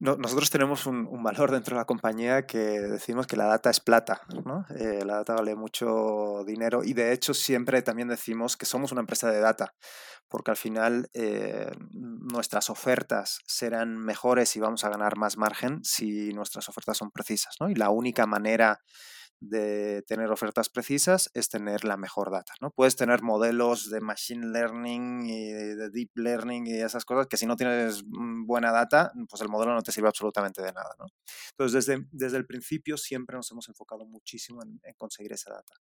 Nosotros 0.00 0.50
tenemos 0.50 0.86
un, 0.86 1.22
valor 1.22 1.50
dentro 1.50 1.74
de 1.74 1.80
la 1.80 1.84
compañía 1.84 2.46
que 2.46 2.58
decimos 2.58 3.26
que 3.26 3.36
la 3.36 3.46
data 3.46 3.68
es 3.68 3.80
plata, 3.80 4.22
¿no? 4.44 4.64
Eh, 4.76 5.04
la 5.04 5.16
data 5.16 5.34
vale 5.34 5.56
mucho 5.56 6.44
dinero 6.46 6.84
y 6.84 6.92
de 6.92 7.12
hecho 7.12 7.34
siempre 7.34 7.82
también 7.82 8.08
decimos 8.08 8.56
que 8.56 8.64
somos 8.64 8.92
una 8.92 9.00
empresa 9.00 9.30
de 9.30 9.40
data 9.40 9.74
porque 10.28 10.50
al 10.50 10.56
final 10.56 11.10
eh, 11.14 11.70
nuestras 11.90 12.70
ofertas 12.70 13.40
serán 13.46 13.96
mejores 13.96 14.54
y 14.56 14.60
vamos 14.60 14.84
a 14.84 14.90
ganar 14.90 15.16
más 15.16 15.36
margen 15.36 15.82
si 15.82 16.32
nuestras 16.32 16.68
ofertas 16.68 16.98
son 16.98 17.10
precisas. 17.10 17.56
¿no? 17.60 17.70
Y 17.70 17.74
la 17.74 17.90
única 17.90 18.26
manera 18.26 18.80
de 19.40 20.02
tener 20.06 20.30
ofertas 20.30 20.68
precisas 20.68 21.30
es 21.34 21.48
tener 21.48 21.84
la 21.84 21.96
mejor 21.96 22.30
data. 22.30 22.52
¿no? 22.60 22.70
Puedes 22.70 22.96
tener 22.96 23.22
modelos 23.22 23.90
de 23.90 24.00
machine 24.00 24.46
learning 24.46 25.26
y 25.26 25.52
de 25.52 25.90
deep 25.90 26.10
learning 26.14 26.66
y 26.66 26.80
esas 26.80 27.04
cosas 27.04 27.26
que 27.26 27.36
si 27.36 27.46
no 27.46 27.56
tienes 27.56 28.02
mm, 28.06 28.46
buena 28.46 28.72
data, 28.72 29.12
pues 29.28 29.42
el 29.42 29.48
modelo 29.48 29.74
no 29.74 29.82
te 29.82 29.92
sirve 29.92 30.08
absolutamente 30.08 30.62
de 30.62 30.72
nada. 30.72 30.94
¿no? 30.98 31.06
Entonces, 31.50 31.86
desde, 31.86 32.06
desde 32.10 32.36
el 32.36 32.46
principio 32.46 32.96
siempre 32.96 33.36
nos 33.36 33.50
hemos 33.50 33.68
enfocado 33.68 34.04
muchísimo 34.04 34.62
en 34.62 34.94
conseguir 34.96 35.32
esa 35.32 35.52
data. 35.52 35.74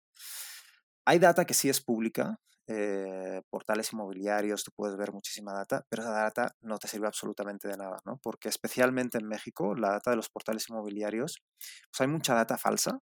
Hay 1.05 1.19
data 1.19 1.45
que 1.45 1.55
sí 1.55 1.69
es 1.69 1.81
pública, 1.81 2.40
eh, 2.69 3.42
portales 3.49 3.92
inmobiliarios, 3.92 4.64
tú 4.64 4.73
puedes 4.75 4.97
ver 4.97 5.12
muchísima 5.12 5.53
data, 5.53 5.87
pero 5.88 6.03
esa 6.03 6.11
data 6.11 6.57
no 6.62 6.79
te 6.79 6.88
sirve 6.88 7.07
absolutamente 7.07 7.69
de 7.69 7.77
nada, 7.77 8.01
¿no? 8.05 8.19
Porque 8.21 8.49
especialmente 8.49 9.19
en 9.19 9.29
México, 9.29 9.77
la 9.77 9.90
data 9.90 10.11
de 10.11 10.16
los 10.16 10.29
portales 10.29 10.69
inmobiliarios, 10.69 11.45
pues 11.92 12.01
hay 12.01 12.09
mucha 12.09 12.35
data 12.35 12.59
falsa 12.59 12.99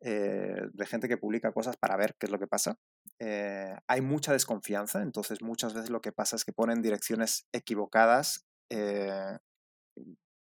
eh, 0.00 0.68
de 0.72 0.86
gente 0.86 1.08
que 1.08 1.16
publica 1.16 1.52
cosas 1.52 1.76
para 1.76 1.96
ver 1.96 2.14
qué 2.18 2.26
es 2.26 2.32
lo 2.32 2.38
que 2.38 2.46
pasa. 2.46 2.76
Eh, 3.18 3.74
hay 3.86 4.00
mucha 4.00 4.32
desconfianza, 4.32 5.02
entonces 5.02 5.42
muchas 5.42 5.74
veces 5.74 5.90
lo 5.90 6.00
que 6.00 6.12
pasa 6.12 6.36
es 6.36 6.44
que 6.44 6.52
ponen 6.52 6.82
direcciones 6.82 7.46
equivocadas 7.52 8.46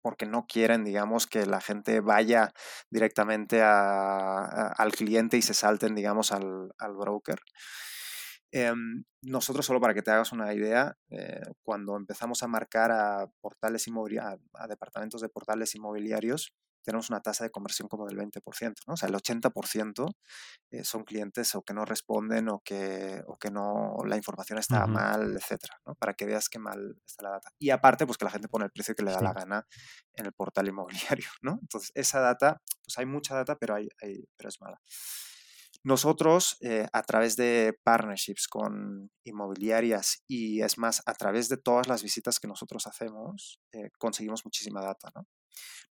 porque 0.02 0.26
no 0.26 0.46
quieren, 0.46 0.84
digamos, 0.84 1.26
que 1.26 1.46
la 1.46 1.60
gente 1.60 2.00
vaya 2.00 2.52
directamente 2.90 3.60
al 3.62 4.92
cliente 4.92 5.36
y 5.36 5.42
se 5.42 5.54
salten, 5.54 5.94
digamos, 5.94 6.32
al, 6.32 6.72
broker. 6.96 7.38
Em, 8.50 9.04
nosotros, 9.22 9.66
solo 9.66 9.80
para 9.80 9.92
que 9.92 10.00
te 10.00 10.10
hagas 10.10 10.32
una 10.32 10.54
idea, 10.54 10.96
eh, 11.10 11.42
cuando 11.62 11.96
empezamos 11.96 12.42
a 12.42 12.48
marcar 12.48 12.90
a 12.90 13.28
portales 13.42 13.86
inmobiliarios, 13.86 14.40
a, 14.54 14.66
departamentos 14.66 15.20
de 15.20 15.28
portales 15.28 15.74
inmobiliarios, 15.74 16.54
tenemos 16.88 17.10
una 17.10 17.20
tasa 17.20 17.44
de 17.44 17.50
conversión 17.50 17.86
como 17.86 18.06
del 18.06 18.16
20%, 18.16 18.74
¿no? 18.86 18.94
O 18.94 18.96
sea, 18.96 19.10
el 19.10 19.14
80% 19.14 20.14
eh, 20.70 20.84
son 20.84 21.04
clientes 21.04 21.54
o 21.54 21.60
que 21.60 21.74
no 21.74 21.84
responden 21.84 22.48
o 22.48 22.62
que, 22.64 23.22
o 23.26 23.36
que 23.36 23.50
no, 23.50 23.98
la 24.06 24.16
información 24.16 24.58
está 24.58 24.86
mal, 24.86 25.36
etcétera, 25.36 25.78
¿no? 25.84 25.94
Para 25.96 26.14
que 26.14 26.24
veas 26.24 26.48
qué 26.48 26.58
mal 26.58 26.96
está 27.06 27.24
la 27.24 27.30
data. 27.32 27.50
Y 27.58 27.68
aparte, 27.68 28.06
pues 28.06 28.16
que 28.16 28.24
la 28.24 28.30
gente 28.30 28.48
pone 28.48 28.64
el 28.64 28.70
precio 28.70 28.94
que 28.94 29.02
le 29.02 29.10
da 29.10 29.20
la 29.20 29.34
gana 29.34 29.66
en 30.14 30.24
el 30.24 30.32
portal 30.32 30.66
inmobiliario, 30.66 31.28
¿no? 31.42 31.58
Entonces, 31.60 31.92
esa 31.94 32.20
data, 32.20 32.62
pues 32.82 32.96
hay 32.96 33.04
mucha 33.04 33.34
data, 33.34 33.56
pero, 33.56 33.74
hay, 33.74 33.88
pero 34.00 34.48
es 34.48 34.58
mala. 34.62 34.80
Nosotros, 35.84 36.56
eh, 36.62 36.86
a 36.90 37.02
través 37.02 37.36
de 37.36 37.78
partnerships 37.84 38.48
con 38.48 39.10
inmobiliarias 39.24 40.24
y 40.26 40.62
es 40.62 40.78
más, 40.78 41.02
a 41.04 41.12
través 41.12 41.50
de 41.50 41.58
todas 41.58 41.86
las 41.86 42.02
visitas 42.02 42.40
que 42.40 42.48
nosotros 42.48 42.86
hacemos, 42.86 43.60
eh, 43.72 43.90
conseguimos 43.98 44.46
muchísima 44.46 44.80
data. 44.80 45.10
¿no? 45.14 45.26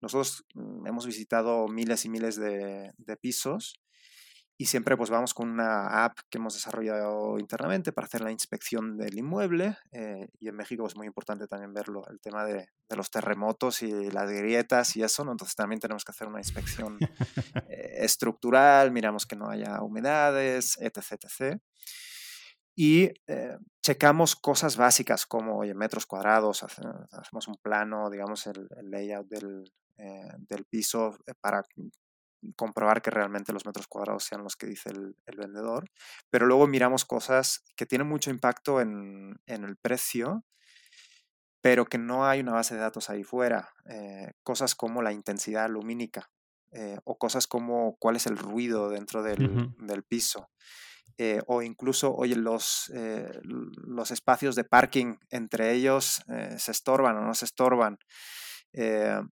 Nosotros 0.05 0.45
mm, 0.53 0.85
hemos 0.85 1.07
visitado 1.07 1.67
miles 1.67 2.05
y 2.05 2.09
miles 2.09 2.35
de, 2.35 2.93
pisos 3.19 3.81
y 4.55 4.67
siempre 4.67 4.95
pues 4.95 5.09
vamos 5.09 5.33
con 5.33 5.49
una 5.49 6.05
app 6.05 6.19
que 6.29 6.37
hemos 6.37 6.53
desarrollado 6.53 7.39
internamente 7.39 7.91
para 7.91 8.05
hacer 8.05 8.21
la 8.21 8.31
inspección 8.31 8.97
del 8.97 9.17
inmueble 9.17 9.77
eh, 9.91 10.27
y 10.39 10.47
en 10.47 10.55
México 10.55 10.85
es 10.85 10.95
muy 10.95 11.07
importante 11.07 11.47
también 11.47 11.73
verlo, 11.73 12.03
el 12.07 12.19
tema 12.19 12.45
de, 12.45 12.69
los 12.95 13.09
terremotos 13.09 13.81
y 13.81 14.11
las 14.11 14.29
grietas 14.29 14.95
y 14.95 15.01
eso, 15.01 15.25
¿no? 15.25 15.31
entonces 15.31 15.55
también 15.55 15.79
tenemos 15.79 16.05
que 16.05 16.11
hacer 16.11 16.27
una 16.27 16.39
inspección 16.39 16.99
eh, 17.67 17.95
estructural, 18.01 18.91
miramos 18.91 19.25
que 19.25 19.35
no 19.35 19.49
haya 19.49 19.81
humedades, 19.81 20.77
etc. 20.79 20.97
etc. 21.23 21.61
Y 22.75 23.05
eh, 23.25 23.57
checamos 23.81 24.35
cosas 24.35 24.77
básicas 24.77 25.25
como 25.25 25.57
oye, 25.57 25.73
metros 25.73 26.05
cuadrados, 26.05 26.61
hacemos 26.61 27.47
un 27.47 27.55
plano, 27.55 28.11
digamos, 28.11 28.45
el 28.45 28.67
layout 28.83 29.27
del, 29.27 29.63
eh, 29.97 30.29
del 30.37 30.65
piso 30.65 31.17
eh, 31.25 31.33
para 31.39 31.63
comprobar 32.55 33.01
que 33.01 33.11
realmente 33.11 33.53
los 33.53 33.65
metros 33.65 33.87
cuadrados 33.87 34.23
sean 34.23 34.43
los 34.43 34.55
que 34.55 34.67
dice 34.67 34.89
el, 34.89 35.15
vendedor. 35.37 35.89
Pero 36.29 36.45
luego 36.45 36.67
miramos 36.67 37.05
cosas 37.05 37.63
que 37.75 37.85
tienen 37.85 38.07
mucho 38.07 38.29
impacto 38.29 38.81
en, 38.81 39.39
el 39.47 39.77
precio, 39.77 40.45
pero 41.61 41.85
que 41.85 41.97
no 41.97 42.25
hay 42.25 42.41
una 42.41 42.53
base 42.53 42.75
de 42.75 42.81
datos 42.81 43.09
ahí 43.09 43.23
fuera. 43.23 43.73
Eh, 43.89 44.31
cosas 44.43 44.75
como 44.75 45.01
la 45.01 45.11
intensidad 45.11 45.69
lumínica 45.69 46.29
eh, 46.71 46.99
o 47.03 47.17
cosas 47.17 47.47
como 47.47 47.95
cuál 47.97 48.17
es 48.17 48.27
el 48.27 48.37
ruido 48.37 48.89
dentro 48.89 49.23
del, 49.23 49.73
del 49.79 50.03
piso. 50.03 50.49
Eh, 51.17 51.41
o 51.47 51.61
incluso, 51.61 52.13
oye, 52.13 52.35
los, 52.35 52.91
los 52.93 54.11
espacios 54.11 54.55
de 54.55 54.65
parking 54.65 55.15
entre 55.29 55.71
ellos 55.71 56.21
se 56.57 56.71
estorban 56.71 57.17
o 57.17 57.21
no 57.21 57.33
se 57.33 57.45
estorban. 57.45 57.97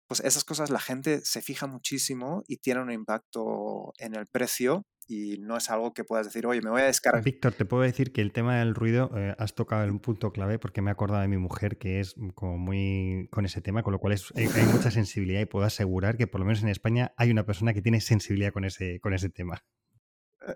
Pues 0.06 0.20
esas 0.20 0.44
cosas 0.44 0.70
la 0.70 0.78
gente 0.78 1.20
se 1.24 1.42
fija 1.42 1.66
muchísimo 1.66 2.42
y 2.46 2.58
tiene 2.58 2.80
un 2.80 2.92
impacto 2.92 3.92
en 3.98 4.14
el 4.14 4.26
precio 4.26 4.84
y 5.08 5.38
no 5.38 5.56
es 5.56 5.68
algo 5.68 5.92
que 5.92 6.04
puedas 6.04 6.26
decir, 6.26 6.46
oye, 6.46 6.62
me 6.62 6.70
voy 6.70 6.82
a 6.82 6.86
descargar. 6.86 7.22
Víctor, 7.22 7.52
te 7.54 7.64
puedo 7.64 7.82
decir 7.82 8.12
que 8.12 8.20
el 8.20 8.32
tema 8.32 8.58
del 8.58 8.74
ruido 8.74 9.10
has 9.38 9.54
tocado 9.54 9.90
un 9.90 10.00
punto 10.00 10.32
clave 10.32 10.58
porque 10.58 10.80
me 10.80 10.90
he 10.90 10.92
acordado 10.92 11.22
de 11.22 11.28
mi 11.28 11.38
mujer 11.38 11.78
que 11.78 12.00
es 12.00 12.14
como 12.34 12.56
muy 12.56 13.28
con 13.30 13.44
ese 13.44 13.60
tema, 13.60 13.82
con 13.82 13.92
lo 13.92 13.98
cual 13.98 14.14
hay, 14.34 14.46
hay, 14.46 14.66
mucha 14.66 14.90
sensibilidad 14.90 15.40
y 15.40 15.46
puedo 15.46 15.66
asegurar 15.66 16.16
que 16.16 16.26
por 16.26 16.40
lo 16.40 16.46
menos 16.46 16.62
en 16.62 16.68
España 16.68 17.12
hay 17.16 17.30
una 17.30 17.44
persona 17.44 17.74
que 17.74 17.82
tiene 17.82 18.00
sensibilidad 18.00 18.52
con 18.52 18.64
ese, 18.64 19.00
con 19.00 19.12
ese 19.12 19.28
tema. 19.28 19.64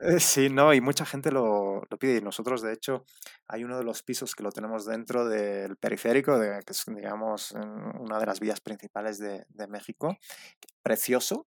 Eh, 0.00 0.18
sí, 0.20 0.48
no, 0.50 0.74
y 0.74 0.80
mucha 0.80 1.06
gente 1.06 1.30
lo, 1.30 1.82
pide. 1.98 2.18
Y 2.18 2.20
nosotros, 2.20 2.62
de 2.62 2.72
hecho, 2.72 3.04
hay 3.46 3.64
uno 3.64 3.78
de 3.78 3.84
los 3.84 4.02
pisos 4.02 4.34
que 4.34 4.42
lo 4.42 4.50
tenemos 4.50 4.84
dentro 4.86 5.28
del 5.28 5.76
periférico, 5.76 6.38
de, 6.38 6.60
que 6.64 6.72
es, 6.72 6.84
digamos, 6.86 7.52
una 7.52 8.18
de 8.18 8.26
las 8.26 8.40
vías 8.40 8.60
principales 8.60 9.18
de, 9.18 9.44
México. 9.68 10.16
Precioso, 10.82 11.46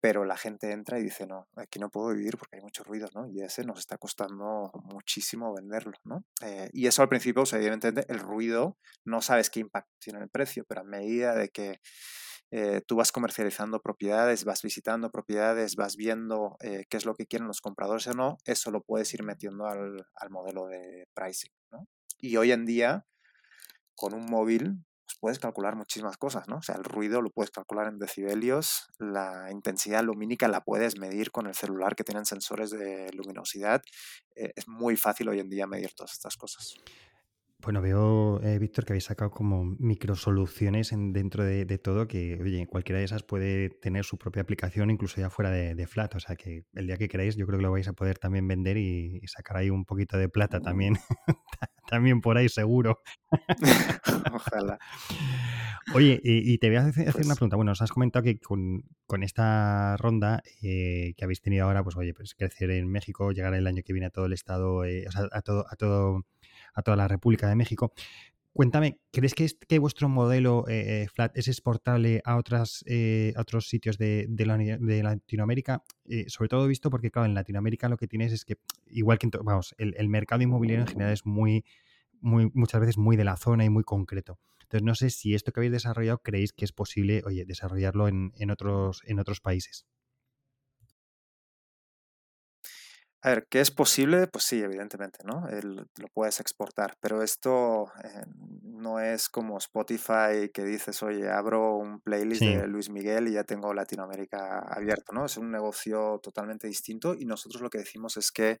pero 0.00 0.24
la 0.24 0.36
gente 0.36 0.72
entra 0.72 0.98
y 0.98 1.02
dice, 1.02 1.26
no, 1.26 1.48
aquí 1.56 1.78
no 1.78 1.90
puedo 1.90 2.14
vivir 2.14 2.36
porque 2.36 2.56
hay 2.56 2.62
mucho 2.62 2.84
ruido, 2.84 3.08
¿no? 3.14 3.28
Y 3.28 3.42
ese 3.42 3.64
nos 3.64 3.78
está 3.78 3.98
costando 3.98 4.70
muchísimo 4.84 5.54
venderlo, 5.54 5.96
¿no? 6.04 6.24
Eh, 6.42 6.68
y 6.72 6.86
eso 6.86 7.02
al 7.02 7.08
principio, 7.08 7.42
o 7.42 7.46
sea, 7.46 7.58
evidentemente, 7.58 8.12
el 8.12 8.18
ruido 8.18 8.76
no 9.04 9.22
sabes 9.22 9.50
qué 9.50 9.60
impacto 9.60 9.92
tiene 10.00 10.18
en 10.18 10.24
el 10.24 10.30
precio, 10.30 10.64
pero 10.68 10.82
a 10.82 10.84
medida 10.84 11.34
de 11.34 11.48
que 11.48 11.80
eh, 12.50 12.80
tú 12.86 12.96
vas 12.96 13.10
comercializando 13.10 13.80
propiedades, 13.80 14.44
vas 14.44 14.62
visitando 14.62 15.10
propiedades, 15.10 15.74
vas 15.74 15.96
viendo 15.96 16.56
eh, 16.60 16.84
qué 16.88 16.96
es 16.96 17.04
lo 17.04 17.14
que 17.14 17.26
quieren 17.26 17.48
los 17.48 17.60
compradores 17.60 18.06
o 18.06 18.14
no, 18.14 18.38
eso 18.44 18.70
lo 18.70 18.82
puedes 18.82 19.12
ir 19.14 19.24
metiendo 19.24 19.66
al, 19.66 20.06
modelo 20.30 20.66
de 20.66 21.08
pricing. 21.14 21.50
Y 22.18 22.36
hoy 22.36 22.52
en 22.52 22.64
día, 22.64 23.04
con 23.94 24.14
un 24.14 24.26
móvil, 24.26 24.84
pues 25.04 25.18
puedes 25.20 25.38
calcular 25.38 25.76
muchísimas 25.76 26.16
cosas, 26.16 26.48
¿no? 26.48 26.56
O 26.56 26.62
sea, 26.62 26.76
el 26.76 26.84
ruido 26.84 27.20
lo 27.20 27.30
puedes 27.30 27.50
calcular 27.50 27.88
en 27.88 27.98
decibelios, 27.98 28.88
la 28.98 29.50
intensidad 29.50 30.02
lumínica 30.02 30.48
la 30.48 30.62
puedes 30.62 30.98
medir 30.98 31.30
con 31.30 31.46
el 31.46 31.54
celular 31.54 31.94
que 31.94 32.04
tienen 32.04 32.26
sensores 32.26 32.70
de 32.70 33.10
luminosidad. 33.12 33.82
Eh, 34.34 34.52
es 34.56 34.66
muy 34.68 34.96
fácil 34.96 35.28
hoy 35.28 35.40
en 35.40 35.48
día 35.48 35.66
medir 35.66 35.94
todas 35.94 36.12
estas 36.12 36.36
cosas. 36.36 36.74
Bueno, 37.62 37.80
veo, 37.80 38.40
eh, 38.42 38.58
Víctor, 38.58 38.84
que 38.84 38.92
habéis 38.92 39.04
sacado 39.04 39.30
como 39.30 39.64
microsoluciones 39.64 40.92
en, 40.92 41.12
dentro 41.12 41.42
de, 41.42 41.64
todo 41.78 42.06
que, 42.06 42.38
oye, 42.40 42.66
cualquiera 42.66 42.98
de 42.98 43.06
esas 43.06 43.22
puede 43.22 43.70
tener 43.70 44.04
su 44.04 44.18
propia 44.18 44.42
aplicación, 44.42 44.90
incluso 44.90 45.20
ya 45.20 45.30
fuera 45.30 45.50
de, 45.50 45.86
Flat. 45.86 46.14
O 46.14 46.20
sea 46.20 46.36
que 46.36 46.64
el 46.74 46.86
día 46.86 46.96
que 46.96 47.08
queráis, 47.08 47.34
yo 47.36 47.46
creo 47.46 47.58
que 47.58 47.64
lo 47.64 47.72
vais 47.72 47.88
a 47.88 47.92
poder 47.94 48.18
también 48.18 48.46
vender 48.46 48.76
y, 48.76 49.20
sacar 49.26 49.56
ahí 49.56 49.70
un 49.70 49.84
poquito 49.84 50.18
de 50.18 50.28
plata 50.28 50.60
también. 50.60 50.96
También 51.88 52.20
por 52.20 52.36
ahí, 52.36 52.48
seguro. 52.48 53.00
Ojalá. 54.32 54.76
Oye, 55.94 56.20
y, 56.24 56.58
te 56.58 56.68
voy 56.68 56.78
a 56.78 56.80
hacer, 56.80 57.04
una 57.04 57.12
pues 57.12 57.28
pregunta. 57.36 57.54
Bueno, 57.54 57.72
os 57.72 57.80
has 57.80 57.92
comentado 57.92 58.24
que 58.24 58.40
con, 58.40 58.82
esta 59.22 59.96
ronda 59.96 60.42
eh, 60.62 61.14
que 61.16 61.24
habéis 61.24 61.40
tenido 61.40 61.64
ahora, 61.64 61.84
pues 61.84 61.96
oye, 61.96 62.12
pues 62.12 62.34
crecer 62.34 62.72
en 62.72 62.88
México, 62.90 63.30
llegar 63.30 63.54
el 63.54 63.68
año 63.68 63.82
que 63.84 63.92
viene 63.92 64.06
a 64.06 64.10
todo 64.10 64.26
el 64.26 64.32
estado, 64.32 64.84
eh, 64.84 65.04
o 65.06 65.12
sea, 65.12 65.28
a 65.30 65.42
todo, 65.42 65.64
a 65.70 65.76
todo 65.76 66.24
a 66.76 66.82
toda 66.82 66.96
la 66.96 67.08
República 67.08 67.48
de 67.48 67.56
México. 67.56 67.92
Cuéntame, 68.52 69.00
¿crees 69.12 69.34
que, 69.34 69.46
que 69.68 69.78
vuestro 69.78 70.08
modelo 70.08 70.66
eh, 70.66 71.02
eh, 71.02 71.08
flat 71.08 71.36
es 71.36 71.46
exportable 71.46 72.22
a, 72.24 72.36
otras, 72.36 72.82
eh, 72.86 73.34
otros 73.36 73.68
sitios 73.68 73.98
de, 73.98 74.26
Latinoamérica? 75.02 75.82
sobre 76.28 76.48
todo 76.48 76.66
visto 76.66 76.88
porque, 76.88 77.10
claro, 77.10 77.26
en 77.26 77.34
Latinoamérica 77.34 77.90
lo 77.90 77.98
que 77.98 78.08
tienes 78.08 78.32
es 78.32 78.46
que, 78.46 78.56
igual 78.86 79.18
que, 79.18 79.28
vamos, 79.42 79.74
el, 79.76 80.08
mercado 80.08 80.42
inmobiliario 80.42 80.84
en 80.84 80.88
general 80.88 81.12
es 81.12 81.26
muy, 81.26 81.66
muy, 82.20 82.50
muchas 82.54 82.80
veces 82.80 82.96
muy 82.96 83.16
de 83.16 83.24
la 83.24 83.36
zona 83.36 83.62
y 83.66 83.68
muy 83.68 83.84
concreto. 83.84 84.38
Entonces, 84.62 84.82
no 84.84 84.94
sé 84.94 85.10
si 85.10 85.34
esto 85.34 85.52
que 85.52 85.60
habéis 85.60 85.72
desarrollado 85.72 86.22
creéis 86.22 86.54
que 86.54 86.64
es 86.64 86.72
posible, 86.72 87.22
oye, 87.26 87.44
desarrollarlo 87.44 88.08
en 88.08 88.50
otros 88.50 89.40
países. 89.42 89.86
A 93.26 93.30
ver, 93.30 93.48
¿qué 93.50 93.58
es 93.58 93.72
posible? 93.72 94.28
Pues 94.28 94.44
sí, 94.44 94.62
evidentemente, 94.62 95.18
¿no? 95.24 95.48
lo 95.50 96.08
puedes 96.14 96.38
exportar, 96.38 96.96
pero 97.00 97.24
esto 97.24 97.90
eh, 98.04 98.24
no 98.62 99.00
es 99.00 99.28
como 99.28 99.58
Spotify 99.58 100.48
que 100.54 100.62
dices, 100.62 101.02
oye, 101.02 101.28
abro 101.28 101.74
un 101.74 102.00
playlist 102.00 102.42
de 102.42 102.68
Luis 102.68 102.88
Miguel 102.88 103.26
y 103.26 103.32
ya 103.32 103.42
tengo 103.42 103.74
Latinoamérica 103.74 104.60
abierto, 104.60 105.12
¿no? 105.12 105.26
Es 105.26 105.36
un 105.38 105.50
negocio 105.50 106.20
totalmente 106.22 106.68
distinto 106.68 107.16
y 107.18 107.24
nosotros 107.24 107.60
lo 107.62 107.68
que 107.68 107.78
decimos 107.78 108.16
es 108.16 108.30
que 108.30 108.60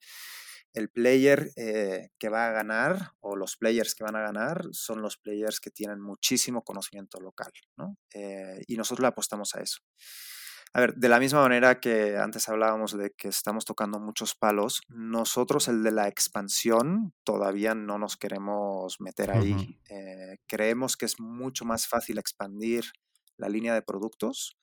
el 0.74 0.88
player 0.88 1.52
eh, 1.54 2.08
que 2.18 2.28
va 2.28 2.48
a 2.48 2.50
ganar 2.50 3.12
o 3.20 3.36
los 3.36 3.56
players 3.56 3.94
que 3.94 4.02
van 4.02 4.16
a 4.16 4.22
ganar 4.22 4.64
son 4.72 5.00
los 5.00 5.16
players 5.16 5.60
que 5.60 5.70
tienen 5.70 6.00
muchísimo 6.00 6.64
conocimiento 6.64 7.20
local, 7.20 7.52
¿no? 7.76 7.96
Eh, 8.12 8.64
y 8.66 8.76
nosotros 8.76 9.02
le 9.02 9.08
apostamos 9.10 9.54
a 9.54 9.60
eso. 9.60 9.78
A 10.72 10.80
ver, 10.80 10.94
de 10.94 11.08
la 11.08 11.18
misma 11.18 11.40
manera 11.40 11.80
que 11.80 12.18
antes 12.18 12.48
hablábamos 12.48 12.96
de 12.96 13.10
que 13.16 13.28
estamos 13.28 13.64
tocando 13.64 13.98
muchos 13.98 14.34
palos, 14.34 14.82
nosotros 14.88 15.68
el 15.68 15.82
de 15.82 15.90
la 15.90 16.06
expansión 16.06 17.14
todavía 17.24 17.74
no 17.74 17.98
nos 17.98 18.16
queremos 18.16 19.00
meter 19.00 19.30
ahí. 19.30 19.80
Eh, 19.88 20.36
creemos 20.46 20.96
que 20.96 21.06
es 21.06 21.18
mucho 21.18 21.64
más 21.64 21.86
fácil 21.86 22.18
expandir 22.18 22.84
la 23.38 23.48
línea 23.48 23.72
de 23.72 23.82
productos 23.82 24.58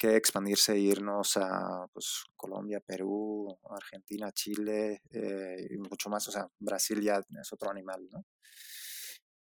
que 0.00 0.16
expandirse 0.16 0.72
e 0.72 0.78
irnos 0.78 1.36
a 1.36 1.86
pues, 1.92 2.24
Colombia, 2.34 2.80
Perú, 2.80 3.58
Argentina, 3.68 4.32
Chile 4.32 5.02
eh, 5.12 5.68
y 5.70 5.76
mucho 5.76 6.08
más. 6.08 6.26
O 6.26 6.32
sea, 6.32 6.48
Brasil 6.58 7.02
ya 7.02 7.18
es 7.18 7.52
otro 7.52 7.70
animal, 7.70 8.08
¿no? 8.10 8.24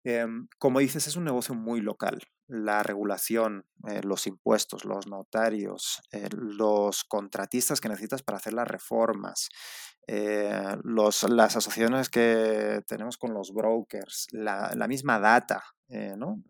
Em, 0.05 0.47
como 0.59 0.79
dices, 0.79 1.09
es 1.09 1.17
un 1.17 1.25
negocio 1.25 1.57
muy 1.57 1.81
local. 1.81 2.23
La 2.47 2.83
regulación, 2.83 3.67
eh, 3.89 4.01
los 4.03 4.27
impuestos, 4.27 4.85
los 4.85 5.07
notarios, 5.07 6.03
eh, 6.13 6.29
los 6.33 7.05
contratistas 7.05 7.81
que 7.81 7.89
necesitas 7.89 8.23
para 8.23 8.39
hacer 8.39 8.53
las 8.53 8.69
reformas, 8.69 9.49
eh, 10.07 10.77
las 10.85 11.57
asociaciones 11.57 12.11
que 12.11 12.83
tenemos 12.87 13.17
con 13.17 13.33
los 13.33 13.53
brokers, 13.53 14.27
la, 14.33 14.87
misma 14.87 15.19
data, 15.19 15.63
¿no? 16.19 16.43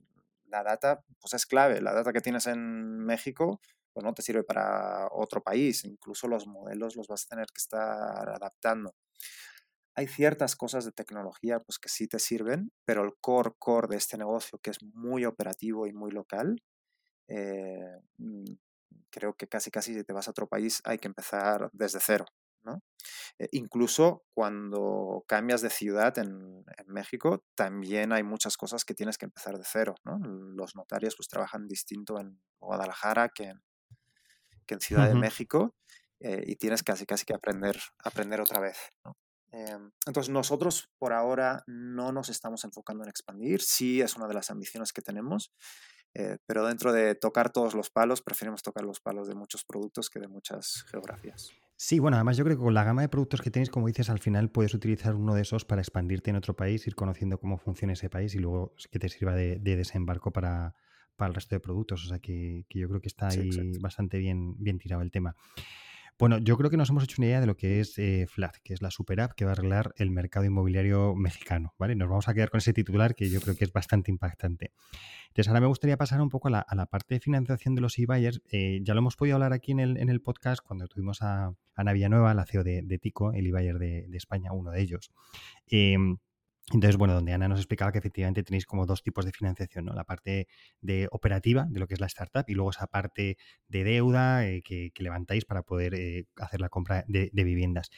La 0.47 0.63
data 0.65 1.05
pues 1.21 1.35
es 1.35 1.47
clave. 1.47 1.81
La 1.81 1.93
data 1.93 2.13
que 2.13 2.21
tienes 2.21 2.47
en 2.47 2.99
México 2.99 3.61
pues 3.93 4.05
no 4.05 4.13
te 4.13 4.23
sirve 4.23 4.43
para 4.43 5.09
otro 5.13 5.43
país. 5.43 5.85
Incluso 5.85 6.27
los 6.27 6.47
modelos 6.49 6.97
los 6.97 7.07
vas 7.07 7.25
a 7.25 7.29
tener 7.29 7.47
que 7.47 7.61
estar 7.61 8.29
adaptando 8.29 8.95
hay 9.95 10.07
ciertas 10.09 10.57
cosas 10.57 10.85
de 10.85 10.93
tecnología 10.93 11.61
pues, 11.61 11.79
que 11.79 11.89
sí 11.89 12.09
te 12.09 12.19
sirven, 12.19 12.73
pero 12.85 13.05
el 13.05 13.13
core 13.21 13.53
core 13.59 13.89
de 13.89 13.97
este 13.97 14.19
negocio, 14.19 14.59
que 14.59 14.71
es 14.71 14.83
muy 14.83 15.25
operativo 15.25 15.87
y 15.87 15.93
muy 15.93 16.11
local, 16.11 16.63
eh, 17.29 18.01
mm, 18.19 18.55
creo 19.11 19.35
que 19.35 19.47
casi 19.47 19.71
casi 19.71 19.95
si 19.95 20.05
te 20.05 20.13
vas 20.13 20.27
a 20.29 20.33
otro 20.33 20.49
país 20.49 20.81
hay 20.85 20.99
que 20.99 21.09
empezar 21.09 21.71
desde 21.73 22.01
cero. 22.01 22.27
¿no? 22.65 22.83
Eh, 23.39 23.49
incluso 23.53 24.25
cuando 24.33 25.25
cambias 25.29 25.61
de 25.61 25.71
ciudad 25.71 26.17
en, 26.19 26.65
México, 26.87 27.45
también 27.55 28.13
hay 28.13 28.23
muchas 28.23 28.57
cosas 28.57 28.85
que 28.85 28.95
tienes 28.95 29.19
que 29.19 29.27
empezar 29.27 29.57
de 29.59 29.65
cero. 29.65 29.95
¿no? 30.05 30.19
Los 30.19 30.75
notarios 30.75 31.15
pues 31.17 31.29
trabajan 31.29 31.69
distinto 31.69 32.19
en 32.19 32.41
Guadalajara 32.61 33.29
que 33.29 33.45
en, 33.45 33.63
que 34.67 34.75
en 34.75 34.81
Ciudad 34.81 35.09
de 35.09 35.15
México 35.15 35.75
eh, 36.21 36.43
y 36.47 36.57
tienes 36.57 36.83
casi 36.83 37.05
casi 37.07 37.25
que 37.25 37.35
aprender, 37.35 37.79
aprender 38.03 38.41
otra 38.41 38.61
vez. 38.61 38.79
¿no? 39.05 39.17
Em, 39.55 39.93
entonces 40.05 40.33
nosotros 40.33 40.91
por 40.99 41.13
ahora 41.13 41.63
no 41.69 42.11
nos 42.11 42.29
estamos 42.29 42.65
enfocando 42.65 43.05
en 43.05 43.09
expandir, 43.09 43.63
sí 43.63 44.01
es 44.01 44.17
una 44.17 44.27
de 44.27 44.35
las 44.35 44.51
ambiciones 44.51 44.93
que 44.93 45.01
tenemos, 45.01 45.53
eh, 46.13 46.39
pero 46.45 46.67
dentro 46.67 46.93
de 46.93 47.15
tocar 47.15 47.51
todos 47.51 47.75
los 47.75 47.89
palos, 47.89 48.21
preferimos 48.21 48.65
tocar 48.65 48.85
los 48.85 48.99
palos 48.99 49.29
de 49.29 49.37
muchos 49.37 49.65
productos 49.65 50.11
que 50.11 50.19
de 50.19 50.27
muchas 50.27 50.85
geografías. 50.91 51.53
Sí, 51.77 52.01
bueno, 52.01 52.17
además 52.17 52.37
yo 52.37 52.45
creo 52.45 52.57
que 52.57 52.65
con 52.65 52.75
la 52.75 52.83
gama 52.83 53.03
de 53.03 53.09
productos 53.09 53.43
que 53.43 53.51
tenéis, 53.53 53.71
como 53.71 53.87
dices, 53.87 54.11
al 54.11 54.19
final 54.19 54.51
puedes 54.51 54.75
utilizar 54.75 55.15
uno 55.15 55.35
de 55.37 55.43
esos 55.43 55.65
para 55.65 55.83
expandirte 55.83 56.31
en 56.31 56.37
otro 56.37 56.57
país, 56.57 56.85
ir 56.89 56.97
conociendo 56.97 57.39
cómo 57.39 57.57
funciona 57.57 57.93
ese 57.93 58.11
país 58.11 58.35
y 58.35 58.41
luego 58.41 58.75
que 58.91 58.99
te 58.99 59.09
sirva 59.09 59.35
de, 59.35 59.59
desembarco 59.59 60.33
para, 60.33 60.75
el 61.21 61.35
resto 61.35 61.55
de 61.55 61.61
productos. 61.61 62.05
O 62.05 62.09
sea 62.09 62.19
que, 62.19 62.67
yo 62.71 62.89
creo 62.89 63.01
que 63.01 63.09
está 63.09 63.29
ahí 63.29 63.79
bastante 63.79 64.19
bien, 64.19 64.57
bien 64.59 64.79
tirado 64.79 65.03
el 65.03 65.13
tema. 65.13 65.37
Bueno, 66.17 66.39
yo 66.39 66.57
creo 66.57 66.71
que 66.71 66.77
nos 66.77 66.91
hemos 66.91 67.03
hecho 67.03 67.17
una 67.19 67.27
idea 67.27 67.41
de 67.41 67.47
lo 67.47 67.57
que 67.57 67.81
es 67.81 67.99
eh, 67.99 68.27
Flat, 68.29 68.57
que 68.63 68.73
es 68.73 68.83
la 68.83 68.93
super 68.93 69.21
app 69.21 69.33
que 69.33 69.45
va 69.45 69.51
a 69.51 69.55
arreglar 69.55 69.95
el 69.97 70.13
mercado 70.13 70.47
inmobiliario 70.47 71.17
mexicano, 71.17 71.75
¿vale? 71.77 71.97
Nos 71.97 72.09
vamos 72.09 72.29
a 72.29 72.35
quedar 72.35 72.51
con 72.51 72.59
ese 72.59 72.73
titular 72.73 73.17
que 73.17 73.29
yo 73.29 73.41
creo 73.41 73.57
que 73.57 73.65
es 73.65 73.73
bastante 73.73 74.13
impactante. 74.13 74.73
Entonces, 75.29 75.49
ahora 75.49 75.61
me 75.61 75.67
gustaría 75.67 75.97
pasar 75.97 76.21
un 76.21 76.29
poco 76.29 76.47
a 76.47 76.51
la, 76.51 76.87
parte 76.87 77.17
de 77.17 77.21
financiación 77.21 77.75
de 77.75 77.81
los 77.81 77.99
e-buyers. 77.99 78.43
Eh, 78.49 78.79
ya 78.85 78.95
lo 78.95 79.01
hemos 79.01 79.17
podido 79.17 79.35
hablar 79.35 79.53
aquí 79.53 79.73
en 79.73 79.81
el, 79.81 80.21
podcast 80.21 80.65
cuando 80.65 80.87
tuvimos 80.87 81.21
a 81.21 81.53
Ana 81.75 81.93
Villanueva, 81.93 82.33
la 82.33 82.47
CEO 82.47 82.63
de, 82.63 82.99
Tico, 83.03 83.33
el 83.33 83.49
e-buyer 83.49 83.79
de, 83.79 84.09
España, 84.13 84.53
uno 84.53 84.71
de 84.71 84.81
ellos. 84.81 85.11
Em, 85.67 86.19
entonces, 86.73 86.97
bueno, 86.97 87.13
donde 87.13 87.33
Ana 87.35 87.47
nos 87.47 87.59
explicaba 87.59 87.93
que 87.93 87.99
efectivamente 87.99 88.43
tenéis 88.43 88.65
como 88.65 88.87
dos 88.87 89.03
tipos 89.03 89.27
de 89.27 89.33
financiación, 89.33 89.85
¿no? 89.85 89.93
La 89.93 90.05
parte 90.05 90.49
de 90.81 91.09
operativa 91.13 91.67
de 91.69 91.79
lo 91.79 91.87
que 91.87 91.95
es 91.95 92.01
la 92.01 92.07
startup 92.07 92.45
y 92.49 92.55
luego 92.55 92.71
esa 92.71 92.87
parte 92.87 93.37
de 93.69 93.85
deuda 93.85 94.47
eh, 94.47 94.63
que, 94.63 94.91
levantáis 94.99 95.45
para 95.45 95.63
poder 95.63 95.95
eh, 95.95 96.27
hacer 96.37 96.63
la 96.63 96.71
compra 96.71 97.05
de, 97.07 97.31
viviendas. 97.35 97.91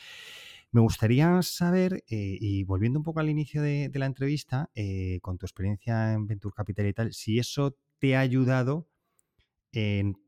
Me 0.73 0.81
gustaría 0.81 1.41
saber, 1.43 2.03
eh, 2.09 2.39
y 2.41 2.65
volviendo 2.65 2.99
un 2.99 3.05
poco 3.05 3.21
al 3.21 3.31
inicio 3.31 3.63
de, 3.63 3.89
de 3.89 3.99
la 4.01 4.07
entrevista, 4.07 4.69
con 5.23 5.39
tu 5.39 5.47
experiencia 5.47 6.13
en 6.13 6.27
Venture 6.27 6.55
Capital 6.55 6.87
y 6.87 6.93
tal, 6.93 7.13
si 7.13 7.39
eso 7.39 7.77
te 8.01 8.17
ha 8.17 8.21
ayudado 8.21 8.89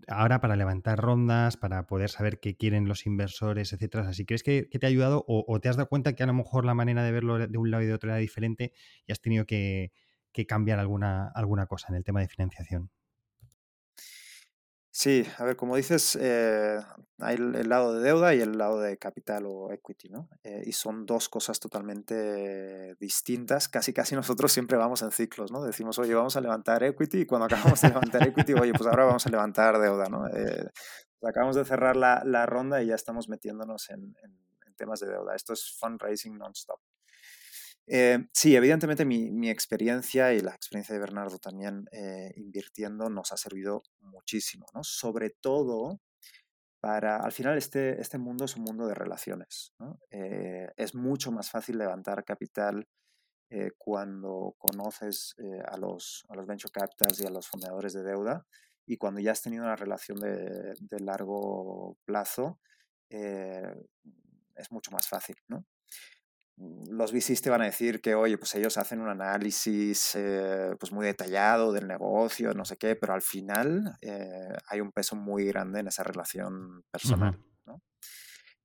ahora 0.08 0.40
para 0.40 0.56
levantar 0.56 0.98
rondas, 0.98 1.56
para 1.56 1.86
poder 1.86 2.10
saber 2.10 2.40
qué 2.40 2.56
quieren 2.56 2.88
los 2.88 3.06
inversores, 3.06 3.72
etcétera. 3.72 4.12
Si 4.12 4.24
crees 4.24 4.42
que, 4.42 4.64
te 4.64 4.86
ha 4.86 4.88
ayudado 4.88 5.24
o, 5.26 5.60
te 5.60 5.68
has 5.68 5.76
dado 5.76 5.88
cuenta 5.88 6.14
que 6.14 6.22
a 6.22 6.26
lo 6.26 6.34
mejor 6.34 6.64
la 6.64 6.74
manera 6.74 7.02
de 7.02 7.12
verlo 7.12 7.38
de 7.38 7.58
un 7.58 7.70
lado 7.70 7.82
y 7.82 7.86
de 7.86 7.94
otro 7.94 8.10
era 8.10 8.18
diferente 8.18 8.72
y 9.06 9.12
has 9.12 9.20
tenido 9.20 9.46
que, 9.46 9.92
que 10.32 10.46
cambiar 10.46 10.78
alguna, 10.78 11.28
alguna 11.34 11.66
cosa 11.66 11.88
en 11.90 11.96
el 11.96 12.04
tema 12.04 12.20
de 12.20 12.28
financiación. 12.28 12.90
Sí, 14.98 15.24
a 15.38 15.44
ver, 15.44 15.54
como 15.54 15.76
dices, 15.76 16.18
eh, 16.20 16.80
hay 17.20 17.36
el, 17.36 17.68
lado 17.68 17.94
de 17.94 18.02
deuda 18.02 18.34
y 18.34 18.40
el 18.40 18.58
lado 18.58 18.80
de 18.80 18.98
capital 18.98 19.44
o 19.46 19.70
equity, 19.70 20.08
¿no? 20.08 20.28
Eh, 20.42 20.64
y 20.66 20.72
son 20.72 21.06
dos 21.06 21.28
cosas 21.28 21.60
totalmente 21.60 22.96
distintas. 22.96 23.68
Casi, 23.68 23.92
casi 23.92 24.16
nosotros 24.16 24.50
siempre 24.50 24.76
vamos 24.76 25.02
en 25.02 25.12
ciclos, 25.12 25.52
¿no? 25.52 25.62
Decimos, 25.62 26.00
oye, 26.00 26.16
vamos 26.16 26.34
a 26.34 26.40
levantar 26.40 26.82
equity 26.82 27.18
y 27.20 27.26
cuando 27.26 27.44
acabamos 27.44 27.80
de 27.80 27.90
levantar 27.90 28.26
equity, 28.26 28.54
oye, 28.54 28.72
pues 28.72 28.88
ahora 28.88 29.04
vamos 29.04 29.24
a 29.24 29.30
levantar 29.30 29.78
deuda, 29.78 30.08
¿no? 30.08 30.26
Eh, 30.26 30.68
acabamos 31.22 31.54
de 31.54 31.64
cerrar 31.64 31.94
la, 31.94 32.24
la, 32.24 32.44
ronda 32.46 32.82
y 32.82 32.88
ya 32.88 32.96
estamos 32.96 33.28
metiéndonos 33.28 33.90
en, 33.90 34.16
en 34.24 34.74
temas 34.74 34.98
de 34.98 35.10
deuda. 35.10 35.36
Esto 35.36 35.52
es 35.52 35.76
fundraising 35.78 36.36
non-stop. 36.36 36.80
Eh, 37.90 38.18
sí, 38.34 38.54
evidentemente 38.54 39.06
mi, 39.06 39.48
experiencia 39.48 40.34
y 40.34 40.40
la 40.40 40.54
experiencia 40.54 40.94
de 40.94 41.00
Bernardo 41.00 41.38
también 41.38 41.86
eh, 41.90 42.32
invirtiendo 42.36 43.08
nos 43.08 43.32
ha 43.32 43.38
servido 43.38 43.82
muchísimo, 44.00 44.66
¿no? 44.74 44.84
Sobre 44.84 45.30
todo 45.30 45.98
para, 46.80 47.16
al 47.16 47.32
final 47.32 47.56
este, 47.56 48.00
este 48.00 48.18
mundo 48.18 48.44
es 48.44 48.56
un 48.56 48.64
mundo 48.64 48.86
de 48.86 48.94
relaciones, 48.94 49.74
eh, 50.10 50.68
es 50.76 50.94
mucho 50.94 51.32
más 51.32 51.50
fácil 51.50 51.78
levantar 51.78 52.24
capital 52.24 52.86
cuando 53.78 54.54
conoces 54.58 55.34
a, 55.64 55.78
los, 55.78 56.26
a 56.28 56.36
los 56.36 56.46
venture 56.46 56.70
capitals 56.70 57.18
y 57.22 57.26
a 57.26 57.30
los 57.30 57.48
fundadores 57.48 57.94
de 57.94 58.02
deuda 58.02 58.46
y 58.86 58.98
cuando 58.98 59.20
ya 59.20 59.32
has 59.32 59.40
tenido 59.40 59.64
una 59.64 59.74
relación 59.74 60.18
de, 60.18 60.74
de 60.78 61.00
largo 61.00 61.96
plazo, 62.04 62.60
es 63.08 64.70
mucho 64.70 64.90
más 64.90 65.08
fácil, 65.08 65.36
¿no? 65.48 65.64
Los 66.90 67.12
VCs 67.12 67.42
te 67.42 67.50
van 67.50 67.62
a 67.62 67.66
decir 67.66 68.00
que, 68.00 68.14
oye, 68.14 68.36
pues 68.36 68.54
ellos 68.54 68.78
hacen 68.78 69.00
un 69.00 69.08
análisis 69.08 70.14
eh, 70.16 70.74
pues 70.78 70.92
muy 70.92 71.06
detallado 71.06 71.72
del 71.72 71.86
negocio, 71.86 72.52
no 72.52 72.64
sé 72.64 72.76
qué, 72.76 72.96
pero 72.96 73.14
al 73.14 73.22
final 73.22 73.96
eh, 74.00 74.48
hay 74.68 74.80
un 74.80 74.90
peso 74.90 75.14
muy 75.14 75.46
grande 75.46 75.80
en 75.80 75.88
esa 75.88 76.02
relación 76.02 76.84
personal. 76.90 77.38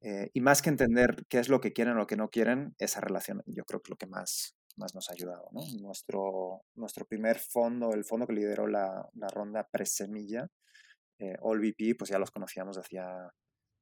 Eh, 0.05 0.29
y 0.33 0.41
más 0.41 0.61
que 0.61 0.69
entender 0.69 1.25
qué 1.29 1.39
es 1.39 1.47
lo 1.47 1.61
que 1.61 1.71
quieren 1.71 1.93
o 1.93 1.99
lo 1.99 2.07
que 2.07 2.17
no 2.17 2.29
quieren, 2.29 2.75
esa 2.77 2.99
relación 2.99 3.41
yo 3.45 3.63
creo 3.63 3.79
que 3.79 3.87
es 3.87 3.91
lo 3.91 3.95
que 3.95 4.07
más, 4.07 4.57
más 4.75 4.93
nos 4.95 5.09
ha 5.09 5.13
ayudado. 5.13 5.49
Nuestro, 5.79 6.65
nuestro 6.75 7.05
primer 7.05 7.39
fondo, 7.39 7.93
el 7.93 8.03
fondo 8.03 8.27
que 8.27 8.33
lideró 8.33 8.67
la, 8.67 9.07
la 9.13 9.27
ronda 9.29 9.65
presemilla, 9.71 10.49
All 11.39 11.59
VP, 11.59 11.95
pues 11.97 12.09
ya 12.09 12.19
los 12.19 12.31
conocíamos 12.31 12.77
hacía 12.77 13.31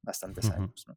bastantes 0.03 0.51
años. 0.51 0.85
¿no? 0.87 0.95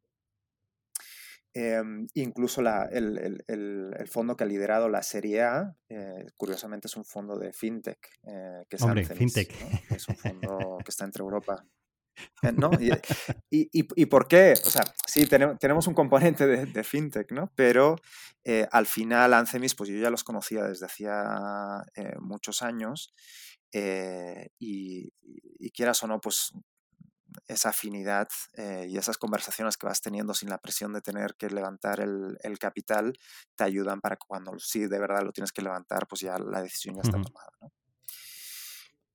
Em, 1.57 2.05
incluso 2.15 2.59
el, 2.59 4.07
fondo 4.07 4.35
que 4.35 4.43
ha 4.43 4.47
liderado 4.47 4.89
la 4.89 5.01
Serie 5.01 5.41
A, 5.41 5.73
eh, 5.87 6.25
curiosamente 6.35 6.87
es 6.87 6.97
un 6.97 7.05
fondo 7.05 7.39
de 7.39 7.53
FinTech, 7.53 8.09
eh, 8.23 8.65
que 8.69 8.75
es 8.75 8.81
Hombre, 8.81 9.05
FinTech. 9.05 9.55
es 9.89 10.05
un 10.09 10.17
fondo 10.17 10.77
que 10.83 10.91
está 10.91 11.05
entre 11.05 11.21
Europa. 11.21 11.65
Eh, 12.41 12.51
¿no? 12.51 12.71
Y, 13.49 13.83
por 14.09 14.27
qué? 14.27 14.51
O 14.51 14.69
sea, 14.69 14.83
sí, 15.07 15.27
tenemos, 15.27 15.87
un 15.87 15.93
componente 15.93 16.45
de, 16.45 16.83
FinTech, 16.83 17.31
¿no? 17.31 17.49
Pero 17.55 17.95
al 18.69 18.85
final 18.85 19.33
Ancemis, 19.33 19.75
pues 19.75 19.89
yo 19.89 19.97
ya 19.97 20.09
los 20.09 20.25
conocía 20.25 20.65
desde 20.65 20.87
hacía 20.87 21.85
muchos 22.19 22.63
años 22.63 23.15
y, 23.71 25.09
y, 25.19 25.71
quieras 25.71 26.03
o 26.03 26.07
no, 26.07 26.19
pues 26.19 26.51
esa 27.47 27.69
afinidad 27.69 28.27
eh, 28.53 28.87
y 28.89 28.97
esas 28.97 29.17
conversaciones 29.17 29.77
que 29.77 29.87
vas 29.87 30.01
teniendo 30.01 30.33
sin 30.33 30.49
la 30.49 30.57
presión 30.57 30.93
de 30.93 31.01
tener 31.01 31.35
que 31.35 31.49
levantar 31.49 31.99
el, 31.99 32.59
capital 32.59 33.17
te 33.55 33.63
ayudan 33.63 34.01
para 34.01 34.15
que 34.15 34.25
cuando 34.27 34.57
sí 34.59 34.87
de 34.87 34.99
verdad 34.99 35.23
lo 35.23 35.31
tienes 35.31 35.51
que 35.51 35.61
levantar, 35.61 36.07
pues 36.07 36.21
ya 36.21 36.37
la 36.37 36.61
decisión 36.61 36.95
ya 36.95 37.01
está 37.01 37.21
tomada. 37.21 37.51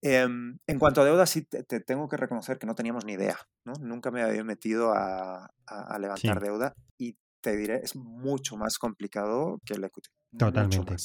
Em, 0.03 0.59
en 0.67 0.79
cuanto 0.79 1.03
a 1.03 1.05
deuda, 1.05 1.27
sí 1.27 1.43
te, 1.43 1.63
tengo 1.81 2.09
que 2.09 2.17
reconocer 2.17 2.59
que 2.59 2.67
no 2.67 2.75
teníamos 2.75 3.05
ni 3.05 3.13
idea. 3.13 3.39
¿no? 3.65 3.75
Nunca 3.81 4.11
me 4.11 4.23
había 4.23 4.45
metido 4.45 4.93
a, 4.95 5.51
levantar 5.99 6.41
deuda 6.41 6.75
y 6.99 7.17
te 7.41 7.57
diré, 7.57 7.81
es 7.83 7.97
mucho 7.97 8.57
más 8.57 8.79
complicado 8.79 9.61
que 9.65 9.75
el 9.75 9.85
equity. 9.85 10.11
Totalmente. 10.39 10.97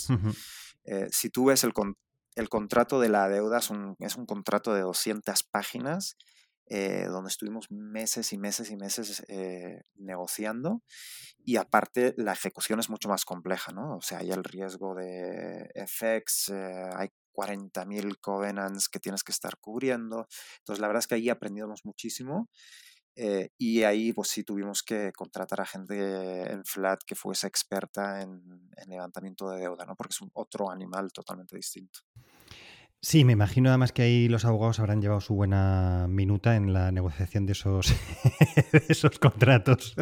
Eh, 0.83 1.07
si 1.11 1.29
tú 1.29 1.45
ves 1.45 1.63
el, 1.63 1.73
el 2.35 2.49
contrato 2.49 2.99
de 2.99 3.09
la 3.09 3.27
deuda, 3.27 3.59
es 3.59 3.69
un, 3.69 3.95
es 3.99 4.15
un 4.15 4.25
contrato 4.25 4.73
de 4.73 4.81
200 4.81 5.43
páginas 5.43 6.17
eh, 6.67 7.05
donde 7.07 7.29
estuvimos 7.29 7.69
meses 7.69 8.33
y 8.33 8.39
meses 8.39 8.71
y 8.71 8.75
meses 8.75 9.23
eh, 9.27 9.83
negociando 9.97 10.81
y 11.43 11.57
aparte 11.57 12.15
la 12.17 12.33
ejecución 12.33 12.79
es 12.79 12.89
mucho 12.89 13.07
más 13.07 13.23
compleja, 13.23 13.71
¿no? 13.71 13.97
O 13.97 14.01
sea, 14.01 14.17
hay 14.19 14.31
el 14.31 14.43
riesgo 14.43 14.95
de 14.95 15.69
FX, 15.75 16.49
eh, 16.49 16.89
hay 16.95 17.09
40.000 17.33 18.19
covenants 18.19 18.89
que 18.89 18.99
tienes 18.99 19.23
que 19.23 19.31
estar 19.31 19.59
cubriendo. 19.59 20.27
Entonces, 20.59 20.81
la 20.81 20.87
verdad 20.87 21.01
es 21.01 21.07
que 21.07 21.15
ahí 21.15 21.29
aprendimos 21.29 21.85
muchísimo 21.85 22.49
y 23.57 23.83
ahí 23.83 24.11
pues 24.11 24.27
sí 24.27 24.43
tuvimos 24.43 24.83
que 24.83 25.13
contratar 25.13 25.61
a 25.61 25.65
gente 25.65 26.51
en 26.51 26.65
Flat 26.65 27.01
que 27.05 27.15
fuese 27.15 27.47
experta 27.47 28.21
en, 28.21 28.41
en 28.75 28.89
levantamiento 28.89 29.49
de 29.51 29.61
deuda, 29.61 29.85
¿no? 29.85 29.95
Porque 29.95 30.11
es 30.11 30.21
un 30.21 30.31
otro 30.33 30.69
animal 30.69 31.13
totalmente 31.13 31.55
distinto. 31.55 31.99
Sí, 33.05 33.23
me 33.23 33.33
imagino 33.33 33.69
además 33.69 33.91
que 33.91 34.01
ahí 34.01 34.27
los 34.27 34.45
abogados 34.45 34.79
habrán 34.79 34.99
llevado 34.99 35.21
su 35.21 35.35
buena 35.35 36.07
minuta 36.09 36.55
en 36.55 36.73
la 36.73 36.91
negociación 36.91 37.45
de 37.45 37.51
esos, 37.51 37.93
esos 38.89 39.19
contratos. 39.19 39.93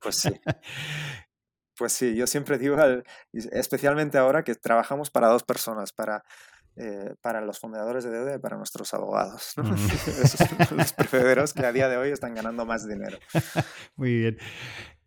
Pues 0.00 0.16
sí. 0.16 0.30
Pues 1.78 1.92
sí, 1.92 2.16
yo 2.16 2.26
siempre 2.26 2.58
digo, 2.58 2.76
especialmente 3.32 4.18
ahora 4.18 4.42
que 4.42 4.56
trabajamos 4.56 5.12
para 5.12 5.28
dos 5.28 5.44
personas, 5.44 5.92
para, 5.92 6.24
eh, 6.74 7.14
para 7.20 7.40
los 7.40 7.60
fundadores 7.60 8.02
de 8.02 8.10
deuda 8.10 8.34
y 8.34 8.38
para 8.38 8.56
nuestros 8.56 8.92
abogados. 8.92 9.52
Mm. 9.56 9.74
Esos 10.24 10.48
son 10.68 10.76
los 10.76 10.92
prefereros 10.94 11.54
que 11.54 11.64
a 11.64 11.70
día 11.70 11.88
de 11.88 11.96
hoy 11.96 12.10
están 12.10 12.34
ganando 12.34 12.66
más 12.66 12.88
dinero. 12.88 13.18
Muy 13.94 14.16
bien. 14.16 14.38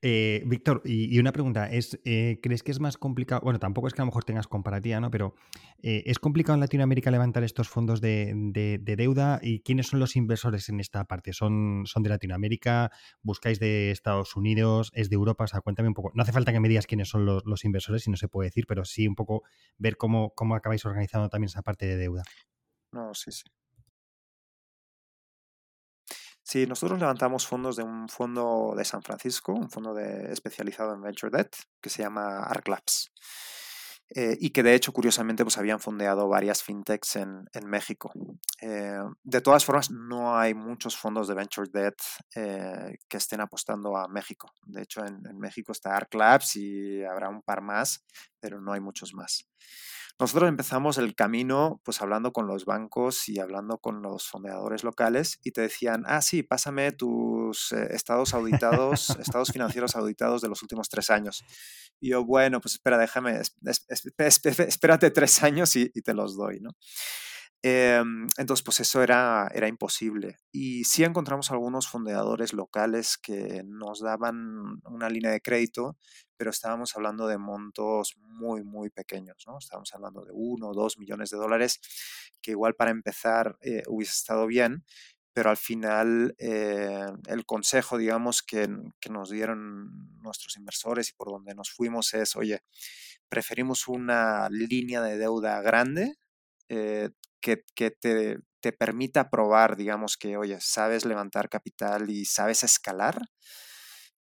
Eh, 0.09 0.41
Víctor, 0.45 0.81
y, 0.85 1.19
una 1.19 1.33
pregunta, 1.33 1.69
es, 1.69 1.99
eh, 2.05 2.39
¿crees 2.41 2.63
que 2.63 2.71
es 2.71 2.79
más 2.79 2.97
complicado? 2.97 3.41
Bueno, 3.43 3.59
tampoco 3.59 3.89
es 3.89 3.93
que 3.93 3.99
a 3.99 4.05
lo 4.05 4.05
mejor 4.05 4.23
tengas 4.23 4.47
comparativa, 4.47 5.01
¿no? 5.01 5.11
Pero 5.11 5.35
eh, 5.83 6.03
¿es 6.05 6.17
complicado 6.17 6.53
en 6.53 6.61
Latinoamérica 6.61 7.11
levantar 7.11 7.43
estos 7.43 7.67
fondos 7.67 7.99
de, 7.99 8.79
deuda? 8.81 9.41
¿Y 9.43 9.59
quiénes 9.63 9.87
son 9.87 9.99
los 9.99 10.15
inversores 10.15 10.69
en 10.69 10.79
esta 10.79 11.03
parte? 11.03 11.33
¿Son, 11.33 11.83
¿Son 11.85 12.03
de 12.03 12.09
Latinoamérica? 12.09 12.89
¿Buscáis 13.21 13.59
de 13.59 13.91
Estados 13.91 14.37
Unidos? 14.37 14.91
¿Es 14.93 15.09
de 15.09 15.15
Europa? 15.15 15.43
O 15.43 15.47
sea, 15.47 15.59
cuéntame 15.59 15.89
un 15.89 15.93
poco. 15.93 16.11
No 16.13 16.23
hace 16.23 16.31
falta 16.31 16.53
que 16.53 16.61
me 16.61 16.69
digas 16.69 16.87
quiénes 16.87 17.09
son 17.09 17.25
los, 17.25 17.65
inversores, 17.65 18.03
si 18.03 18.09
no 18.09 18.15
se 18.15 18.29
puede 18.29 18.47
decir, 18.47 18.63
pero 18.65 18.85
sí 18.85 19.09
un 19.09 19.15
poco 19.15 19.43
ver 19.77 19.97
cómo, 19.97 20.31
cómo 20.35 20.55
acabáis 20.55 20.85
organizando 20.85 21.27
también 21.27 21.49
esa 21.49 21.63
parte 21.63 21.85
de 21.85 21.97
deuda. 21.97 22.23
No, 22.93 23.13
sí, 23.13 23.33
sí. 23.33 23.43
Sí, 26.49 26.65
nosotros 26.65 26.97
levantamos 26.97 27.45
fondos 27.45 27.75
de 27.75 27.83
un 27.83 28.07
fondo 28.07 28.73
de 28.73 28.85
San 28.85 29.03
Francisco, 29.03 29.51
un 29.51 29.69
fondo 29.69 29.93
de, 29.93 30.31
especializado 30.31 30.93
en 30.93 31.01
Venture 31.01 31.29
Debt, 31.29 31.53
que 31.81 31.89
se 31.89 32.03
llama 32.03 32.37
ARC 32.39 32.69
Labs. 32.69 33.11
Eh, 34.15 34.37
y 34.39 34.51
que 34.51 34.63
de 34.63 34.73
hecho, 34.73 34.93
curiosamente, 34.93 35.43
pues 35.43 35.57
habían 35.57 35.81
fondeado 35.81 36.29
varias 36.29 36.63
fintechs 36.63 37.17
en, 37.17 37.49
en 37.51 37.69
México. 37.69 38.13
Eh, 38.61 38.97
de 39.23 39.41
todas 39.41 39.65
formas, 39.65 39.91
no 39.91 40.39
hay 40.39 40.53
muchos 40.53 40.95
fondos 40.95 41.27
de 41.27 41.33
Venture 41.35 41.69
Debt 41.69 41.99
eh, 42.33 42.95
que 43.09 43.17
estén 43.17 43.41
apostando 43.41 43.97
a 43.97 44.07
México. 44.07 44.49
De 44.67 44.83
hecho, 44.83 45.05
en, 45.05 45.19
en 45.29 45.37
México 45.39 45.73
está 45.73 45.97
ARC 45.97 46.13
Labs 46.13 46.55
y 46.55 47.03
habrá 47.03 47.27
un 47.27 47.41
par 47.41 47.61
más, 47.61 48.05
pero 48.39 48.61
no 48.61 48.71
hay 48.71 48.79
muchos 48.79 49.13
más. 49.13 49.49
Nosotros 50.19 50.49
empezamos 50.49 50.97
el 50.97 51.13
camino 51.13 51.79
pues 51.83 52.01
hablando 52.01 52.33
con 52.33 52.47
los 52.47 52.65
bancos 52.65 53.29
y 53.29 53.39
hablando 53.39 53.77
con 53.77 54.01
los 54.01 54.27
fondeadores 54.27 54.83
locales 54.83 55.39
y 55.43 55.51
te 55.51 55.61
decían, 55.61 56.03
ah, 56.07 56.21
sí, 56.21 56.41
pásame 56.41 56.91
tus 56.91 57.71
eh, 57.71 57.89
estados 57.91 58.33
auditados, 58.33 59.09
estados 59.19 59.51
financieros 59.51 59.95
auditados 59.95 60.41
de 60.41 60.49
los 60.49 60.61
últimos 60.63 60.89
tres 60.89 61.11
años. 61.11 61.43
Y 61.99 62.09
yo, 62.09 62.25
bueno, 62.25 62.59
pues 62.61 62.73
espera, 62.73 62.97
déjame, 62.97 63.39
espérate 64.17 65.11
tres 65.11 65.43
años 65.43 65.75
y, 65.75 65.91
y 65.93 66.01
te 66.01 66.13
los 66.13 66.35
doy, 66.35 66.59
¿no? 66.61 66.71
Em, 67.63 68.27
entonces, 68.37 68.63
pues 68.63 68.79
eso 68.79 69.01
era, 69.01 69.49
era 69.53 69.67
imposible. 69.67 70.37
Y 70.51 70.83
sí 70.83 71.03
encontramos 71.03 71.51
algunos 71.51 71.87
fondeadores 71.87 72.53
locales 72.53 73.17
que 73.17 73.63
nos 73.65 74.01
daban 74.01 74.79
una 74.85 75.09
línea 75.09 75.31
de 75.31 75.41
crédito, 75.41 75.97
pero 76.37 76.51
estábamos 76.51 76.95
hablando 76.95 77.27
de 77.27 77.37
montos 77.37 78.15
muy, 78.19 78.63
muy 78.63 78.89
pequeños, 78.89 79.43
¿no? 79.47 79.57
Estábamos 79.57 79.93
hablando 79.93 80.23
de 80.23 80.31
uno 80.33 80.69
o 80.69 80.73
dos 80.73 80.97
millones 80.99 81.31
de 81.31 81.37
dólares, 81.37 81.79
que 82.41 82.51
igual 82.51 82.75
para 82.75 82.91
empezar 82.91 83.57
eh, 83.61 83.83
hubiese 83.87 84.13
estado 84.13 84.45
bien, 84.45 84.85
pero 85.33 85.49
al 85.49 85.57
final 85.57 86.35
eh, 86.39 87.05
el 87.27 87.45
consejo, 87.45 87.97
digamos, 87.97 88.43
que, 88.43 88.69
que, 88.99 89.09
nos 89.09 89.29
dieron 89.29 90.19
nuestros 90.21 90.57
inversores 90.57 91.09
y 91.09 91.13
por 91.13 91.29
donde 91.29 91.55
nos 91.55 91.71
fuimos 91.71 92.13
es, 92.13 92.35
oye, 92.35 92.61
preferimos 93.29 93.87
una 93.87 94.47
línea 94.49 95.01
de 95.01 95.17
deuda 95.17 95.61
grande, 95.61 96.15
eh, 96.69 97.09
que, 97.41 97.63
te, 97.91 98.39
permita 98.73 99.29
probar, 99.29 99.77
digamos, 99.77 100.17
que, 100.17 100.37
oye, 100.37 100.57
sabes 100.59 101.05
levantar 101.05 101.49
capital 101.49 102.09
y 102.09 102.25
sabes 102.25 102.63
escalar, 102.63 103.21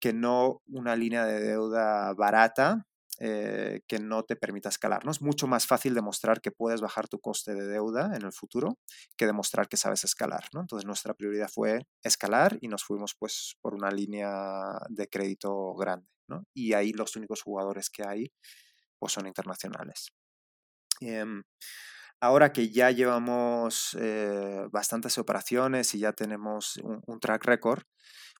que 0.01 0.13
no 0.13 0.61
una 0.67 0.97
línea 0.97 1.25
de 1.25 1.41
deuda 1.41 2.13
barata 2.15 2.87
eh, 3.21 3.83
que 3.87 4.01
no 4.01 4.25
te 4.25 4.37
permita 4.37 4.69
escalar. 4.69 5.05
¿no? 5.05 5.13
Es 5.13 5.23
mucho 5.23 5.47
más 5.47 5.67
fácil 5.67 5.95
demostrar 5.95 6.41
que 6.41 6.51
puedes 6.51 6.81
bajar 6.81 7.09
tu 7.09 7.21
coste 7.21 7.55
de 7.55 7.67
deuda 7.67 8.11
en 8.17 8.23
el 8.23 8.33
futuro 8.33 8.79
que 9.17 9.27
demostrar 9.27 9.69
que 9.69 9.77
sabes 9.77 10.03
escalar. 10.05 10.45
¿no? 10.53 10.61
Entonces 10.61 10.85
nuestra 10.85 11.15
prioridad 11.15 11.49
fue 11.49 11.87
escalar 12.03 12.59
y 12.61 12.69
nos 12.69 12.83
fuimos 12.83 13.15
pues 13.17 13.57
por 13.63 13.75
una 13.75 13.91
línea 13.91 14.33
de 14.89 15.09
crédito 15.09 15.75
grande. 15.75 16.09
¿no? 16.29 16.45
Y 16.53 16.73
ahí 16.73 16.93
los 16.93 17.15
únicos 17.15 17.41
jugadores 17.43 17.89
que 17.89 18.03
hay 18.07 18.33
pues 18.99 19.13
son 19.13 19.27
internacionales. 19.27 20.09
Em, 21.01 21.43
Ahora 22.25 22.55
que 22.55 22.71
ya 22.71 22.91
llevamos 22.91 23.95
eh, 24.01 24.67
bastantes 24.73 25.19
operaciones 25.19 25.95
y 25.95 25.99
ya 25.99 26.15
tenemos 26.15 26.79
un, 26.83 27.21
track 27.21 27.45
record, 27.45 27.83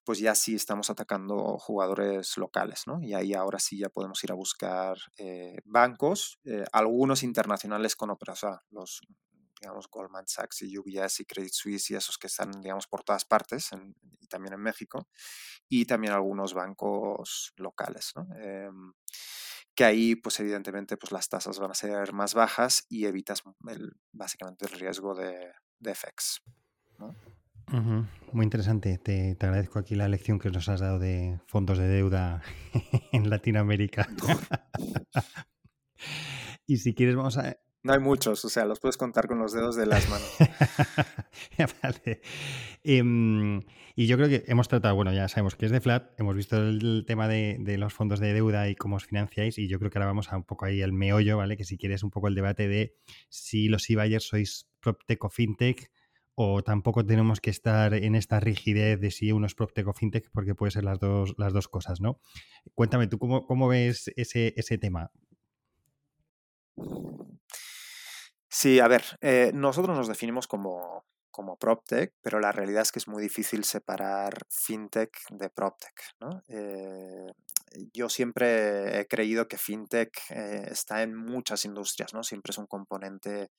pues 0.03 0.17
ya 0.17 0.33
sí 0.33 0.55
estamos 0.55 0.89
atacando 0.89 1.59
jugadores 1.59 2.35
locales, 2.37 2.87
¿no? 2.87 2.99
Y 3.03 3.13
ahí 3.13 3.35
ahora 3.35 3.59
sí 3.59 3.77
ya 3.77 3.89
podemos 3.89 4.23
ir 4.23 4.31
a 4.31 4.35
buscar 4.35 4.97
eh, 5.19 5.57
bancos, 5.65 6.39
eh, 6.45 6.63
algunos 6.71 7.21
internacionales 7.21 7.95
con 7.95 8.09
operación, 8.09 8.57
los 8.71 9.01
digamos 9.65 9.89
Goldman 9.89 10.27
Sachs 10.27 10.61
y 10.61 10.77
UBS 10.77 11.21
y 11.21 11.25
Credit 11.25 11.51
Suisse 11.51 11.89
y 11.89 11.95
esos 11.95 12.19
que 12.19 12.27
están 12.27 12.51
digamos 12.61 12.85
por 12.87 13.03
todas 13.03 13.25
partes 13.25 13.71
y 14.21 14.27
también 14.27 14.53
en 14.53 14.61
México 14.61 15.07
y 15.67 15.85
también 15.85 16.13
algunos 16.13 16.53
bancos 16.53 17.51
locales, 17.57 18.13
¿no? 18.15 18.27
Em, 18.35 18.93
que 19.73 19.83
ahí 19.83 20.15
pues 20.15 20.39
evidentemente 20.39 20.97
pues 20.97 21.11
las 21.11 21.27
tasas 21.27 21.59
van 21.59 21.71
a 21.71 21.73
ser 21.73 22.13
más 22.13 22.35
bajas 22.35 22.85
y 22.89 23.05
evitas 23.05 23.43
el, 23.67 23.97
básicamente 24.11 24.65
el 24.65 24.79
riesgo 24.79 25.15
de, 25.15 25.51
de 25.79 25.95
FX. 25.95 26.41
Muy 28.31 28.43
interesante. 28.43 28.99
Te, 28.99 29.35
te, 29.35 29.45
agradezco 29.47 29.79
aquí 29.79 29.95
la 29.95 30.07
lección 30.07 30.37
que 30.37 30.51
nos 30.51 30.69
has 30.69 30.79
dado 30.79 30.99
de 30.99 31.39
fondos 31.47 31.79
de 31.79 31.87
deuda 31.87 32.43
en 33.11 33.29
Latinoamérica. 33.29 34.07
y 36.67 36.77
si 36.77 36.93
quieres 36.93 37.15
vamos 37.15 37.39
a, 37.39 37.57
no 37.85 37.93
hay 37.93 37.99
muchos, 37.99 38.43
o 38.43 38.49
sea, 38.49 38.65
los 38.65 38.79
puedes 38.79 38.97
contar 38.97 39.27
con 39.27 39.37
los 39.37 39.53
dedos 39.53 39.75
de 39.75 39.85
las 39.85 40.09
manos. 40.09 40.27
vale. 41.83 42.19
Em, 42.83 43.61
y 43.95 44.07
yo 44.07 44.17
creo 44.17 44.27
que 44.27 44.43
hemos 44.47 44.67
tratado, 44.67 44.95
bueno, 44.95 45.13
ya 45.13 45.27
sabemos 45.27 45.55
que 45.55 45.67
es 45.67 45.71
de 45.71 45.81
Flat, 45.81 46.19
hemos 46.19 46.35
visto 46.35 46.57
el, 46.57 47.03
tema 47.05 47.27
de, 47.27 47.77
los 47.77 47.93
fondos 47.93 48.19
de 48.19 48.33
deuda 48.33 48.67
y 48.69 48.75
cómo 48.75 48.95
os 48.95 49.05
financiáis, 49.05 49.59
y 49.59 49.67
yo 49.67 49.77
creo 49.77 49.91
que 49.91 49.99
ahora 49.99 50.07
vamos 50.07 50.33
a 50.33 50.37
un 50.37 50.45
poco 50.45 50.65
ahí 50.65 50.81
al 50.81 50.93
meollo, 50.93 51.37
¿vale? 51.37 51.57
Que 51.57 51.63
si 51.63 51.77
quieres 51.77 52.01
un 52.01 52.09
poco 52.09 52.27
el 52.27 52.33
debate 52.33 52.67
de 52.67 52.95
si 53.29 53.67
los 53.67 53.87
e 53.87 54.19
sois 54.19 54.67
PropTech 54.79 55.23
o 55.23 55.29
FinTech, 55.29 55.91
o 56.33 56.63
tampoco 56.63 57.05
tenemos 57.05 57.39
que 57.39 57.51
estar 57.51 57.93
en 57.93 58.15
esta 58.15 58.39
rigidez 58.39 58.99
de 58.99 59.11
si 59.11 59.31
uno 59.31 59.45
es 59.45 59.53
PropTech 59.53 59.87
o 59.87 59.93
FinTech, 59.93 60.31
porque 60.31 60.55
puede 60.55 60.71
ser 60.71 60.85
las 60.85 60.99
dos, 60.99 61.35
las 61.37 61.53
dos 61.53 61.67
cosas, 61.67 62.01
¿no? 62.01 62.19
Cuéntame, 62.73 63.05
¿tú 63.05 63.19
cómo, 63.19 63.45
cómo 63.45 63.67
ves 63.67 64.11
ese, 64.15 64.55
ese 64.57 64.79
tema? 64.79 65.11
Sí, 68.57 68.79
a 68.79 68.87
ver, 68.87 69.03
eh, 69.19 69.51
nosotros 69.53 69.97
nos 69.97 70.07
definimos 70.07 70.47
como, 70.47 71.03
como 71.29 71.57
PropTech, 71.57 72.13
pero 72.21 72.39
la 72.39 72.53
realidad 72.53 72.83
es 72.83 72.93
que 72.93 72.99
es 72.99 73.07
muy 73.09 73.21
difícil 73.21 73.65
separar 73.65 74.33
FinTech 74.49 75.11
de 75.31 75.49
PropTech. 75.49 75.93
¿no? 76.21 76.41
Eh, 76.47 77.33
yo 77.91 78.07
siempre 78.07 79.01
he 79.01 79.07
creído 79.07 79.49
que 79.49 79.57
FinTech 79.57 80.17
eh, 80.29 80.67
está 80.71 81.03
en 81.03 81.15
muchas 81.15 81.65
industrias, 81.65 82.13
¿no? 82.13 82.23
Siempre 82.23 82.51
es 82.51 82.57
un 82.57 82.67
componente, 82.67 83.49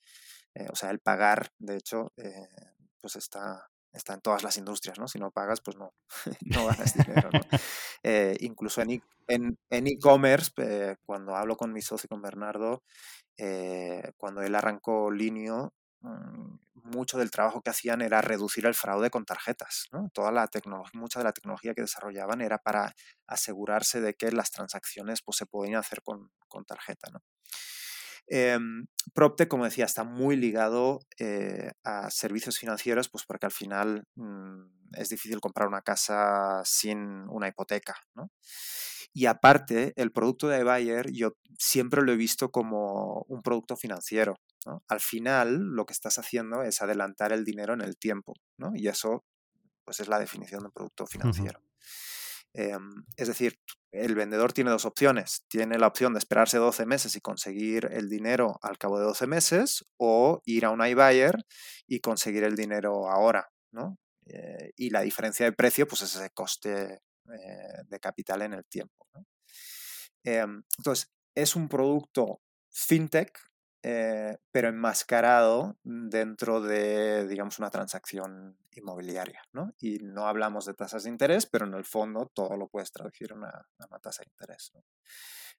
o 0.73 0.75
sea, 0.75 0.89
el 0.91 1.01
pagar, 1.01 1.51
de 1.59 1.77
hecho, 1.77 2.15
pues 2.99 3.17
está, 3.17 3.69
está 3.97 4.15
en 4.15 4.21
todas 4.21 4.43
las 4.43 4.57
industrias, 4.57 4.99
¿no? 4.99 5.09
Si 5.09 5.19
no 5.19 5.31
pagas, 5.31 5.61
pues 5.61 5.77
no, 5.77 5.93
no 6.43 6.67
ganas 6.67 6.95
dinero, 6.95 7.31
¿no? 7.33 7.41
incluso 8.41 8.83
en 8.83 9.03
e-commerce, 9.69 10.97
cuando 11.05 11.35
hablo 11.35 11.57
con 11.57 11.73
mi 11.73 11.83
socio, 11.83 12.09
con 12.09 12.23
Bernardo, 12.23 12.83
eh, 13.39 14.13
cuando 14.17 14.43
él 14.43 14.55
arrancó 14.55 15.11
Linio, 15.11 15.75
mm, 16.01 16.57
mucho 16.75 17.19
del 17.19 17.31
trabajo 17.31 17.63
que 17.63 17.71
hacían 17.71 18.01
era 18.01 18.21
reducir 18.23 18.67
el 18.67 18.75
fraude 18.75 19.11
con 19.11 19.25
tarjetas. 19.25 19.89
Toda 20.13 20.31
la 20.31 20.47
tecnología, 20.47 21.01
mucha 21.01 21.21
de 21.21 21.25
la 21.25 21.33
tecnología 21.33 21.75
que 21.75 21.83
desarrollaban 21.83 22.41
era 22.41 22.59
para 22.59 22.95
asegurarse 23.27 24.01
de 24.01 24.15
que 24.15 24.31
las 24.31 24.51
transacciones 24.53 25.23
pues, 25.23 25.37
se 25.39 25.47
podían 25.47 25.77
hacer 25.77 26.03
con, 26.03 26.31
con 26.49 26.65
tarjeta. 26.65 27.11
¿no? 27.11 27.23
Eh, 28.29 28.59
PropTech, 29.15 29.49
como 29.49 29.65
decía, 29.65 29.85
está 29.85 30.05
muy 30.05 30.37
ligado 30.37 31.01
eh, 31.19 31.73
a 31.85 32.11
servicios 32.11 32.59
financieros, 32.59 33.09
pues 33.09 33.25
porque 33.25 33.47
al 33.47 33.53
final 33.53 34.05
mm, 34.17 34.95
es 34.95 35.09
difícil 35.09 35.41
comprar 35.41 35.69
una 35.69 35.83
casa 35.83 36.63
sin 36.65 37.29
una 37.29 37.49
hipoteca. 37.49 37.95
¿no? 38.15 38.31
Y 39.13 39.27
aparte, 39.27 39.93
el 39.97 40.13
producto 40.13 40.49
de 40.49 40.63
Bayer 40.63 41.11
yo 41.11 41.33
siempre 41.59 42.03
lo 42.03 42.13
he 42.13 42.17
visto 42.17 42.51
como 42.51 43.25
un 43.29 43.43
producto 43.43 43.77
financiero. 43.77 44.37
Al 44.89 45.01
final, 45.01 45.57
lo 45.59 45.87
que 45.87 45.93
estás 45.93 46.19
haciendo 46.19 46.63
es 46.63 46.83
adelantar 46.83 47.33
el 47.33 47.45
dinero 47.45 47.73
en 47.73 47.81
el 47.81 47.97
tiempo, 47.97 48.35
¿no? 48.59 48.73
Y 48.75 48.89
eso, 48.89 49.25
pues 49.85 50.01
es 50.01 50.09
la 50.09 50.19
definición 50.19 50.61
de 50.61 50.67
un 50.67 50.73
producto 50.73 51.07
financiero. 51.07 51.61
Em, 52.57 53.05
es 53.17 53.29
decir, 53.29 53.59
el 53.93 54.15
vendedor 54.15 54.53
tiene 54.55 54.71
dos 54.71 54.87
opciones. 54.87 55.45
Tiene 55.49 55.79
la 55.79 55.87
opción 55.89 56.15
de 56.15 56.19
esperarse 56.19 56.57
12 56.57 56.87
meses 56.87 57.15
y 57.15 57.21
conseguir 57.21 57.89
el 57.93 58.09
dinero 58.09 58.59
al 58.63 58.79
cabo 58.79 58.99
de 58.99 59.05
12 59.05 59.27
meses 59.27 59.85
o 59.99 60.41
ir 60.47 60.65
a 60.65 60.71
un 60.71 60.85
iBuyer 60.85 61.45
y 61.87 62.01
conseguir 62.01 62.45
el 62.45 62.57
dinero 62.57 63.11
ahora, 63.11 63.51
¿no? 63.73 63.99
Eh, 64.27 64.73
y 64.77 64.91
la 64.91 65.03
diferencia 65.03 65.45
de 65.45 65.53
precio, 65.53 65.87
pues 65.87 66.03
es 66.03 66.17
ese 66.17 66.31
coste 66.31 66.95
eh, 66.95 67.83
de 67.87 68.01
capital 68.01 68.43
en 68.43 68.55
el 68.55 68.65
tiempo. 68.65 69.07
Em, 70.25 70.63
entonces, 70.79 71.11
es 71.35 71.55
un 71.57 71.69
producto 71.69 72.41
fintech, 72.71 73.39
eh, 73.89 74.37
pero 74.51 74.69
enmascarado 74.69 75.77
dentro 75.85 76.61
de, 76.61 77.25
digamos, 77.29 77.61
una 77.61 77.71
transacción 77.71 78.59
inmobiliaria. 78.73 79.41
¿no? 79.53 79.75
Y 79.79 79.99
no 80.01 80.27
hablamos 80.27 80.67
de 80.67 80.75
tasas 80.75 81.05
de 81.05 81.11
interés, 81.11 81.47
pero 81.47 81.67
en 81.67 81.75
el 81.75 81.85
fondo 81.85 82.29
todo 82.35 82.57
lo 82.57 82.67
puedes 82.67 82.91
traducir 82.91 83.31
en 83.31 83.39
una, 83.39 83.65
tasa 84.03 84.25
de 84.25 84.29
interés. 84.29 84.73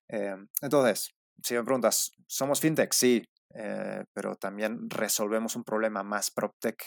Em, 0.09 0.45
entonces, 0.61 1.15
si 1.41 1.53
me 1.53 1.63
preguntas, 1.63 2.11
¿somos 2.27 2.59
fintech? 2.59 2.91
Sí, 2.91 3.23
eh, 3.53 4.03
pero 4.11 4.35
también 4.35 4.89
resolvemos 4.89 5.55
un 5.55 5.63
problema 5.63 6.03
más 6.03 6.29
PropTech 6.29 6.83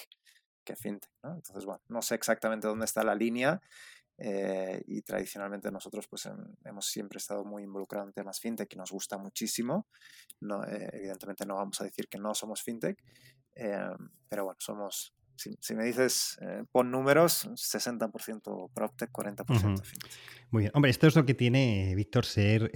que 0.63 0.77
fintech. 0.77 1.11
Entonces, 1.23 1.65
bueno, 1.65 1.81
no 1.89 2.03
sé 2.03 2.17
exactamente 2.17 2.69
dónde 2.69 2.85
está 2.85 3.03
la 3.03 3.15
línea 3.15 3.63
eh, 4.23 4.83
y 4.87 5.01
tradicionalmente 5.01 5.71
nosotros 5.71 6.07
pues 6.07 6.29
hemos 6.67 6.85
siempre 6.85 7.17
estado 7.17 7.43
muy 7.43 7.63
involucrados 7.63 8.09
en 8.09 8.13
temas 8.13 8.39
fintech 8.39 8.71
y 8.75 8.77
nos 8.77 8.91
gusta 8.91 9.17
muchísimo. 9.17 9.89
No, 10.41 10.63
eh, 10.65 10.91
evidentemente 10.93 11.47
no 11.47 11.57
vamos 11.57 11.81
a 11.81 11.85
decir 11.85 12.07
que 12.07 12.19
no 12.19 12.35
somos 12.35 12.63
fintech, 12.63 13.03
eh, 13.55 13.89
pero 14.29 14.45
bueno, 14.45 14.59
somos, 14.61 15.15
si, 15.37 15.75
me 15.75 15.85
dices 15.85 16.39
pon 16.71 16.91
números, 16.91 17.49
60% 17.49 18.71
PropTech, 18.75 19.11
40% 19.11 19.85
fintech. 19.85 20.11
Muy 20.51 20.65
bien. 20.65 20.73
Hombre, 20.75 20.91
esto 20.91 21.07
es 21.07 21.17
lo 21.17 21.25
que 21.25 21.33
tiene, 21.33 21.95
Víctor, 21.95 22.27
ser 22.27 22.71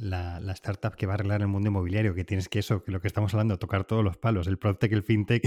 la, 0.00 0.40
la, 0.40 0.52
startup 0.54 0.96
que 0.96 1.04
va 1.04 1.12
a 1.12 1.14
arreglar 1.16 1.42
el 1.42 1.48
mundo 1.48 1.68
inmobiliario, 1.68 2.14
que 2.14 2.24
tienes 2.24 2.48
que 2.48 2.60
eso, 2.60 2.82
que 2.82 2.92
lo 2.92 3.02
que 3.02 3.08
estamos 3.08 3.34
hablando, 3.34 3.58
tocar 3.58 3.84
todos 3.84 4.02
los 4.02 4.16
palos, 4.16 4.46
el 4.46 4.58
PropTech, 4.58 4.92
el 4.92 5.02
fintech. 5.02 5.42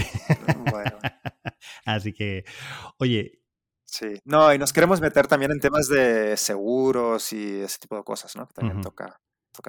Bueno. 0.69 0.99
Así 1.85 2.13
que, 2.13 2.45
oye, 2.97 3.40
Sí, 3.91 4.21
no, 4.23 4.53
y 4.53 4.57
nos 4.57 4.71
queremos 4.71 5.01
meter 5.01 5.27
también 5.27 5.51
en 5.51 5.59
temas 5.59 5.89
de 5.89 6.37
seguros 6.37 7.33
y 7.33 7.59
ese 7.59 7.77
tipo 7.77 7.97
de 7.97 8.03
cosas, 8.05 8.37
¿no? 8.37 8.47
Que 8.47 8.53
también 8.53 8.79
toca. 8.79 9.19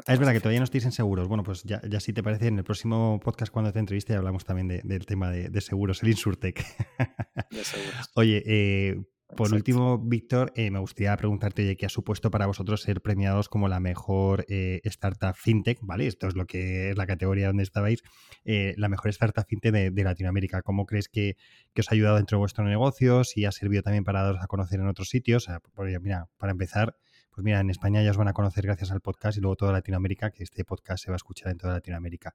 es 0.06 0.18
verdad 0.20 0.32
que 0.32 0.38
todavía 0.38 0.60
no 0.60 0.64
estáis 0.64 0.84
en 0.84 0.92
seguros. 0.92 1.26
Bueno, 1.26 1.42
pues 1.42 1.64
ya, 1.64 1.82
ya 1.90 1.98
si 1.98 2.12
te 2.12 2.22
parece, 2.22 2.46
en 2.46 2.56
el 2.56 2.62
próximo 2.62 3.18
podcast 3.18 3.52
cuando 3.52 3.72
te 3.72 3.80
entreviste 3.80 4.14
hablamos 4.14 4.44
también 4.44 4.68
del 4.68 5.06
tema 5.06 5.28
de, 5.28 5.60
seguros, 5.60 6.04
el 6.04 6.10
Insurtech. 6.10 6.64
Oye, 8.14 8.44
eh, 8.46 9.04
por 9.36 9.52
último, 9.52 9.98
Víctor, 9.98 10.52
eh, 10.56 10.70
me 10.70 10.78
gustaría 10.78 11.16
preguntarte, 11.16 11.62
oye, 11.62 11.76
¿qué 11.76 11.86
ha 11.86 11.88
supuesto 11.88 12.30
para 12.30 12.46
vosotros 12.46 12.82
ser 12.82 13.00
premiados 13.00 13.48
como 13.48 13.68
la 13.68 13.80
mejor 13.80 14.44
eh, 14.48 14.80
startup 14.84 15.34
fintech? 15.34 15.78
¿Vale? 15.82 16.06
Esto 16.06 16.28
es 16.28 16.36
lo 16.36 16.46
que 16.46 16.90
es 16.90 16.96
la 16.96 17.06
categoría 17.06 17.46
donde 17.46 17.62
estabais, 17.62 18.02
eh, 18.44 18.74
la 18.76 18.88
mejor 18.88 19.10
startup 19.10 19.44
fintech 19.46 19.72
de, 19.72 20.04
Latinoamérica. 20.04 20.62
¿Cómo 20.62 20.86
crees 20.86 21.08
que, 21.08 21.36
os 21.78 21.90
ha 21.90 21.94
ayudado 21.94 22.16
dentro 22.16 22.36
de 22.36 22.40
vuestro 22.40 22.64
negocio? 22.64 23.24
Si 23.24 23.44
ha 23.44 23.52
servido 23.52 23.82
también 23.82 24.04
para 24.04 24.22
daros 24.22 24.42
a 24.42 24.46
conocer 24.46 24.80
en 24.80 24.88
otros 24.88 25.08
sitios. 25.08 25.48
mira, 26.00 26.28
para 26.36 26.52
empezar, 26.52 26.96
pues 27.30 27.44
mira, 27.44 27.60
en 27.60 27.70
España 27.70 28.02
ya 28.02 28.10
os 28.10 28.16
van 28.16 28.28
a 28.28 28.32
conocer 28.32 28.64
gracias 28.64 28.90
al 28.90 29.00
podcast 29.00 29.38
y 29.38 29.40
luego 29.40 29.56
toda 29.56 29.72
Latinoamérica, 29.72 30.30
que 30.30 30.42
este 30.42 30.64
podcast 30.64 31.04
se 31.04 31.10
va 31.10 31.14
a 31.14 31.16
escuchar 31.16 31.52
en 31.52 31.58
toda 31.58 31.74
Latinoamérica. 31.74 32.34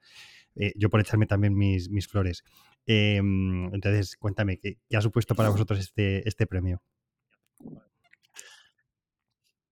yo 0.76 0.90
por 0.90 1.00
echarme 1.00 1.28
también 1.28 1.56
mis, 1.56 1.90
mis 1.90 2.08
flores. 2.08 2.44
Em, 2.88 3.66
entonces, 3.74 4.16
cuéntame, 4.16 4.60
¿qué, 4.60 4.80
ha 4.96 5.02
supuesto 5.02 5.36
para 5.36 5.50
vosotros 5.50 5.78
este, 5.80 6.28
este 6.28 6.48
premio? 6.48 6.82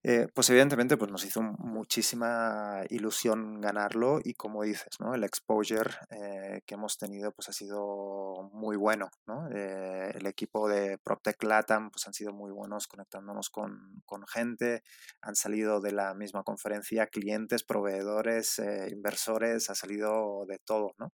Eh, 0.07 0.27
pues 0.35 0.47
evidentemente 0.51 0.97
pues 0.97 1.09
nos 1.09 1.25
hizo 1.25 1.41
muchísima 1.41 2.83
ilusión 2.89 3.59
ganarlo 3.59 4.19
y 4.23 4.35
como 4.35 4.61
dices, 4.61 4.99
¿no? 4.99 5.15
el 5.15 5.23
exposure 5.23 5.89
eh, 6.11 6.61
que 6.67 6.75
hemos 6.75 6.99
tenido 6.99 7.31
pues 7.31 7.49
ha 7.49 7.53
sido 7.53 8.51
muy 8.53 8.75
bueno. 8.75 9.09
¿no? 9.25 9.49
Eh, 9.49 10.11
el 10.13 10.27
equipo 10.27 10.69
de 10.69 10.99
PropTech 10.99 11.41
Latam 11.43 11.89
pues 11.89 12.05
han 12.05 12.13
sido 12.13 12.33
muy 12.33 12.51
buenos 12.51 12.85
conectándonos 12.85 13.49
con, 13.49 14.03
con 14.05 14.27
gente, 14.27 14.83
han 15.21 15.35
salido 15.35 15.81
de 15.81 15.93
la 15.93 16.13
misma 16.13 16.43
conferencia 16.43 17.07
clientes, 17.07 17.63
proveedores, 17.63 18.61
inversores, 18.91 19.71
ha 19.71 19.75
salido 19.75 20.45
de 20.47 20.59
todo. 20.59 20.93
¿no? 20.99 21.13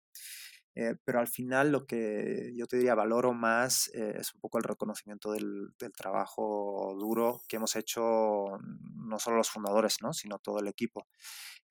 Eh, 0.80 0.94
pero 1.04 1.18
al 1.18 1.26
final 1.26 1.72
lo 1.72 1.86
que 1.86 2.52
yo 2.54 2.68
te 2.68 2.76
diría 2.76 2.94
valoro 2.94 3.32
más 3.34 3.90
eh, 3.94 4.14
es 4.20 4.32
un 4.32 4.40
poco 4.40 4.58
el 4.58 4.64
reconocimiento 4.64 5.32
del, 5.32 5.74
trabajo 5.96 6.94
duro 7.00 7.42
que 7.48 7.56
hemos 7.56 7.74
hecho 7.74 8.60
no 8.94 9.18
solo 9.18 9.38
los 9.38 9.50
fundadores, 9.50 9.96
¿no? 10.02 10.12
sino 10.12 10.38
todo 10.38 10.60
el 10.60 10.68
equipo. 10.68 11.08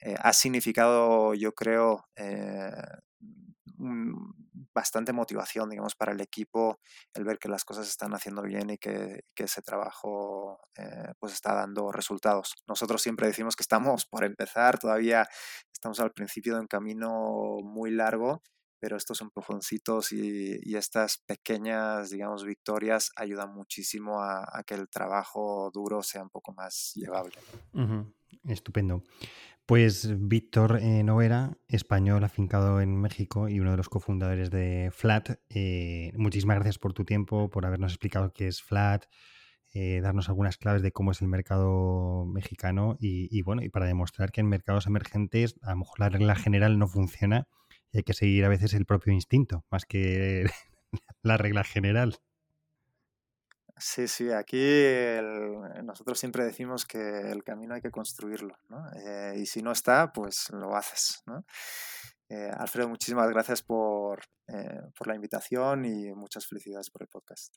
Eh, 0.02 0.16
ha 0.20 0.34
significado, 0.34 1.34
yo 1.36 1.54
creo, 1.54 2.10
bastante 4.74 5.14
motivación, 5.14 5.70
digamos, 5.70 5.96
para 5.96 6.12
el 6.12 6.20
equipo 6.20 6.82
el 7.14 7.24
ver 7.24 7.40
que 7.40 7.48
las 7.48 7.64
cosas 7.64 7.86
se 7.86 7.92
están 7.92 8.14
haciendo 8.14 8.42
bien 8.42 8.72
y 8.72 8.78
que, 8.78 9.24
que 9.34 9.46
ese 9.46 9.62
trabajo 9.62 10.60
pues 11.20 11.32
está 11.32 11.54
dando 11.54 11.94
resultados. 11.94 12.56
Nosotros 12.68 13.02
siempre 13.02 13.28
decimos 13.28 13.56
que 13.56 13.64
estamos 13.64 14.06
por 14.06 14.26
empezar, 14.26 14.78
todavía 14.80 15.30
estamos 15.72 16.02
al 16.02 16.12
principio 16.12 16.56
de 16.56 16.62
un 16.62 16.68
camino 16.68 17.60
muy 17.64 17.92
largo 17.92 18.42
pero 18.80 18.98
estos 18.98 19.22
empujoncitos 19.22 20.12
y, 20.12 20.60
y, 20.62 20.76
estas 20.76 21.18
pequeñas, 21.18 22.10
digamos, 22.10 22.44
victorias 22.44 23.12
ayudan 23.16 23.54
muchísimo 23.54 24.22
a, 24.22 24.64
que 24.66 24.76
el 24.76 24.90
trabajo 24.90 25.72
duro 25.74 26.04
sea 26.04 26.24
un 26.24 26.30
poco 26.30 26.54
más 26.54 26.94
llevable. 26.96 27.36
Estupendo. 28.46 29.04
Pues 29.66 30.10
Víctor 30.18 30.80
eh, 30.82 31.04
Novera, 31.04 31.58
español 31.68 32.24
afincado 32.24 32.80
en 32.80 32.96
México 32.96 33.50
y 33.50 33.60
uno 33.60 33.72
de 33.72 33.78
los 33.78 33.90
cofundadores 33.90 34.50
de 34.50 34.92
Flat, 34.94 35.42
eh, 35.50 36.14
muchísimas 36.16 36.56
gracias 36.56 36.80
por 36.80 36.94
tu 36.94 37.04
tiempo, 37.04 37.50
por 37.50 37.66
habernos 37.66 37.92
explicado 37.92 38.32
qué 38.32 38.48
es 38.48 38.64
Flat, 38.64 39.08
eh, 39.74 40.00
darnos 40.00 40.30
algunas 40.30 40.56
claves 40.56 40.84
de 40.84 40.94
cómo 40.94 41.12
es 41.12 41.22
el 41.22 41.28
mercado 41.28 42.26
mexicano 42.26 42.96
y, 42.98 43.28
y, 43.38 43.42
bueno, 43.42 43.62
y 43.62 43.68
para 43.68 43.88
demostrar 43.88 44.32
que 44.32 44.40
en 44.40 44.48
mercados 44.48 44.88
emergentes 44.88 45.56
a 45.62 45.72
lo 45.72 45.80
mejor 45.80 46.00
la 46.00 46.10
regla 46.10 46.36
general 46.36 46.80
no 46.80 46.88
funciona 46.88 47.50
hay 47.94 48.04
que 48.04 48.14
seguir 48.14 48.46
a 48.46 48.50
veces 48.50 48.74
el 48.74 48.86
propio 48.86 49.14
instinto, 49.14 49.66
más 49.72 49.86
que 49.86 50.46
la 51.22 51.38
regla 51.38 51.64
general. 51.64 52.20
Sí, 53.80 54.08
sí, 54.08 54.32
aquí 54.32 54.60
nosotros 55.84 56.18
siempre 56.18 56.44
decimos 56.44 56.86
que 56.86 57.32
el 57.32 57.44
camino 57.44 57.76
hay 57.76 57.82
que 57.82 57.92
construirlo, 57.92 58.58
¿no? 58.70 58.90
Eh, 58.94 59.36
y 59.38 59.46
si 59.46 59.62
no 59.62 59.72
está, 59.72 60.12
pues 60.12 60.50
lo 60.52 60.76
haces, 60.76 61.22
¿no? 61.28 61.46
Eh, 62.30 62.50
Alfredo, 62.58 62.90
muchísimas 62.90 63.30
gracias 63.30 63.62
por, 63.62 64.22
eh, 64.48 64.82
por, 64.98 65.08
la 65.08 65.16
invitación 65.16 65.86
y 65.86 66.12
muchas 66.14 66.48
felicidades 66.48 66.90
por 66.90 67.04
el 67.04 67.08
podcast. 67.08 67.56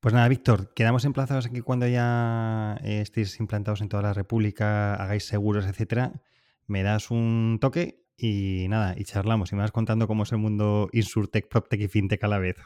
Pues 0.00 0.14
nada, 0.14 0.26
Víctor, 0.28 0.72
quedamos 0.72 1.04
emplazados 1.04 1.46
aquí 1.46 1.60
cuando 1.60 1.86
ya 1.86 2.78
estéis 2.82 3.38
implantados 3.40 3.82
en 3.82 3.90
toda 3.90 4.02
la 4.02 4.14
República, 4.14 4.94
hagáis 4.94 5.26
seguros, 5.26 5.66
etcétera. 5.66 6.22
Me 6.66 6.82
das 6.82 7.10
un 7.10 7.58
toque 7.60 7.99
y 8.20 8.66
nada, 8.68 8.94
y 8.96 9.04
charlamos 9.04 9.52
y 9.52 9.56
me 9.56 9.62
vas 9.62 9.72
contando 9.72 10.06
cómo 10.06 10.24
es 10.24 10.32
el 10.32 10.38
mundo 10.38 10.88
Insurtech, 10.92 11.48
PropTech 11.48 11.80
y 11.80 11.88
FinTech 11.88 12.22
a 12.24 12.28
la 12.28 12.38
vez. 12.38 12.56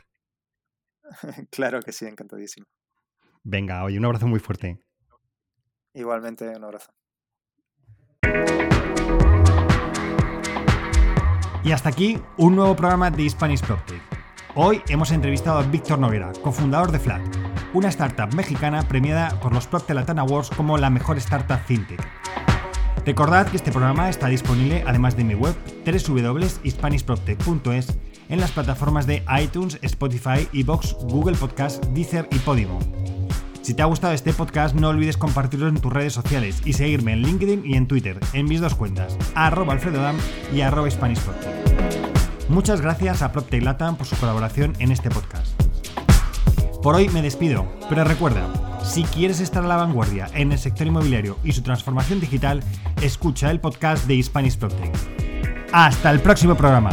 claro 1.51 1.81
que 1.81 1.93
sí, 1.93 2.07
encantadísimo. 2.07 2.67
Venga, 3.45 3.85
oye, 3.85 3.99
un 3.99 4.05
abrazo 4.05 4.27
muy 4.27 4.41
fuerte. 4.41 4.81
Igualmente, 5.93 6.49
un 6.49 6.65
abrazo. 6.65 6.91
Y 11.63 11.73
hasta 11.73 11.89
aquí 11.89 12.19
un 12.37 12.57
nuevo 12.57 12.75
programa 12.75 13.11
de 13.11 13.29
Spanish 13.31 13.63
PropTech. 13.63 14.03
Hoy 14.57 14.83
hemos 14.89 15.13
entrevistado 15.13 15.59
a 15.59 15.63
Víctor 15.63 15.99
Noguera, 15.99 16.33
cofundador 16.43 16.91
de 16.91 16.99
Flat, 16.99 17.23
una 17.75 17.89
startup 17.89 18.35
mexicana 18.35 18.87
premiada 18.87 19.39
por 19.41 19.55
los 19.55 19.67
PropTech 19.67 19.97
Latin 19.97 20.19
Awards 20.19 20.51
como 20.51 20.79
la 20.79 20.91
mejor 20.91 21.17
startup 21.19 21.61
fintech. 21.67 22.24
Recordad 23.07 23.47
que 23.49 23.57
este 23.59 23.71
programa 23.71 24.09
está 24.09 24.29
disponible 24.29 24.83
además 24.87 25.15
de 25.17 25.25
mi 25.25 25.35
web 25.35 25.55
www.hispanishproctech.es 25.85 27.99
en 28.31 28.41
las 28.41 28.53
plataformas 28.53 29.07
de 29.07 29.23
iTunes, 29.43 29.79
Spotify, 29.83 30.49
Evox, 30.55 30.95
Google 31.03 31.37
Podcast, 31.37 31.85
Deezer 31.87 32.27
y 32.31 32.39
Podimo. 32.39 32.79
Si 33.61 33.75
te 33.75 33.83
ha 33.83 33.87
gustado 33.87 34.15
este 34.15 34.33
podcast, 34.33 34.75
no 34.75 34.89
olvides 34.89 35.19
compartirlo 35.19 35.69
en 35.69 35.81
tus 35.81 35.93
redes 35.93 36.15
sociales 36.15 36.63
y 36.65 36.73
seguirme 36.73 37.13
en 37.13 37.21
LinkedIn 37.23 37.67
y 37.67 37.77
en 37.77 37.87
Twitter, 37.87 38.19
en 38.33 38.47
mis 38.47 38.63
dos 38.63 38.75
cuentas, 38.75 39.19
arroba 39.35 39.75
alfredodam 39.75 40.17
y 40.55 40.63
arroba 40.63 40.89
Muchas 42.49 42.81
gracias 42.81 43.21
a 43.23 43.33
PropTech 43.33 43.63
Latam 43.63 43.97
por 43.97 44.07
su 44.07 44.17
colaboración 44.17 44.73
en 44.79 44.93
este 44.93 45.11
podcast. 45.11 45.61
Por 46.83 46.95
hoy 46.95 47.09
me 47.09 47.23
despido, 47.23 47.67
pero 47.89 48.05
recuerda, 48.05 48.47
si 48.85 49.03
quieres 49.05 49.41
estar 49.41 49.65
a 49.65 49.67
la 49.67 49.77
vanguardia 49.77 50.29
en 50.35 50.53
el 50.53 50.59
sector 50.59 50.87
inmobiliario 50.87 51.39
y 51.43 51.53
su 51.53 51.63
transformación 51.63 52.21
digital, 52.21 52.63
escucha 53.03 53.51
el 53.51 53.59
podcast 53.59 54.07
de 54.07 54.15
Hispanic 54.15 54.57
Protect. 54.57 54.97
Hasta 55.73 56.11
el 56.11 56.21
próximo 56.21 56.55
programa. 56.55 56.91